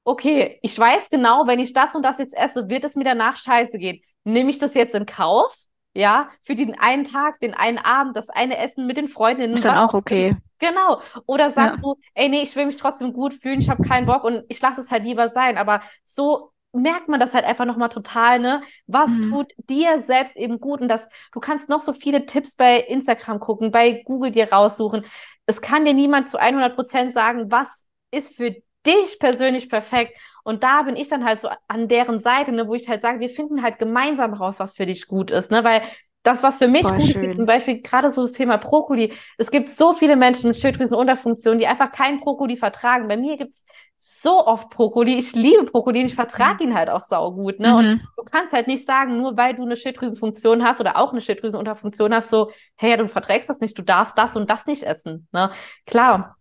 okay, 0.05 0.59
ich 0.63 0.79
weiß 0.79 1.09
genau, 1.09 1.47
wenn 1.47 1.59
ich 1.61 1.73
das 1.73 1.95
und 1.95 2.03
das 2.03 2.19
jetzt 2.19 2.35
esse, 2.37 2.69
wird 2.69 2.85
es 2.85 2.95
mir 2.97 3.05
danach 3.05 3.37
scheiße 3.39 3.79
gehen. 3.79 4.03
Nehme 4.25 4.51
ich 4.51 4.59
das 4.59 4.75
jetzt 4.75 4.95
in 4.95 5.07
Kauf? 5.07 5.55
Ja, 5.95 6.29
für 6.43 6.55
den 6.55 6.79
einen 6.79 7.05
Tag, 7.05 7.39
den 7.41 7.55
einen 7.55 7.79
Abend, 7.79 8.17
das 8.17 8.31
eine 8.31 8.57
Essen 8.59 8.87
mit 8.87 8.97
den 8.97 9.09
Freundinnen, 9.09 9.55
Ist 9.55 9.65
dann 9.65 9.77
auch 9.77 9.95
okay. 9.95 10.37
Genau. 10.59 11.01
Oder 11.27 11.51
sagst 11.51 11.79
Ja. 11.79 11.83
du, 11.83 11.97
ey, 12.15 12.29
nee, 12.29 12.43
ich 12.43 12.55
will 12.55 12.67
mich 12.67 12.77
trotzdem 12.77 13.13
gut 13.13 13.35
fühlen, 13.35 13.59
ich 13.59 13.69
habe 13.69 13.81
keinen 13.81 14.07
Bock 14.07 14.23
und 14.25 14.45
ich 14.49 14.61
lasse 14.61 14.81
es 14.81 14.91
halt 14.93 15.03
lieber 15.05 15.29
sein. 15.29 15.59
Aber 15.59 15.81
so 16.05 16.53
merkt 16.73 17.09
man 17.09 17.19
das 17.21 17.35
halt 17.35 17.45
einfach 17.45 17.65
nochmal 17.67 17.89
total, 17.89 18.39
ne? 18.39 18.63
Was 18.87 19.11
Mhm. 19.11 19.21
tut 19.21 19.53
dir 19.69 20.03
selbst 20.03 20.37
eben 20.37 20.61
gut? 20.61 20.81
Und 20.81 20.89
das, 20.89 21.07
du 21.33 21.41
kannst 21.41 21.69
noch 21.69 21.81
so 21.81 21.93
viele 21.93 22.27
Tipps 22.27 22.55
bei 22.55 22.79
Instagram 22.81 23.41
gucken, 23.41 23.73
bei 23.73 24.03
Google 24.05 24.31
dir 24.31 24.51
raussuchen. 24.53 25.05
Es 25.47 25.61
kann 25.61 25.85
dir 25.85 25.95
niemand 25.95 26.31
zu 26.31 26.39
100 26.39 26.75
Prozent 26.77 27.13
sagen, 27.13 27.51
was 27.51 27.87
ist 28.13 28.35
für 28.37 28.55
dich 28.87 29.19
persönlich 29.19 29.69
perfekt. 29.69 30.17
Und 30.45 30.63
da 30.65 30.83
bin 30.83 30.97
ich 30.97 31.09
dann 31.09 31.25
halt 31.25 31.41
so 31.41 31.49
an 31.69 31.89
deren 31.89 32.21
Seite, 32.21 32.53
ne, 32.53 32.67
wo 32.69 32.75
ich 32.75 32.89
halt 32.89 33.03
sage, 33.03 33.21
wir 33.21 33.31
finden 33.31 33.63
halt 33.63 33.79
gemeinsam 33.79 34.35
raus, 34.35 34.59
was 34.59 34.75
für 34.75 34.87
dich 34.87 35.07
gut 35.07 35.31
ist, 35.31 35.51
ne? 35.51 35.63
Weil 35.65 35.83
das, 36.25 36.43
was 36.45 36.59
für 36.59 36.69
mich 36.69 36.95
Voll 36.95 36.95
gut 36.95 37.11
ist, 37.11 37.21
wie 37.21 37.31
schön. 37.31 37.31
zum 37.31 37.47
Beispiel 37.47 37.83
gerade 37.83 38.11
so 38.13 38.23
das 38.23 38.33
Thema 38.33 38.57
Brokkoli. 38.57 39.13
Es 39.39 39.51
gibt 39.51 39.69
so 39.71 39.93
viele 39.93 40.15
Menschen 40.15 40.49
mit 40.49 40.57
Schilddrüsenunterfunktion, 40.57 41.59
die 41.59 41.67
einfach 41.67 41.91
keinen 41.91 42.21
Brokkoli 42.21 42.57
vertragen. 42.57 43.09
Bei 43.09 43.17
mir 43.17 43.37
gibt 43.37 43.55
es 43.55 43.65
so 43.99 44.47
oft 44.47 44.71
Brokkoli. 44.71 45.17
Ich 45.19 45.35
liebe 45.35 45.65
Brokkoli 45.65 46.01
und 46.01 46.07
ich 46.07 46.15
vertrage 46.15 46.63
ihn 46.65 46.75
halt 46.75 46.91
auch 46.91 47.01
saugut, 47.01 47.59
ne? 47.59 47.77
Und 47.77 47.89
Mhm. 47.89 48.01
du 48.17 48.23
kannst 48.25 48.53
halt 48.55 48.69
nicht 48.69 48.87
sagen, 48.87 49.17
nur 49.19 49.37
weil 49.37 49.55
du 49.55 49.63
eine 49.63 49.77
Schilddrüsenfunktion 49.77 50.63
hast 50.65 50.81
oder 50.81 50.97
auch 50.97 51.11
eine 51.13 51.21
Schilddrüsenunterfunktion 51.21 52.15
hast, 52.15 52.31
so, 52.31 52.51
hey, 52.77 52.97
du 52.97 53.09
verträgst 53.09 53.49
das 53.49 53.59
nicht, 53.61 53.77
du 53.79 53.83
darfst 53.83 54.17
das 54.17 54.37
und 54.37 54.49
das 54.51 54.67
nicht 54.67 54.83
essen, 54.85 55.29
ne? 55.33 55.51
Klar. 55.87 56.37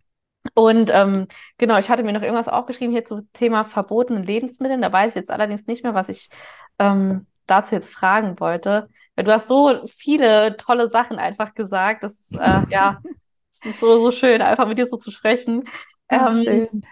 Und 0.54 0.90
ähm, 0.92 1.26
genau, 1.58 1.78
ich 1.78 1.88
hatte 1.90 2.02
mir 2.02 2.12
noch 2.12 2.22
irgendwas 2.22 2.48
aufgeschrieben 2.48 2.92
hier 2.92 3.04
zum 3.04 3.30
Thema 3.32 3.64
verbotenen 3.64 4.24
Lebensmitteln. 4.24 4.82
Da 4.82 4.92
weiß 4.92 5.10
ich 5.10 5.14
jetzt 5.16 5.30
allerdings 5.30 5.66
nicht 5.66 5.82
mehr, 5.84 5.94
was 5.94 6.08
ich 6.08 6.28
ähm, 6.78 7.26
dazu 7.46 7.74
jetzt 7.74 7.88
fragen 7.90 8.38
wollte. 8.40 8.88
Weil 9.14 9.24
du 9.24 9.32
hast 9.32 9.48
so 9.48 9.86
viele 9.86 10.56
tolle 10.56 10.90
Sachen 10.90 11.18
einfach 11.18 11.54
gesagt. 11.54 12.02
Das 12.02 12.12
ist, 12.18 12.34
äh, 12.34 12.62
ja, 12.70 13.00
es 13.50 13.64
ist 13.66 13.80
so, 13.80 14.00
so 14.02 14.10
schön, 14.10 14.42
einfach 14.42 14.66
mit 14.66 14.78
dir 14.78 14.86
so 14.88 14.96
zu 14.96 15.10
sprechen. 15.10 15.64
Ach, 16.08 16.30
Ähm, 16.30 16.42
schön. 16.44 16.86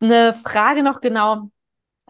eine 0.00 0.32
Frage 0.34 0.82
noch 0.82 1.00
genau. 1.00 1.50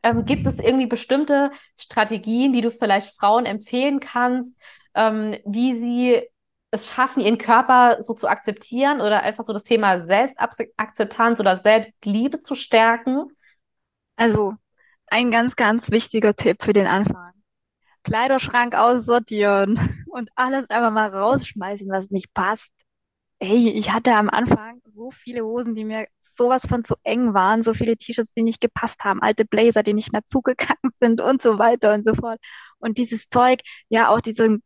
Ähm, 0.03 0.25
gibt 0.27 0.47
es 0.47 0.59
irgendwie 0.59 0.87
bestimmte 0.87 1.51
Strategien, 1.79 2.53
die 2.53 2.63
du 2.63 2.71
vielleicht 2.71 3.17
Frauen 3.19 3.47
empfehlen 3.47 4.01
kannst, 4.01 4.57
ähm, 4.95 5.37
wie 5.47 5.75
sie 5.77 6.23
es 6.71 6.89
schaffen, 6.89 7.21
ihren 7.21 7.39
Körper 7.39 8.03
so 8.03 8.15
zu 8.15 8.29
akzeptieren 8.29 9.01
oder 9.01 9.23
einfach 9.23 9.45
so 9.45 9.53
das 9.53 9.65
Thema 9.65 9.99
Selbstakzeptanz 9.99 11.41
oder 11.41 11.57
Selbstliebe 11.57 12.41
zu 12.41 12.55
stärken? 12.55 13.27
Also, 14.17 14.55
ein 15.07 15.31
ganz, 15.31 15.57
ganz 15.57 15.91
wichtiger 15.91 16.35
Tipp 16.35 16.63
für 16.63 16.73
den 16.73 16.87
Anfang. 16.87 17.33
Kleiderschrank 18.05 18.75
aussortieren 18.75 19.79
und 20.11 20.31
alles 20.35 20.71
einfach 20.71 20.93
mal 20.93 21.09
rausschmeißen, 21.15 21.89
was 21.91 22.11
nicht 22.11 22.33
passt. 22.35 22.71
Hey, 23.41 23.71
ich 23.71 23.91
hatte 23.93 24.15
am 24.15 24.29
Anfang 24.29 24.81
so 24.87 25.11
viele 25.11 25.45
Hosen, 25.45 25.75
die 25.75 25.85
mir 25.85 26.07
sowas 26.21 26.63
von 26.67 26.85
zu 26.85 26.95
eng 27.03 27.35
waren, 27.35 27.63
so 27.63 27.75
viele 27.75 27.97
T-Shirts, 27.97 28.33
die 28.33 28.43
nicht 28.43 28.61
gepasst 28.61 29.03
haben, 29.05 29.23
alte 29.23 29.45
Blazer, 29.45 29.83
die 29.83 29.95
nicht 29.95 30.13
mehr 30.13 30.25
zugegangen 30.27 30.91
sind 31.01 31.21
und 31.21 31.43
so 31.43 31.59
weiter 31.59 31.95
und 31.95 32.05
so 32.05 32.15
fort. 32.15 32.39
Und 32.79 32.99
dieses 32.99 33.29
Zeug, 33.29 33.61
ja, 33.89 34.09
auch 34.09 34.21
diesen 34.21 34.63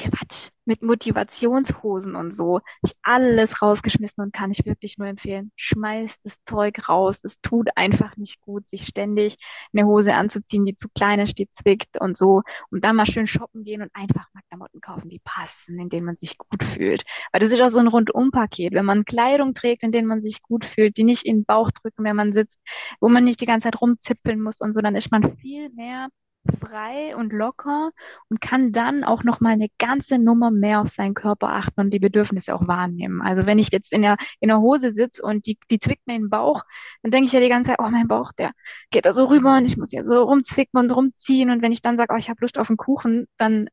Quatsch 0.00 0.50
mit 0.64 0.82
Motivationshosen 0.82 2.14
und 2.14 2.32
so. 2.32 2.60
Ich 2.82 2.92
alles 3.02 3.60
rausgeschmissen 3.60 4.22
und 4.22 4.32
kann 4.32 4.50
ich 4.50 4.64
wirklich 4.64 4.98
nur 4.98 5.08
empfehlen. 5.08 5.52
Schmeiß 5.56 6.20
das 6.20 6.42
Zeug 6.44 6.88
raus. 6.88 7.20
Es 7.24 7.40
tut 7.42 7.68
einfach 7.76 8.16
nicht 8.16 8.40
gut, 8.40 8.66
sich 8.66 8.86
ständig 8.86 9.36
eine 9.74 9.86
Hose 9.86 10.14
anzuziehen, 10.14 10.64
die 10.64 10.76
zu 10.76 10.88
klein 10.88 11.20
ist, 11.20 11.38
die 11.38 11.48
zwickt 11.48 12.00
und 12.00 12.16
so. 12.16 12.42
Und 12.70 12.84
dann 12.84 12.96
mal 12.96 13.06
schön 13.06 13.26
shoppen 13.26 13.64
gehen 13.64 13.82
und 13.82 13.90
einfach 13.94 14.26
mal 14.32 14.42
Klamotten 14.48 14.80
kaufen, 14.80 15.08
die 15.08 15.20
passen, 15.22 15.78
in 15.78 15.88
denen 15.88 16.06
man 16.06 16.16
sich 16.16 16.38
gut 16.38 16.64
fühlt. 16.64 17.04
Weil 17.32 17.40
das 17.40 17.50
ist 17.50 17.60
auch 17.60 17.68
so 17.68 17.80
ein 17.80 17.88
Rundumpaket. 17.88 18.72
Wenn 18.72 18.86
man 18.86 19.04
Kleidung 19.04 19.54
trägt, 19.54 19.82
in 19.82 19.92
denen 19.92 20.08
man 20.08 20.22
sich 20.22 20.40
gut 20.42 20.64
fühlt, 20.64 20.96
die 20.96 21.04
nicht 21.04 21.26
in 21.26 21.38
den 21.38 21.44
Bauch 21.44 21.70
drücken, 21.70 22.04
wenn 22.04 22.16
man 22.16 22.32
sitzt, 22.32 22.58
wo 23.00 23.08
man 23.08 23.24
nicht 23.24 23.40
die 23.40 23.46
ganze 23.46 23.64
Zeit 23.64 23.80
rumzipfeln 23.80 24.40
muss 24.40 24.60
und 24.60 24.72
so, 24.72 24.80
dann 24.80 24.96
ist 24.96 25.10
man 25.10 25.36
viel 25.36 25.68
mehr 25.70 26.08
frei 26.52 27.14
und 27.16 27.32
locker 27.32 27.90
und 28.28 28.40
kann 28.40 28.72
dann 28.72 29.04
auch 29.04 29.24
noch 29.24 29.40
mal 29.40 29.50
eine 29.50 29.68
ganze 29.78 30.18
Nummer 30.18 30.50
mehr 30.50 30.80
auf 30.80 30.88
seinen 30.88 31.14
Körper 31.14 31.48
achten 31.48 31.80
und 31.80 31.90
die 31.90 31.98
Bedürfnisse 31.98 32.54
auch 32.54 32.66
wahrnehmen. 32.66 33.22
Also 33.22 33.46
wenn 33.46 33.58
ich 33.58 33.70
jetzt 33.70 33.92
in 33.92 34.02
der, 34.02 34.16
in 34.40 34.48
der 34.48 34.60
Hose 34.60 34.92
sitze 34.92 35.22
und 35.22 35.46
die, 35.46 35.58
die 35.70 35.78
zwickt 35.78 36.06
mir 36.06 36.14
den 36.14 36.30
Bauch, 36.30 36.64
dann 37.02 37.10
denke 37.10 37.26
ich 37.26 37.32
ja 37.32 37.40
die 37.40 37.48
ganze 37.48 37.70
Zeit, 37.70 37.78
oh, 37.80 37.90
mein 37.90 38.08
Bauch, 38.08 38.32
der 38.32 38.52
geht 38.90 39.06
da 39.06 39.12
so 39.12 39.26
rüber 39.26 39.56
und 39.56 39.64
ich 39.64 39.76
muss 39.76 39.92
ja 39.92 40.02
so 40.02 40.22
rumzwicken 40.22 40.78
und 40.78 40.90
rumziehen. 40.90 41.50
Und 41.50 41.62
wenn 41.62 41.72
ich 41.72 41.82
dann 41.82 41.96
sage, 41.96 42.12
oh, 42.14 42.18
ich 42.18 42.30
habe 42.30 42.40
Lust 42.40 42.58
auf 42.58 42.70
einen 42.70 42.76
Kuchen, 42.76 43.26
dann 43.36 43.68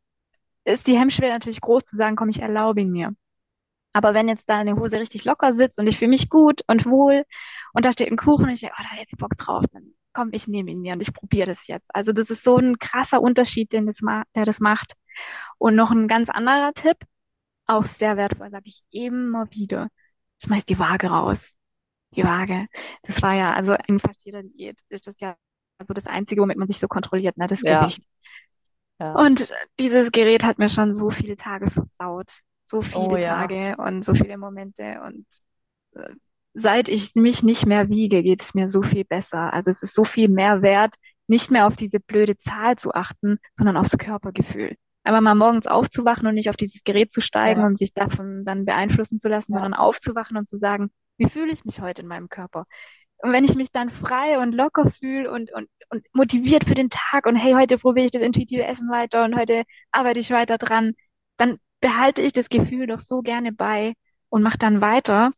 ist 0.66 0.88
die 0.88 0.98
Hemmschwelle 0.98 1.34
natürlich 1.34 1.62
groß 1.62 1.84
zu 1.84 1.96
sagen, 1.96 2.16
komm, 2.16 2.30
ich 2.30 2.42
erlaube 2.42 2.82
ihn 2.82 2.92
mir. 2.92 3.14
Aber 3.98 4.14
wenn 4.14 4.28
jetzt 4.28 4.48
da 4.48 4.58
eine 4.58 4.76
Hose 4.76 5.00
richtig 5.00 5.26
locker 5.26 5.54
sitzt 5.54 5.80
und 5.80 5.88
ich 5.88 5.98
fühle 5.98 6.10
mich 6.10 6.30
gut 6.30 6.62
und 6.68 6.86
wohl 6.86 7.24
und 7.74 7.84
da 7.84 7.92
steht 7.92 8.12
ein 8.12 8.18
Kuchen 8.18 8.46
und 8.46 8.52
ich 8.52 8.60
denke, 8.60 8.76
oh, 8.78 8.84
da 8.84 8.90
hab 8.90 8.94
ich 8.94 9.00
jetzt 9.02 9.18
Bock 9.18 9.36
drauf, 9.38 9.66
dann 9.74 9.94
komm, 10.14 10.30
ich 10.34 10.48
nehme 10.48 10.70
ihn 10.70 10.82
mir 10.82 10.94
und 10.94 11.02
ich 11.02 11.12
probiere 11.14 11.48
das 11.48 11.66
jetzt. 11.66 11.90
Also 11.96 12.12
das 12.12 12.30
ist 12.30 12.44
so 12.44 12.58
ein 12.58 12.78
krasser 12.78 13.20
Unterschied, 13.22 13.74
den 13.74 13.88
das 13.88 14.02
der 14.36 14.46
das 14.46 14.60
macht. 14.60 14.94
Und 15.58 15.76
noch 15.76 15.90
ein 15.90 16.08
ganz 16.08 16.30
anderer 16.30 16.74
Tipp, 16.74 16.98
auch 17.66 17.86
sehr 17.86 18.18
wertvoll, 18.18 18.52
sage 18.52 18.66
ich 18.68 18.82
immer 18.92 19.50
wieder. 19.52 19.88
Schmeiß 20.44 20.66
die 20.66 20.78
Waage 20.78 21.08
raus. 21.08 21.56
Die 22.16 22.24
Waage. 22.24 22.68
Das 23.02 23.20
war 23.24 23.34
ja, 23.34 23.54
also 23.54 23.76
in 23.88 24.00
fast 24.00 24.24
jeder 24.26 24.44
Diät 24.44 24.80
ist 24.90 25.08
das 25.08 25.20
ja 25.20 25.36
so 25.84 25.96
das 25.96 26.06
Einzige, 26.06 26.42
womit 26.42 26.58
man 26.58 26.68
sich 26.68 26.78
so 26.80 26.88
kontrolliert, 26.88 27.38
ne? 27.38 27.48
Das 27.48 27.62
Ja. 27.62 27.82
Gewicht. 27.82 28.04
Ja. 29.00 29.14
Und 29.14 29.52
dieses 29.80 30.12
Gerät 30.12 30.44
hat 30.44 30.60
mir 30.60 30.70
schon 30.70 30.94
so 30.94 31.10
viele 31.10 31.36
Tage 31.36 31.72
versaut. 31.72 32.42
So 32.68 32.82
viele 32.82 33.00
Oh 33.08 33.16
ja. 33.16 33.48
Tage 33.48 33.76
und 33.78 34.04
so 34.04 34.14
viele 34.14 34.38
Momente. 34.38 35.02
Und 35.06 35.26
äh, 35.96 36.14
seit 36.54 36.90
ich 36.90 37.16
mich 37.16 37.42
nicht 37.44 37.66
mehr 37.66 37.90
wiege, 37.90 38.22
geht 38.24 38.42
es 38.42 38.54
mir 38.54 38.68
so 38.70 38.82
viel 38.82 39.06
besser. 39.06 39.54
Also 39.54 39.72
es 39.72 39.82
ist 39.84 39.96
so 39.96 40.04
viel 40.04 40.28
mehr 40.30 40.62
wert, 40.62 40.96
nicht 41.28 41.50
mehr 41.50 41.68
auf 41.68 41.76
diese 41.76 42.00
blöde 42.00 42.38
Zahl 42.38 42.76
zu 42.76 42.94
achten, 42.94 43.40
sondern 43.54 43.78
aufs 43.78 43.98
Körpergefühl. 43.98 44.76
Einfach 45.04 45.22
mal 45.22 45.36
morgens 45.36 45.68
aufzuwachen 45.68 46.28
und 46.28 46.36
nicht 46.36 46.50
auf 46.50 46.58
dieses 46.58 46.84
Gerät 46.84 47.14
zu 47.14 47.22
steigen 47.22 47.62
Ja. 47.62 47.68
und 47.68 47.78
sich 47.78 47.94
davon 47.94 48.44
dann 48.44 48.66
beeinflussen 48.66 49.18
zu 49.18 49.30
lassen, 49.30 49.54
Ja. 49.54 49.60
sondern 49.60 49.74
aufzuwachen 49.74 50.36
und 50.38 50.48
zu 50.50 50.58
sagen, 50.58 50.92
wie 51.18 51.30
fühle 51.30 51.52
ich 51.54 51.64
mich 51.64 51.80
heute 51.80 52.02
in 52.02 52.08
meinem 52.10 52.28
Körper? 52.30 52.66
Und 53.20 53.32
wenn 53.32 53.46
ich 53.46 53.56
mich 53.56 53.72
dann 53.72 53.90
frei 53.90 54.38
und 54.40 54.54
locker 54.54 54.92
fühle 54.92 55.32
und, 55.32 55.52
und, 55.54 55.70
und 55.90 56.06
motiviert 56.14 56.66
für 56.66 56.76
den 56.76 56.90
Tag 56.90 57.26
und 57.26 57.36
hey, 57.38 57.54
heute 57.54 57.78
probiere 57.78 58.06
ich 58.06 58.12
das 58.12 58.22
intuitive 58.22 58.66
Essen 58.66 58.90
weiter 58.92 59.24
und 59.24 59.36
heute 59.36 59.64
arbeite 59.92 60.20
ich 60.20 60.30
weiter 60.30 60.58
dran, 60.58 60.94
dann 61.38 61.58
behalte 61.82 62.22
ich 62.22 62.34
das 62.34 62.50
Gefühl 62.50 62.88
doch 62.88 63.00
so 63.00 63.22
gerne 63.22 63.52
bei 63.52 63.94
und 64.30 64.44
mache 64.44 64.58
dann 64.58 64.82
weiter, 64.82 65.32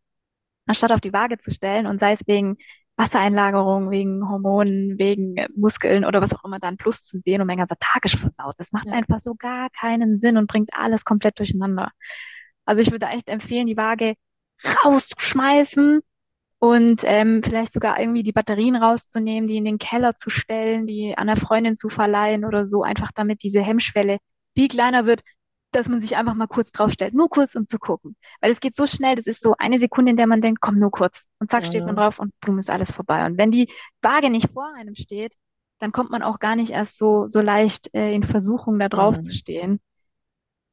anstatt 0.66 0.92
auf 0.92 1.02
die 1.02 1.14
Waage 1.14 1.38
zu 1.38 1.52
stellen 1.52 1.88
und 1.88 2.00
sei 2.00 2.14
es 2.14 2.28
wegen 2.28 2.58
Wassereinlagerung, 2.98 3.92
wegen 3.92 4.30
Hormonen, 4.30 5.00
wegen 5.00 5.38
äh, 5.38 5.48
Muskeln 5.56 6.06
oder 6.06 6.22
was 6.22 6.34
auch 6.36 6.44
immer 6.46 6.60
dann 6.60 6.78
Plus 6.78 7.02
zu 7.04 7.18
sehen 7.18 7.42
und 7.42 7.48
mein 7.48 7.58
ganzer 7.58 7.78
Tag 7.80 8.06
ist 8.06 8.16
versaut. 8.16 8.56
Das 8.58 8.72
macht 8.74 8.88
Ja. 8.88 8.94
einfach 8.94 9.20
so 9.20 9.36
gar 9.36 9.70
keinen 9.72 10.18
Sinn 10.18 10.38
und 10.38 10.48
bringt 10.48 10.74
alles 10.74 11.06
komplett 11.06 11.40
durcheinander. 11.40 11.92
Also 12.66 12.82
ich 12.82 12.92
würde 12.92 13.08
echt 13.08 13.30
empfehlen, 13.30 13.68
die 13.68 13.78
Waage 13.78 14.16
rauszuschmeißen 14.86 16.02
und 16.60 17.02
ähm, 17.06 17.42
vielleicht 17.44 17.74
sogar 17.74 18.00
irgendwie 18.00 18.24
die 18.24 18.34
Batterien 18.34 18.76
rauszunehmen, 18.76 19.48
die 19.48 19.58
in 19.58 19.66
den 19.66 19.78
Keller 19.78 20.16
zu 20.18 20.30
stellen, 20.30 20.88
die 20.88 21.16
an 21.18 21.28
der 21.28 21.38
Freundin 21.38 21.76
zu 21.76 21.90
verleihen 21.90 22.46
oder 22.46 22.68
so, 22.68 22.84
einfach 22.84 23.12
damit 23.16 23.44
diese 23.44 23.62
Hemmschwelle 23.62 24.20
viel 24.56 24.68
kleiner 24.68 25.06
wird, 25.06 25.22
dass 25.72 25.90
man 25.90 26.02
sich 26.02 26.16
einfach 26.18 26.34
mal 26.36 26.48
kurz 26.48 26.72
draufstellt, 26.72 27.14
nur 27.14 27.30
kurz, 27.30 27.56
um 27.56 27.68
zu 27.68 27.80
gucken. 27.80 28.16
Weil 28.42 28.52
es 28.52 28.60
geht 28.60 28.76
so 28.76 28.88
schnell, 28.88 29.16
das 29.16 29.28
ist 29.28 29.42
so 29.42 29.56
eine 29.58 29.80
Sekunde, 29.80 30.12
in 30.12 30.18
der 30.18 30.28
man 30.28 30.42
denkt, 30.42 30.62
komm, 30.62 30.76
nur 30.80 30.92
kurz. 30.92 31.28
Und 31.40 31.52
zack, 31.52 31.66
steht 31.66 31.86
man 31.86 31.96
drauf 31.96 32.20
und 32.20 32.34
boom, 32.42 32.58
ist 32.58 32.70
alles 32.70 32.92
vorbei. 32.92 33.26
Und 33.26 33.38
wenn 33.38 33.52
die 33.52 33.72
Waage 34.02 34.30
nicht 34.30 34.52
vor 34.54 34.74
einem 34.76 34.96
steht, 34.96 35.36
dann 35.80 35.92
kommt 35.92 36.12
man 36.12 36.24
auch 36.24 36.40
gar 36.40 36.56
nicht 36.56 36.72
erst 36.72 36.98
so, 36.98 37.28
so 37.28 37.42
leicht 37.42 37.94
äh, 37.94 38.14
in 38.14 38.24
Versuchung, 38.24 38.80
da 38.80 38.90
drauf 38.90 39.20
zu 39.20 39.32
Mhm. 39.32 39.34
stehen. 39.34 39.80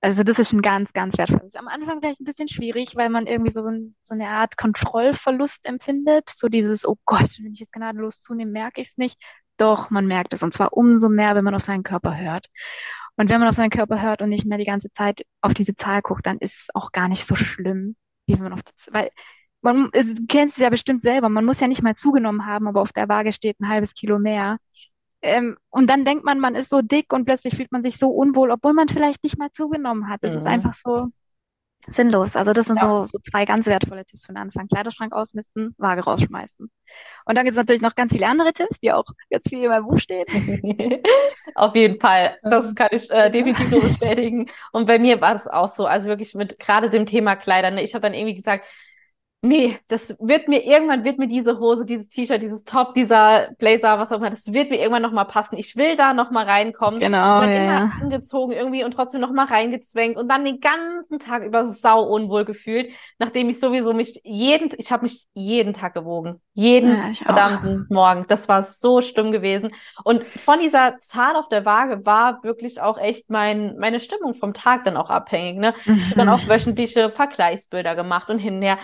Also 0.01 0.23
das 0.23 0.39
ist 0.39 0.51
schon 0.51 0.63
ganz, 0.63 0.93
ganz 0.93 1.19
wertvoll. 1.19 1.43
Ist 1.47 1.57
am 1.57 1.69
Anfang 1.69 2.01
vielleicht 2.01 2.21
ein 2.21 2.25
bisschen 2.25 2.49
schwierig, 2.49 2.95
weil 2.97 3.09
man 3.11 3.27
irgendwie 3.27 3.51
so, 3.51 3.65
ein, 3.67 3.97
so 4.03 4.15
eine 4.15 4.29
Art 4.29 4.57
Kontrollverlust 4.57 5.65
empfindet. 5.67 6.31
So 6.31 6.49
dieses, 6.49 6.87
oh 6.87 6.97
Gott, 7.07 7.31
wenn 7.41 7.53
ich 7.53 7.61
jetzt 7.61 7.73
gnadenlos 7.73 8.21
zunehme, 8.21 8.53
merke 8.53 8.81
ich 8.81 8.89
es 8.91 8.97
nicht. 8.99 9.19
Doch, 9.57 9.91
man 9.91 10.07
merkt 10.07 10.35
es. 10.35 10.43
Und 10.43 10.53
zwar 10.53 10.75
umso 10.75 11.09
mehr, 11.09 11.35
wenn 11.35 11.45
man 11.45 11.55
auf 11.55 11.65
seinen 11.65 11.83
Körper 11.83 12.17
hört. 12.17 12.49
Und 13.17 13.31
wenn 13.31 13.41
man 13.41 13.49
auf 13.49 13.57
seinen 13.57 13.71
Körper 13.71 14.03
hört 14.03 14.23
und 14.23 14.29
nicht 14.29 14.45
mehr 14.47 14.59
die 14.59 14.65
ganze 14.65 14.91
Zeit 14.93 15.23
auf 15.41 15.55
diese 15.55 15.75
Zahl 15.75 16.03
guckt, 16.03 16.27
dann 16.27 16.39
ist 16.39 16.63
es 16.63 16.69
auch 16.75 16.93
gar 16.93 17.09
nicht 17.09 17.27
so 17.27 17.35
schlimm, 17.37 17.97
wie 18.27 18.35
wenn 18.35 18.43
man 18.45 18.53
auf 18.53 18.63
das, 18.63 18.89
weil 18.93 19.11
man, 19.63 19.89
es, 19.93 20.15
du 20.15 20.27
kennst 20.27 20.57
es 20.57 20.63
ja 20.63 20.71
bestimmt 20.71 21.03
selber, 21.03 21.29
man 21.29 21.45
muss 21.45 21.61
ja 21.61 21.67
nicht 21.69 21.83
mal 21.83 21.95
zugenommen 21.97 22.47
haben, 22.47 22.69
aber 22.69 22.83
auf 22.83 22.93
der 22.93 23.09
Waage 23.09 23.33
steht 23.33 23.59
ein 23.61 23.69
halbes 23.69 23.95
Kilo 23.95 24.19
mehr. 24.19 24.59
Ähm, 25.23 25.57
und 25.71 25.89
dann 25.91 26.05
denkt 26.05 26.25
man, 26.25 26.41
man 26.41 26.55
ist 26.55 26.69
so 26.71 26.83
dick 26.83 27.13
und 27.13 27.25
plötzlich 27.25 27.57
fühlt 27.57 27.73
man 27.73 27.83
sich 27.83 27.99
so 27.99 28.11
unwohl, 28.11 28.51
obwohl 28.51 28.75
man 28.75 28.89
vielleicht 28.89 29.25
nicht 29.25 29.39
mal 29.39 29.51
zugenommen 29.51 30.09
hat. 30.09 30.23
Das 30.25 30.35
ist 30.35 30.47
Mhm. 30.47 30.49
einfach 30.49 30.75
so 30.75 31.09
sinnlos. 31.91 32.37
Also 32.37 32.53
das 32.53 32.67
sind 32.67 32.81
Ja. 32.83 32.89
so, 32.89 33.05
so 33.07 33.19
zwei 33.21 33.45
ganz 33.45 33.67
wertvolle 33.67 34.05
Tipps 34.05 34.27
für 34.27 34.33
den 34.33 34.39
Anfang. 34.39 34.69
Kleiderschrank 34.69 35.13
ausmisten, 35.13 35.75
Waage 35.79 36.03
rausschmeißen. 36.05 36.71
Und 37.27 37.35
dann 37.35 37.45
gibt 37.45 37.51
es 37.53 37.57
natürlich 37.57 37.83
noch 37.83 37.95
ganz 37.95 38.13
viele 38.13 38.27
andere 38.29 38.53
Tipps, 38.53 38.81
die 38.81 38.93
auch 38.93 39.05
ganz 39.31 39.49
viel 39.49 39.63
in 39.63 39.69
meinem 39.69 39.87
Buch 39.87 39.99
stehen. 39.99 40.27
Auf 41.55 41.75
jeden 41.77 42.01
Fall, 42.01 42.39
das 42.43 42.75
kann 42.75 42.89
ich 42.93 43.11
äh, 43.11 43.31
definitiv 43.31 43.71
nur 43.71 43.81
bestätigen. 43.83 44.47
Und 44.73 44.87
bei 44.87 44.99
mir 44.99 45.21
war 45.21 45.35
das 45.35 45.49
auch 45.49 45.75
so, 45.75 45.87
also 45.87 46.09
wirklich 46.09 46.35
mit 46.35 46.59
gerade 46.59 46.91
dem 46.91 47.07
Thema 47.07 47.37
Kleider. 47.37 47.71
Ne? 47.71 47.83
Ich 47.83 47.95
habe 47.95 48.03
dann 48.03 48.15
irgendwie 48.15 48.35
gesagt, 48.37 48.67
nee, 49.47 49.79
das 49.89 50.15
wird 50.21 50.49
mir 50.49 50.63
irgendwann 50.65 51.05
wird 51.05 51.19
mir 51.19 51.29
diese 51.29 51.59
Hose, 51.59 51.85
dieses 51.87 52.09
T-Shirt, 52.09 52.43
dieses 52.43 52.65
Top, 52.65 52.95
dieser 52.95 53.49
Blazer, 53.59 53.99
was 53.99 54.13
auch 54.13 54.19
immer, 54.19 54.31
das 54.31 54.53
wird 54.53 54.71
mir 54.71 54.79
irgendwann 54.79 55.03
noch 55.03 55.13
mal 55.13 55.25
passen. 55.25 55.57
Ich 55.57 55.77
will 55.77 55.97
da 55.97 56.15
noch 56.15 56.31
mal 56.31 56.45
reinkommen. 56.45 57.01
Genau, 57.01 57.19
Und 57.35 57.41
dann 57.41 57.53
ja, 57.53 57.57
immer 57.57 57.83
ja. 57.85 57.91
angezogen 58.01 58.53
irgendwie 58.53 58.85
und 58.85 58.93
trotzdem 58.93 59.21
noch 59.21 59.33
mal 59.33 59.47
reingezwängt 59.47 60.17
und 60.17 60.29
dann 60.29 60.45
den 60.45 60.61
ganzen 60.61 61.19
Tag 61.19 61.45
über 61.45 61.67
sau 61.69 62.03
unwohl 62.05 62.45
gefühlt, 62.45 62.91
nachdem 63.19 63.49
ich 63.49 63.61
sowieso 63.61 63.93
mich 63.95 64.21
jeden, 64.25 64.71
ich 64.79 64.91
habe 64.93 65.05
mich 65.05 65.27
jeden 65.35 65.75
Tag 65.75 65.95
gewogen, 65.95 66.41
jeden 66.55 66.97
Ja, 66.97 67.13
verdammten 67.25 67.87
Morgen. 67.91 68.25
Das 68.29 68.49
war 68.49 68.63
so 68.63 69.01
schlimm 69.01 69.33
gewesen. 69.33 69.71
Und 70.05 70.25
von 70.37 70.59
dieser 70.61 70.99
Zahl 71.01 71.37
auf 71.37 71.49
der 71.49 71.65
Waage 71.65 72.05
war 72.07 72.43
wirklich 72.43 72.81
auch 72.81 72.99
echt 72.99 73.31
mein, 73.31 73.77
meine 73.79 74.01
Stimmung 74.01 74.35
vom 74.35 74.55
Tag 74.55 74.85
dann 74.85 74.97
auch 74.97 75.11
abhängig. 75.11 75.59
Ne? 75.59 75.75
Ich 76.05 76.11
habe 76.11 76.19
dann 76.19 76.29
Mhm. 76.29 76.29
auch 76.29 76.47
wöchentliche 76.49 77.11
Vergleichsbilder 77.11 77.95
gemacht 77.95 78.31
und 78.31 78.39
hin 78.39 78.57
und 78.57 78.63
her. 78.63 78.79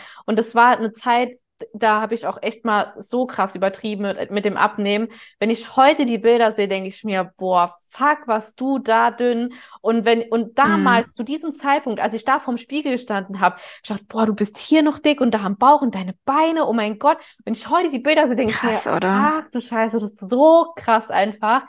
War 0.54 0.76
eine 0.76 0.92
Zeit, 0.92 1.38
da 1.74 2.00
habe 2.00 2.14
ich 2.14 2.26
auch 2.26 2.38
echt 2.42 2.64
mal 2.64 2.92
so 2.98 3.24
krass 3.26 3.54
übertrieben 3.54 4.02
mit, 4.02 4.30
mit 4.32 4.44
dem 4.44 4.56
Abnehmen. 4.56 5.08
Wenn 5.38 5.48
ich 5.50 5.76
heute 5.76 6.06
die 6.06 6.18
Bilder 6.18 6.50
sehe, 6.52 6.66
denke 6.66 6.88
ich 6.88 7.04
mir, 7.04 7.32
boah, 7.36 7.76
fuck, 7.88 8.26
warst 8.26 8.60
du 8.60 8.78
da 8.80 9.10
dünn. 9.12 9.54
Und 9.80 10.04
wenn, 10.04 10.22
und 10.22 10.58
damals 10.58 11.06
Mhm. 11.06 11.12
zu 11.12 11.22
diesem 11.22 11.52
Zeitpunkt, 11.52 12.00
als 12.00 12.14
ich 12.14 12.24
da 12.24 12.40
vorm 12.40 12.56
Spiegel 12.56 12.92
gestanden 12.92 13.38
habe, 13.40 13.56
ich 13.82 13.88
dachte, 13.88 14.04
boah, 14.08 14.26
du 14.26 14.34
bist 14.34 14.56
hier 14.58 14.82
noch 14.82 14.98
dick 14.98 15.20
und 15.20 15.32
da 15.32 15.42
am 15.44 15.56
Bauch 15.56 15.82
und 15.82 15.94
deine 15.94 16.14
Beine, 16.24 16.66
oh 16.66 16.72
mein 16.72 16.98
Gott. 16.98 17.18
Wenn 17.44 17.54
ich 17.54 17.68
heute 17.68 17.90
die 17.90 17.98
Bilder 18.00 18.26
sehe, 18.26 18.36
denke 18.36 18.54
ich 18.54 18.62
mir, 18.62 18.82
Krass, 18.82 18.86
oder? 18.86 19.32
ach 19.40 19.44
du 19.52 19.60
Scheiße, 19.60 19.92
das 19.98 20.02
ist 20.02 20.18
so 20.30 20.72
krass 20.76 21.10
einfach. 21.10 21.62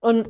Und 0.00 0.28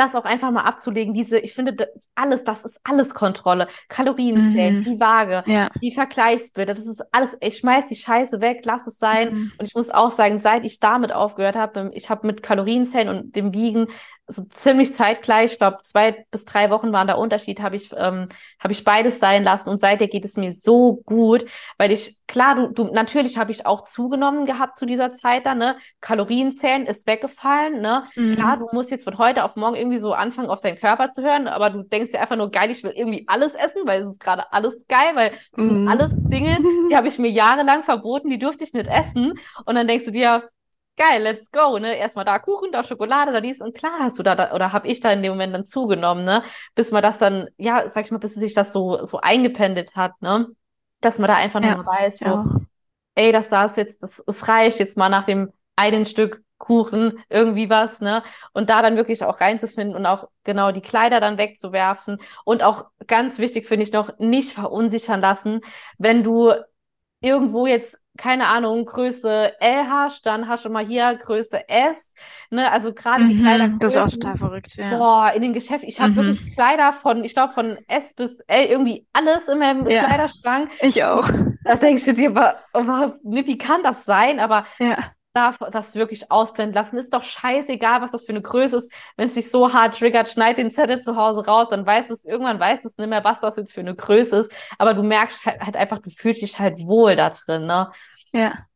das 0.00 0.16
auch 0.16 0.24
einfach 0.24 0.50
mal 0.50 0.62
abzulegen, 0.64 1.14
diese, 1.14 1.38
ich 1.38 1.54
finde, 1.54 1.74
das 1.74 1.88
alles, 2.16 2.42
das 2.44 2.64
ist 2.64 2.80
alles 2.84 3.14
Kontrolle. 3.14 3.68
Kalorien 3.88 4.50
zählen, 4.50 4.78
Mhm. 4.80 4.84
die 4.84 5.00
Waage, 5.00 5.42
Ja. 5.46 5.70
die 5.80 5.92
Vergleichsbilder, 5.92 6.74
das 6.74 6.86
ist 6.86 7.02
alles, 7.12 7.36
ich 7.40 7.58
schmeiß 7.58 7.86
die 7.88 7.96
Scheiße 7.96 8.40
weg, 8.40 8.62
lass 8.64 8.86
es 8.86 8.98
sein. 8.98 9.32
Mhm. 9.32 9.52
Und 9.58 9.66
ich 9.66 9.74
muss 9.74 9.90
auch 9.90 10.10
sagen, 10.10 10.38
seit 10.38 10.64
ich 10.64 10.80
damit 10.80 11.12
aufgehört 11.12 11.56
habe, 11.56 11.90
ich 11.94 12.10
habe 12.10 12.26
mit 12.26 12.42
Kalorienzählen 12.42 13.08
und 13.08 13.36
dem 13.36 13.54
Wiegen 13.54 13.86
so 14.26 14.44
ziemlich 14.44 14.92
zeitgleich, 14.94 15.52
ich 15.52 15.58
glaube, 15.58 15.78
zwei 15.82 16.24
bis 16.30 16.44
drei 16.44 16.70
Wochen 16.70 16.92
waren 16.92 17.06
der 17.08 17.18
Unterschied, 17.18 17.60
habe 17.60 17.74
ich, 17.76 17.90
ähm, 17.96 18.28
habe 18.60 18.72
ich 18.72 18.84
beides 18.84 19.18
sein 19.18 19.42
lassen 19.42 19.68
und 19.68 19.78
seitdem 19.78 20.08
geht 20.08 20.24
es 20.24 20.36
mir 20.36 20.52
so 20.52 21.02
gut, 21.04 21.44
weil 21.78 21.90
ich, 21.90 22.16
klar, 22.28 22.54
du, 22.54 22.68
du, 22.68 22.84
natürlich 22.94 23.38
habe 23.38 23.50
ich 23.50 23.66
auch 23.66 23.82
zugenommen 23.84 24.46
gehabt 24.46 24.78
zu 24.78 24.86
dieser 24.86 25.10
Zeit 25.12 25.46
dann, 25.46 25.58
ne? 25.58 25.76
Kalorienzählen 26.00 26.86
ist 26.86 27.06
weggefallen, 27.06 27.80
ne? 27.80 28.04
Klar, 28.14 28.56
Mhm. 28.56 28.60
du 28.60 28.68
musst 28.72 28.90
jetzt 28.90 29.04
von 29.04 29.18
heute 29.18 29.42
auf 29.44 29.56
morgen 29.56 29.74
irgendwie 29.76 29.89
so 29.98 30.12
anfangen, 30.14 30.48
auf 30.50 30.60
deinen 30.60 30.78
Körper 30.78 31.10
zu 31.10 31.22
hören, 31.22 31.48
aber 31.48 31.70
du 31.70 31.82
denkst 31.82 32.12
dir 32.12 32.20
einfach 32.20 32.36
nur, 32.36 32.50
geil, 32.50 32.70
ich 32.70 32.82
will 32.84 32.92
irgendwie 32.94 33.24
alles 33.28 33.54
essen, 33.54 33.82
weil 33.86 34.02
es 34.02 34.08
ist 34.08 34.20
gerade 34.20 34.52
alles 34.52 34.76
geil, 34.88 35.12
weil 35.14 35.32
das 35.56 35.66
sind 35.66 35.80
Mhm. 35.80 35.86
alles 35.86 36.18
Dinge, 36.32 36.58
die 36.88 36.96
habe 36.96 37.08
ich 37.08 37.18
mir 37.18 37.30
jahrelang 37.30 37.82
verboten, 37.82 38.30
die 38.30 38.38
durfte 38.38 38.64
ich 38.64 38.72
nicht 38.72 38.86
essen. 38.88 39.34
Und 39.64 39.74
dann 39.74 39.86
denkst 39.88 40.04
du 40.06 40.10
dir, 40.12 40.48
geil, 40.96 41.22
let's 41.22 41.50
go, 41.50 41.78
ne? 41.78 41.96
Erstmal 41.96 42.24
da 42.24 42.38
Kuchen, 42.38 42.72
da 42.72 42.84
Schokolade, 42.84 43.32
da 43.32 43.40
dies 43.40 43.60
und 43.60 43.74
klar 43.76 43.98
hast 44.00 44.18
du 44.18 44.22
da, 44.22 44.34
da 44.34 44.52
oder 44.54 44.72
habe 44.72 44.88
ich 44.88 45.00
da 45.00 45.10
in 45.12 45.22
dem 45.22 45.32
Moment 45.32 45.54
dann 45.54 45.64
zugenommen, 45.66 46.24
ne? 46.24 46.42
Bis 46.74 46.90
man 46.92 47.02
das 47.02 47.18
dann, 47.18 47.48
ja, 47.56 47.88
sag 47.88 48.04
ich 48.04 48.10
mal, 48.10 48.18
bis 48.18 48.34
sich 48.34 48.54
das 48.54 48.72
so, 48.72 49.04
so 49.06 49.18
eingependelt 49.20 49.96
hat, 49.96 50.20
ne? 50.22 50.48
Dass 51.00 51.18
man 51.18 51.28
da 51.28 51.36
einfach 51.36 51.60
Ja, 51.62 51.76
nochmal 51.76 51.86
weiß, 51.86 52.20
auch. 52.22 52.46
ey, 53.14 53.32
das 53.32 53.48
da 53.48 53.66
ist 53.66 53.76
jetzt, 53.76 54.02
das, 54.02 54.22
es 54.26 54.48
reicht 54.48 54.78
jetzt 54.78 54.96
mal 54.96 55.08
nach 55.08 55.26
dem 55.26 55.52
einen 55.80 56.04
Stück 56.04 56.42
Kuchen, 56.58 57.18
irgendwie 57.30 57.70
was, 57.70 58.00
ne? 58.02 58.22
Und 58.52 58.68
da 58.68 58.82
dann 58.82 58.96
wirklich 58.96 59.24
auch 59.24 59.40
reinzufinden 59.40 59.96
und 59.96 60.04
auch 60.04 60.28
genau 60.44 60.72
die 60.72 60.82
Kleider 60.82 61.18
dann 61.18 61.38
wegzuwerfen. 61.38 62.18
Und 62.44 62.62
auch 62.62 62.84
ganz 63.06 63.38
wichtig 63.38 63.66
finde 63.66 63.84
ich 63.84 63.92
noch, 63.92 64.18
nicht 64.18 64.52
verunsichern 64.52 65.22
lassen, 65.22 65.60
wenn 65.96 66.22
du 66.22 66.52
irgendwo 67.22 67.66
jetzt, 67.66 67.98
keine 68.18 68.46
Ahnung, 68.48 68.84
Größe 68.84 69.60
L 69.60 69.88
hast, 69.88 70.26
dann 70.26 70.48
hast 70.48 70.64
du 70.64 70.70
mal 70.70 70.84
hier 70.84 71.14
Größe 71.14 71.68
S, 71.68 72.14
ne? 72.50 72.70
Also 72.70 72.92
gerade 72.92 73.26
die 73.26 73.34
Mhm. 73.34 73.78
Das 73.80 73.94
ist 73.94 74.00
auch 74.00 74.10
total 74.10 74.36
verrückt, 74.36 74.76
ja. 74.76 74.96
Boah, 74.96 75.32
in 75.34 75.42
den 75.42 75.52
Geschäften, 75.52 75.88
ich 75.88 76.00
habe 76.00 76.12
Mhm. 76.12 76.16
wirklich 76.16 76.50
Kleider 76.54 76.92
von, 76.92 77.24
ich 77.24 77.32
glaube, 77.34 77.52
von 77.52 77.78
S 77.88 78.14
bis 78.14 78.40
L, 78.40 78.66
irgendwie 78.66 79.06
alles 79.12 79.48
in 79.48 79.58
meinem 79.58 79.86
Ja. 79.88 80.04
Kleiderschrank. 80.04 80.70
Ich 80.82 81.02
auch. 81.04 81.28
Da 81.64 81.74
denkst 81.76 82.04
du 82.06 82.14
dir, 82.14 82.34
wie 83.22 83.58
kann 83.58 83.82
das 83.82 84.04
sein? 84.04 84.40
Aber 84.40 84.64
Ja. 84.78 85.14
Darf 85.32 85.58
das 85.70 85.94
wirklich 85.94 86.30
ausblenden 86.30 86.74
lassen. 86.74 86.98
Ist 86.98 87.14
doch 87.14 87.22
scheißegal, 87.22 88.02
was 88.02 88.10
das 88.10 88.24
für 88.24 88.30
eine 88.30 88.42
Größe 88.42 88.78
ist. 88.78 88.92
Wenn 89.16 89.26
es 89.26 89.34
dich 89.34 89.50
so 89.50 89.72
hart 89.72 89.98
triggert, 89.98 90.28
schneid 90.28 90.58
den 90.58 90.70
Zettel 90.70 91.00
zu 91.00 91.16
Hause 91.16 91.46
raus, 91.46 91.68
dann 91.70 91.86
weißt 91.86 92.10
du 92.10 92.14
es, 92.14 92.24
irgendwann 92.24 92.58
weißt 92.58 92.84
du 92.84 92.88
es 92.88 92.98
nicht 92.98 93.08
mehr, 93.08 93.24
was 93.24 93.40
das 93.40 93.56
jetzt 93.56 93.72
für 93.72 93.80
eine 93.80 93.94
Größe 93.94 94.36
ist. 94.36 94.52
Aber 94.78 94.94
du 94.94 95.02
merkst 95.02 95.44
halt, 95.44 95.60
halt 95.60 95.76
einfach, 95.76 95.98
du 95.98 96.10
fühlst 96.10 96.42
dich 96.42 96.58
halt 96.58 96.80
wohl 96.80 97.16
da 97.16 97.30
drin, 97.30 97.66
ne? 97.66 97.90
Ja. 98.32 98.66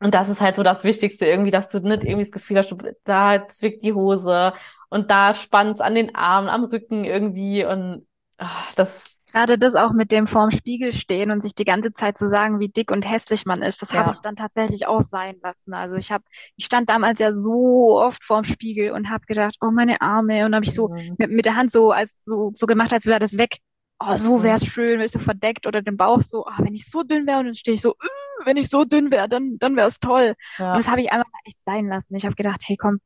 Und 0.00 0.14
das 0.14 0.28
ist 0.28 0.40
halt 0.40 0.56
so 0.56 0.62
das 0.62 0.84
Wichtigste 0.84 1.26
irgendwie, 1.26 1.50
dass 1.50 1.68
du 1.68 1.80
nicht 1.80 2.04
irgendwie 2.04 2.24
das 2.24 2.32
Gefühl 2.32 2.58
hast, 2.58 2.70
du, 2.70 2.76
da 3.04 3.48
zwickt 3.48 3.82
die 3.82 3.92
Hose 3.92 4.52
und 4.90 5.10
da 5.10 5.34
spannt's 5.34 5.80
an 5.80 5.94
den 5.94 6.14
Armen, 6.14 6.48
am 6.48 6.64
Rücken 6.64 7.04
irgendwie 7.04 7.64
und 7.64 8.06
ach, 8.36 8.72
das, 8.74 9.17
Gerade 9.32 9.58
das 9.58 9.74
auch 9.74 9.92
mit 9.92 10.10
dem 10.10 10.26
vorm 10.26 10.50
Spiegel 10.50 10.92
stehen 10.92 11.30
und 11.30 11.42
sich 11.42 11.54
die 11.54 11.64
ganze 11.66 11.92
Zeit 11.92 12.16
zu 12.18 12.28
sagen, 12.28 12.60
wie 12.60 12.68
dick 12.70 12.90
und 12.90 13.08
hässlich 13.08 13.44
man 13.46 13.62
ist, 13.62 13.82
das 13.82 13.94
habe 13.94 14.10
ja. 14.10 14.12
ich 14.12 14.20
dann 14.20 14.36
tatsächlich 14.36 14.86
auch 14.86 15.02
sein 15.02 15.36
lassen. 15.42 15.74
Also 15.74 15.96
ich 15.96 16.10
habe, 16.10 16.24
ich 16.56 16.64
stand 16.64 16.88
damals 16.88 17.18
ja 17.18 17.34
so 17.34 17.98
oft 18.00 18.24
vorm 18.24 18.44
Spiegel 18.44 18.90
und 18.92 19.10
habe 19.10 19.26
gedacht, 19.26 19.56
oh 19.60 19.70
meine 19.70 20.00
Arme, 20.00 20.46
und 20.46 20.54
habe 20.54 20.64
ich 20.64 20.72
so 20.74 20.90
Mhm. 20.90 21.18
mit, 21.18 21.30
mit 21.30 21.44
der 21.44 21.56
Hand 21.56 21.70
so 21.70 21.92
als 21.92 22.20
so, 22.24 22.52
so 22.54 22.66
gemacht, 22.66 22.92
als 22.92 23.06
wäre 23.06 23.20
das 23.20 23.36
weg. 23.36 23.58
Oh, 24.00 24.16
so 24.16 24.42
wäre 24.42 24.56
es 24.56 24.64
Mhm. 24.64 24.66
schön, 24.66 24.98
wärst 25.00 25.14
du 25.16 25.18
verdeckt 25.18 25.66
oder 25.66 25.82
den 25.82 25.96
Bauch 25.96 26.22
so, 26.22 26.46
oh, 26.46 26.52
wenn 26.58 26.74
ich 26.74 26.88
so 26.88 27.02
dünn 27.02 27.26
wäre 27.26 27.40
und 27.40 27.46
dann 27.46 27.54
stehe 27.54 27.74
ich 27.74 27.80
so, 27.82 27.92
"Äh, 27.92 28.44
wenn 28.44 28.56
ich 28.56 28.68
so 28.68 28.84
dünn 28.84 29.10
wäre, 29.10 29.28
dann, 29.28 29.58
dann 29.58 29.76
wäre 29.76 29.88
es 29.88 29.98
toll. 30.00 30.28
Und 30.30 30.36
Ja. 30.58 30.78
das 30.78 30.88
habe 30.88 31.00
ich 31.02 31.12
einfach 31.12 31.26
echt 31.44 31.58
sein 31.66 31.86
lassen. 31.88 32.14
Ich 32.16 32.24
habe 32.24 32.34
gedacht, 32.36 32.60
hey 32.64 32.76
komm, 32.76 32.98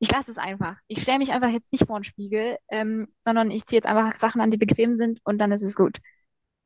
ich 0.00 0.10
lasse 0.10 0.30
es 0.30 0.38
einfach. 0.38 0.76
Ich 0.86 1.02
stelle 1.02 1.18
mich 1.18 1.32
einfach 1.32 1.48
jetzt 1.48 1.72
nicht 1.72 1.86
vor 1.86 1.98
den 1.98 2.04
Spiegel, 2.04 2.58
ähm, 2.68 3.08
sondern 3.22 3.50
ich 3.50 3.66
ziehe 3.66 3.78
jetzt 3.78 3.86
einfach 3.86 4.16
Sachen 4.16 4.40
an, 4.40 4.50
die 4.50 4.56
bequem 4.56 4.96
sind 4.96 5.20
und 5.24 5.38
dann 5.38 5.52
ist 5.52 5.62
es 5.62 5.74
gut. 5.74 5.98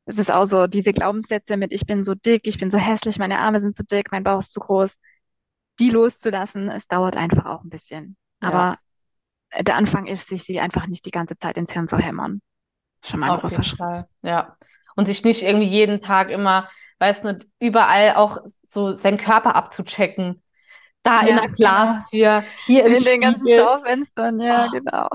Es 0.05 0.17
ist 0.17 0.31
auch 0.31 0.45
so, 0.45 0.67
diese 0.67 0.93
Glaubenssätze 0.93 1.57
mit, 1.57 1.71
ich 1.71 1.85
bin 1.85 2.03
so 2.03 2.13
dick, 2.13 2.45
ich 2.45 2.59
bin 2.59 2.69
so 2.69 2.77
hässlich, 2.77 3.17
meine 3.17 3.39
Arme 3.39 3.59
sind 3.59 3.75
zu 3.75 3.83
dick, 3.83 4.11
mein 4.11 4.23
Bauch 4.23 4.39
ist 4.39 4.53
zu 4.53 4.59
groß, 4.59 4.99
die 5.79 5.89
loszulassen, 5.89 6.69
es 6.69 6.87
dauert 6.87 7.15
einfach 7.17 7.45
auch 7.45 7.63
ein 7.63 7.69
bisschen. 7.69 8.17
Ja. 8.41 8.49
Aber 8.49 8.79
äh, 9.49 9.63
der 9.63 9.77
Anfang 9.77 10.05
ist, 10.05 10.27
sich 10.27 10.43
sie 10.43 10.59
einfach 10.59 10.87
nicht 10.87 11.05
die 11.05 11.11
ganze 11.11 11.37
Zeit 11.37 11.57
ins 11.57 11.71
Hirn 11.71 11.87
zu 11.87 11.97
hämmern. 11.97 12.41
Schon 13.03 13.21
mal 13.21 13.27
ein 13.27 13.31
Auf 13.33 13.41
großer 13.41 13.63
Schritt. 13.63 13.79
Fall, 13.79 14.07
ja. 14.21 14.57
Und 14.95 15.07
sich 15.07 15.23
nicht 15.23 15.41
irgendwie 15.41 15.67
jeden 15.67 16.01
Tag 16.01 16.29
immer, 16.29 16.69
weiß 16.99 17.23
nicht, 17.23 17.47
überall 17.59 18.13
auch 18.13 18.37
so 18.67 18.95
seinen 18.95 19.17
Körper 19.17 19.55
abzuchecken. 19.55 20.42
Da 21.03 21.21
in 21.21 21.35
Ja, 21.35 21.37
der 21.37 21.49
Glastür, 21.49 22.43
hier 22.65 22.85
im 22.85 22.95
In 22.95 23.03
den 23.03 23.21
ganzen. 23.21 23.47
Schaufenstern, 23.47 24.39
ja, 24.39 24.67
Oh, 24.67 24.67
genau. 24.67 25.09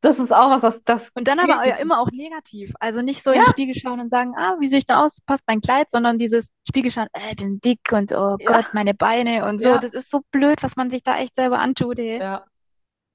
das 0.00 0.18
ist 0.18 0.32
auch 0.32 0.50
was, 0.50 0.60
das, 0.62 0.84
das 0.84 1.12
Und 1.14 1.26
dann 1.28 1.40
aber 1.40 1.62
mich. 1.64 1.80
immer 1.80 2.00
auch 2.00 2.10
negativ. 2.12 2.72
Also 2.80 3.02
nicht 3.02 3.22
so 3.24 3.32
in 3.32 3.40
Ja, 3.40 3.42
den 3.42 3.46
Spiegel 3.46 3.74
schauen 3.74 4.00
und 4.00 4.08
sagen, 4.08 4.34
ah, 4.36 4.56
wie 4.60 4.68
sehe 4.68 4.78
ich 4.78 4.86
da 4.86 5.04
aus? 5.04 5.20
Passt 5.22 5.42
mein 5.48 5.60
Kleid, 5.60 5.90
sondern 5.90 6.16
dieses 6.18 6.52
Spiegel 6.66 6.92
schauen, 6.92 7.08
äh, 7.12 7.30
ich 7.30 7.36
bin 7.36 7.60
dick 7.60 7.80
und 7.92 8.12
oh 8.12 8.38
ja, 8.38 8.44
Gott, 8.44 8.66
meine 8.72 8.94
Beine 8.94 9.44
und 9.46 9.60
so. 9.60 9.76
ja, 9.76 9.78
Das 9.78 9.94
ist 9.94 10.10
so 10.10 10.20
blöd, 10.30 10.62
was 10.62 10.76
man 10.76 10.90
sich 10.90 11.02
da 11.02 11.18
echt 11.18 11.34
selber 11.34 11.58
antut, 11.58 11.98
ey. 11.98 12.22
ja. 12.22 12.44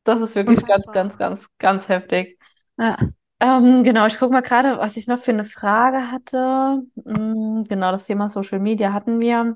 Das 0.06 0.22
ist 0.22 0.36
wirklich 0.36 0.66
ganz, 0.66 0.92
ganz, 0.92 1.18
ganz, 1.18 1.48
ganz 1.60 1.90
heftig. 1.90 2.40
Ja. 2.78 2.98
Ähm, 3.40 3.84
genau, 3.84 4.06
ich 4.08 4.18
gucke 4.20 4.32
mal 4.34 4.42
gerade, 4.42 4.78
was 4.78 4.96
ich 4.98 5.08
noch 5.08 5.20
für 5.20 5.32
eine 5.32 5.44
Frage 5.44 6.12
hatte. 6.12 6.84
Mm, 6.96 7.64
genau, 7.66 7.92
das 7.92 8.06
Thema 8.06 8.30
Social 8.30 8.60
Media 8.60 8.94
hatten 8.94 9.20
wir. 9.20 9.56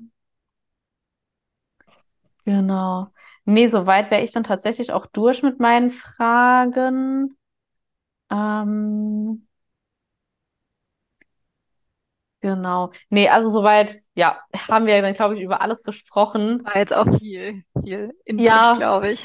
Genau. 2.47 3.09
Nee, 3.45 3.67
soweit 3.67 4.09
wäre 4.11 4.23
ich 4.23 4.31
dann 4.31 4.43
tatsächlich 4.45 4.91
auch 4.93 5.05
durch 5.07 5.43
mit 5.43 5.59
meinen 5.59 5.91
Fragen. 5.91 7.37
Ähm, 8.31 9.47
genau. 12.41 12.91
Nee, 13.09 13.29
also 13.29 13.49
soweit, 13.49 14.01
ja, 14.15 14.39
haben 14.69 14.85
wir 14.85 15.01
dann, 15.01 15.13
glaube 15.13 15.35
ich, 15.35 15.41
über 15.41 15.61
alles 15.61 15.83
gesprochen. 15.83 16.65
War 16.65 16.77
jetzt 16.77 16.93
auch 16.95 17.07
viel, 17.19 17.63
viel 17.83 18.13
Input, 18.25 18.45
Ja, 18.45 18.73
glaube 18.73 19.11
ich. 19.11 19.23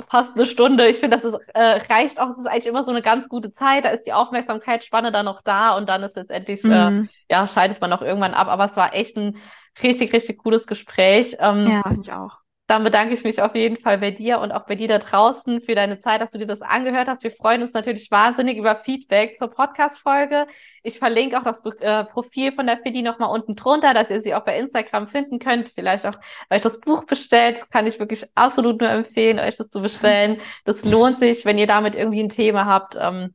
fast 0.00 0.34
eine 0.34 0.46
Stunde. 0.46 0.88
Ich 0.88 0.98
finde, 0.98 1.16
das 1.16 1.24
ist, 1.24 1.36
äh, 1.54 1.60
reicht 1.92 2.20
auch. 2.20 2.28
Das 2.30 2.38
ist 2.40 2.46
eigentlich 2.46 2.66
immer 2.66 2.82
so 2.82 2.90
eine 2.90 3.02
ganz 3.02 3.28
gute 3.28 3.52
Zeit. 3.52 3.84
Da 3.84 3.90
ist 3.90 4.04
die 4.06 4.12
Aufmerksamkeitsspanne 4.12 5.12
dann 5.12 5.24
noch 5.26 5.42
da 5.42 5.76
und 5.76 5.88
dann 5.88 6.02
ist 6.02 6.16
letztendlich, 6.16 6.68
äh, 6.68 6.90
Mhm. 6.90 7.08
ja, 7.30 7.46
schaltet 7.48 7.80
man 7.80 7.92
auch 7.92 8.02
irgendwann 8.02 8.34
ab. 8.34 8.48
Aber 8.48 8.64
es 8.64 8.76
war 8.76 8.94
echt 8.94 9.16
ein 9.16 9.36
richtig, 9.82 10.12
richtig 10.12 10.38
cooles 10.38 10.66
Gespräch. 10.66 11.36
Ähm, 11.40 11.66
Ja, 11.66 11.82
ich 12.00 12.12
auch. 12.12 12.41
Dann 12.72 12.84
bedanke 12.84 13.12
ich 13.12 13.22
mich 13.22 13.42
auf 13.42 13.54
jeden 13.54 13.76
Fall 13.76 13.98
bei 13.98 14.12
dir 14.12 14.40
und 14.40 14.50
auch 14.50 14.64
bei 14.64 14.76
dir 14.76 14.88
da 14.88 14.98
draußen 14.98 15.60
für 15.60 15.74
deine 15.74 16.00
Zeit, 16.00 16.22
dass 16.22 16.30
du 16.30 16.38
dir 16.38 16.46
das 16.46 16.62
angehört 16.62 17.06
hast. 17.06 17.22
Wir 17.22 17.30
freuen 17.30 17.60
uns 17.60 17.74
natürlich 17.74 18.10
wahnsinnig 18.10 18.56
über 18.56 18.74
Feedback 18.76 19.36
zur 19.36 19.50
Podcast-Folge. 19.50 20.46
Ich 20.82 20.98
verlinke 20.98 21.38
auch 21.38 21.42
das 21.42 21.60
äh, 21.80 22.04
Profil 22.04 22.50
von 22.52 22.66
der 22.66 22.78
Fidi 22.78 23.02
nochmal 23.02 23.28
unten 23.28 23.56
drunter, 23.56 23.92
dass 23.92 24.08
ihr 24.08 24.22
sie 24.22 24.34
auch 24.34 24.46
bei 24.46 24.58
Instagram 24.58 25.06
finden 25.06 25.38
könnt. 25.38 25.68
Vielleicht 25.68 26.06
auch 26.06 26.14
euch 26.48 26.62
das 26.62 26.80
Buch 26.80 27.04
bestellt. 27.04 27.58
Das 27.58 27.68
kann 27.68 27.86
ich 27.86 27.98
wirklich 28.00 28.24
absolut 28.36 28.80
nur 28.80 28.88
empfehlen, 28.88 29.38
euch 29.38 29.56
das 29.56 29.68
zu 29.68 29.82
bestellen. 29.82 30.40
Das 30.64 30.82
lohnt 30.82 31.18
sich, 31.18 31.44
wenn 31.44 31.58
ihr 31.58 31.66
damit 31.66 31.94
irgendwie 31.94 32.22
ein 32.22 32.30
Thema 32.30 32.64
habt, 32.64 32.96
ähm, 32.98 33.34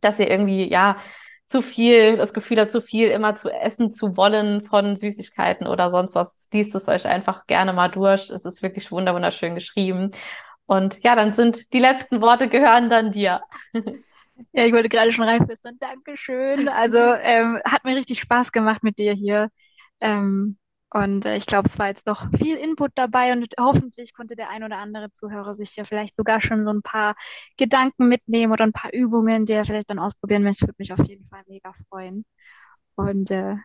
dass 0.00 0.18
ihr 0.18 0.28
irgendwie, 0.28 0.68
ja, 0.68 0.96
zu 1.52 1.62
viel, 1.62 2.16
das 2.16 2.32
Gefühl 2.32 2.58
hat, 2.60 2.70
zu 2.72 2.80
viel 2.80 3.08
immer 3.08 3.36
zu 3.36 3.50
essen 3.50 3.92
zu 3.92 4.16
wollen 4.16 4.64
von 4.64 4.96
Süßigkeiten 4.96 5.66
oder 5.66 5.90
sonst 5.90 6.14
was, 6.16 6.48
liest 6.52 6.74
es 6.74 6.88
euch 6.88 7.06
einfach 7.06 7.46
gerne 7.46 7.72
mal 7.72 7.88
durch. 7.88 8.30
Es 8.30 8.44
ist 8.44 8.62
wirklich 8.62 8.90
wunderschön 8.90 9.54
geschrieben. 9.54 10.10
Und 10.66 11.02
ja, 11.04 11.14
dann 11.14 11.34
sind 11.34 11.72
die 11.72 11.78
letzten 11.78 12.20
Worte 12.20 12.48
gehören 12.48 12.90
dann 12.90 13.12
dir. 13.12 13.42
Ja, 14.52 14.64
ich 14.66 14.72
wollte 14.72 14.88
gerade 14.88 15.12
schon 15.12 15.28
reinflüstern. 15.28 15.76
Dankeschön. 15.78 16.68
Also 16.68 16.98
ähm, 16.98 17.60
hat 17.64 17.84
mir 17.84 17.94
richtig 17.94 18.20
Spaß 18.20 18.50
gemacht 18.50 18.82
mit 18.82 18.98
dir 18.98 19.12
hier. 19.12 19.50
Ähm, 20.00 20.58
und 20.92 21.24
äh, 21.24 21.36
ich 21.36 21.46
glaube, 21.46 21.68
es 21.68 21.78
war 21.78 21.88
jetzt 21.88 22.06
doch 22.06 22.26
viel 22.36 22.56
Input 22.56 22.92
dabei 22.96 23.32
und 23.32 23.54
hoffentlich 23.58 24.12
konnte 24.14 24.36
der 24.36 24.50
ein 24.50 24.62
oder 24.62 24.76
andere 24.78 25.10
Zuhörer 25.10 25.54
sich 25.54 25.74
ja 25.76 25.84
vielleicht 25.84 26.16
sogar 26.16 26.40
schon 26.40 26.64
so 26.64 26.72
ein 26.72 26.82
paar 26.82 27.14
Gedanken 27.56 28.08
mitnehmen 28.08 28.52
oder 28.52 28.64
ein 28.64 28.72
paar 28.72 28.92
Übungen, 28.92 29.46
die 29.46 29.54
er 29.54 29.64
vielleicht 29.64 29.88
dann 29.90 29.98
ausprobieren 29.98 30.42
möchte. 30.42 30.66
Würde 30.66 30.76
mich 30.78 30.92
auf 30.92 31.04
jeden 31.06 31.26
Fall 31.28 31.42
mega 31.46 31.72
freuen. 31.88 32.24
Und 32.94 33.30
äh, 33.30 33.56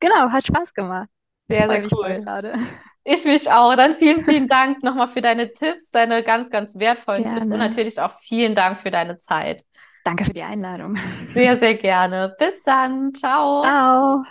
genau, 0.00 0.30
hat 0.30 0.46
Spaß 0.46 0.74
gemacht. 0.74 1.08
Sehr, 1.48 1.68
sehr 1.68 1.90
cool. 1.92 2.20
gerade. 2.20 2.58
Ich 3.04 3.24
mich 3.24 3.50
auch. 3.50 3.74
Dann 3.76 3.94
vielen, 3.94 4.24
vielen 4.24 4.46
Dank 4.48 4.82
nochmal 4.82 5.08
für 5.08 5.22
deine 5.22 5.52
Tipps, 5.52 5.90
deine 5.90 6.22
ganz, 6.22 6.50
ganz 6.50 6.76
wertvollen 6.76 7.24
Tipps 7.24 7.46
und 7.46 7.50
Gerne. 7.50 7.58
natürlich 7.58 8.00
auch 8.00 8.18
vielen 8.18 8.54
Dank 8.54 8.78
für 8.78 8.90
deine 8.90 9.18
Zeit. 9.18 9.64
Danke 10.04 10.24
für 10.24 10.32
die 10.32 10.42
Einladung. 10.42 10.98
Sehr, 11.34 11.58
sehr 11.58 11.74
gerne. 11.74 12.34
Bis 12.38 12.62
dann. 12.62 13.12
Ciao. 13.14 13.62
Ciao. 13.62 14.24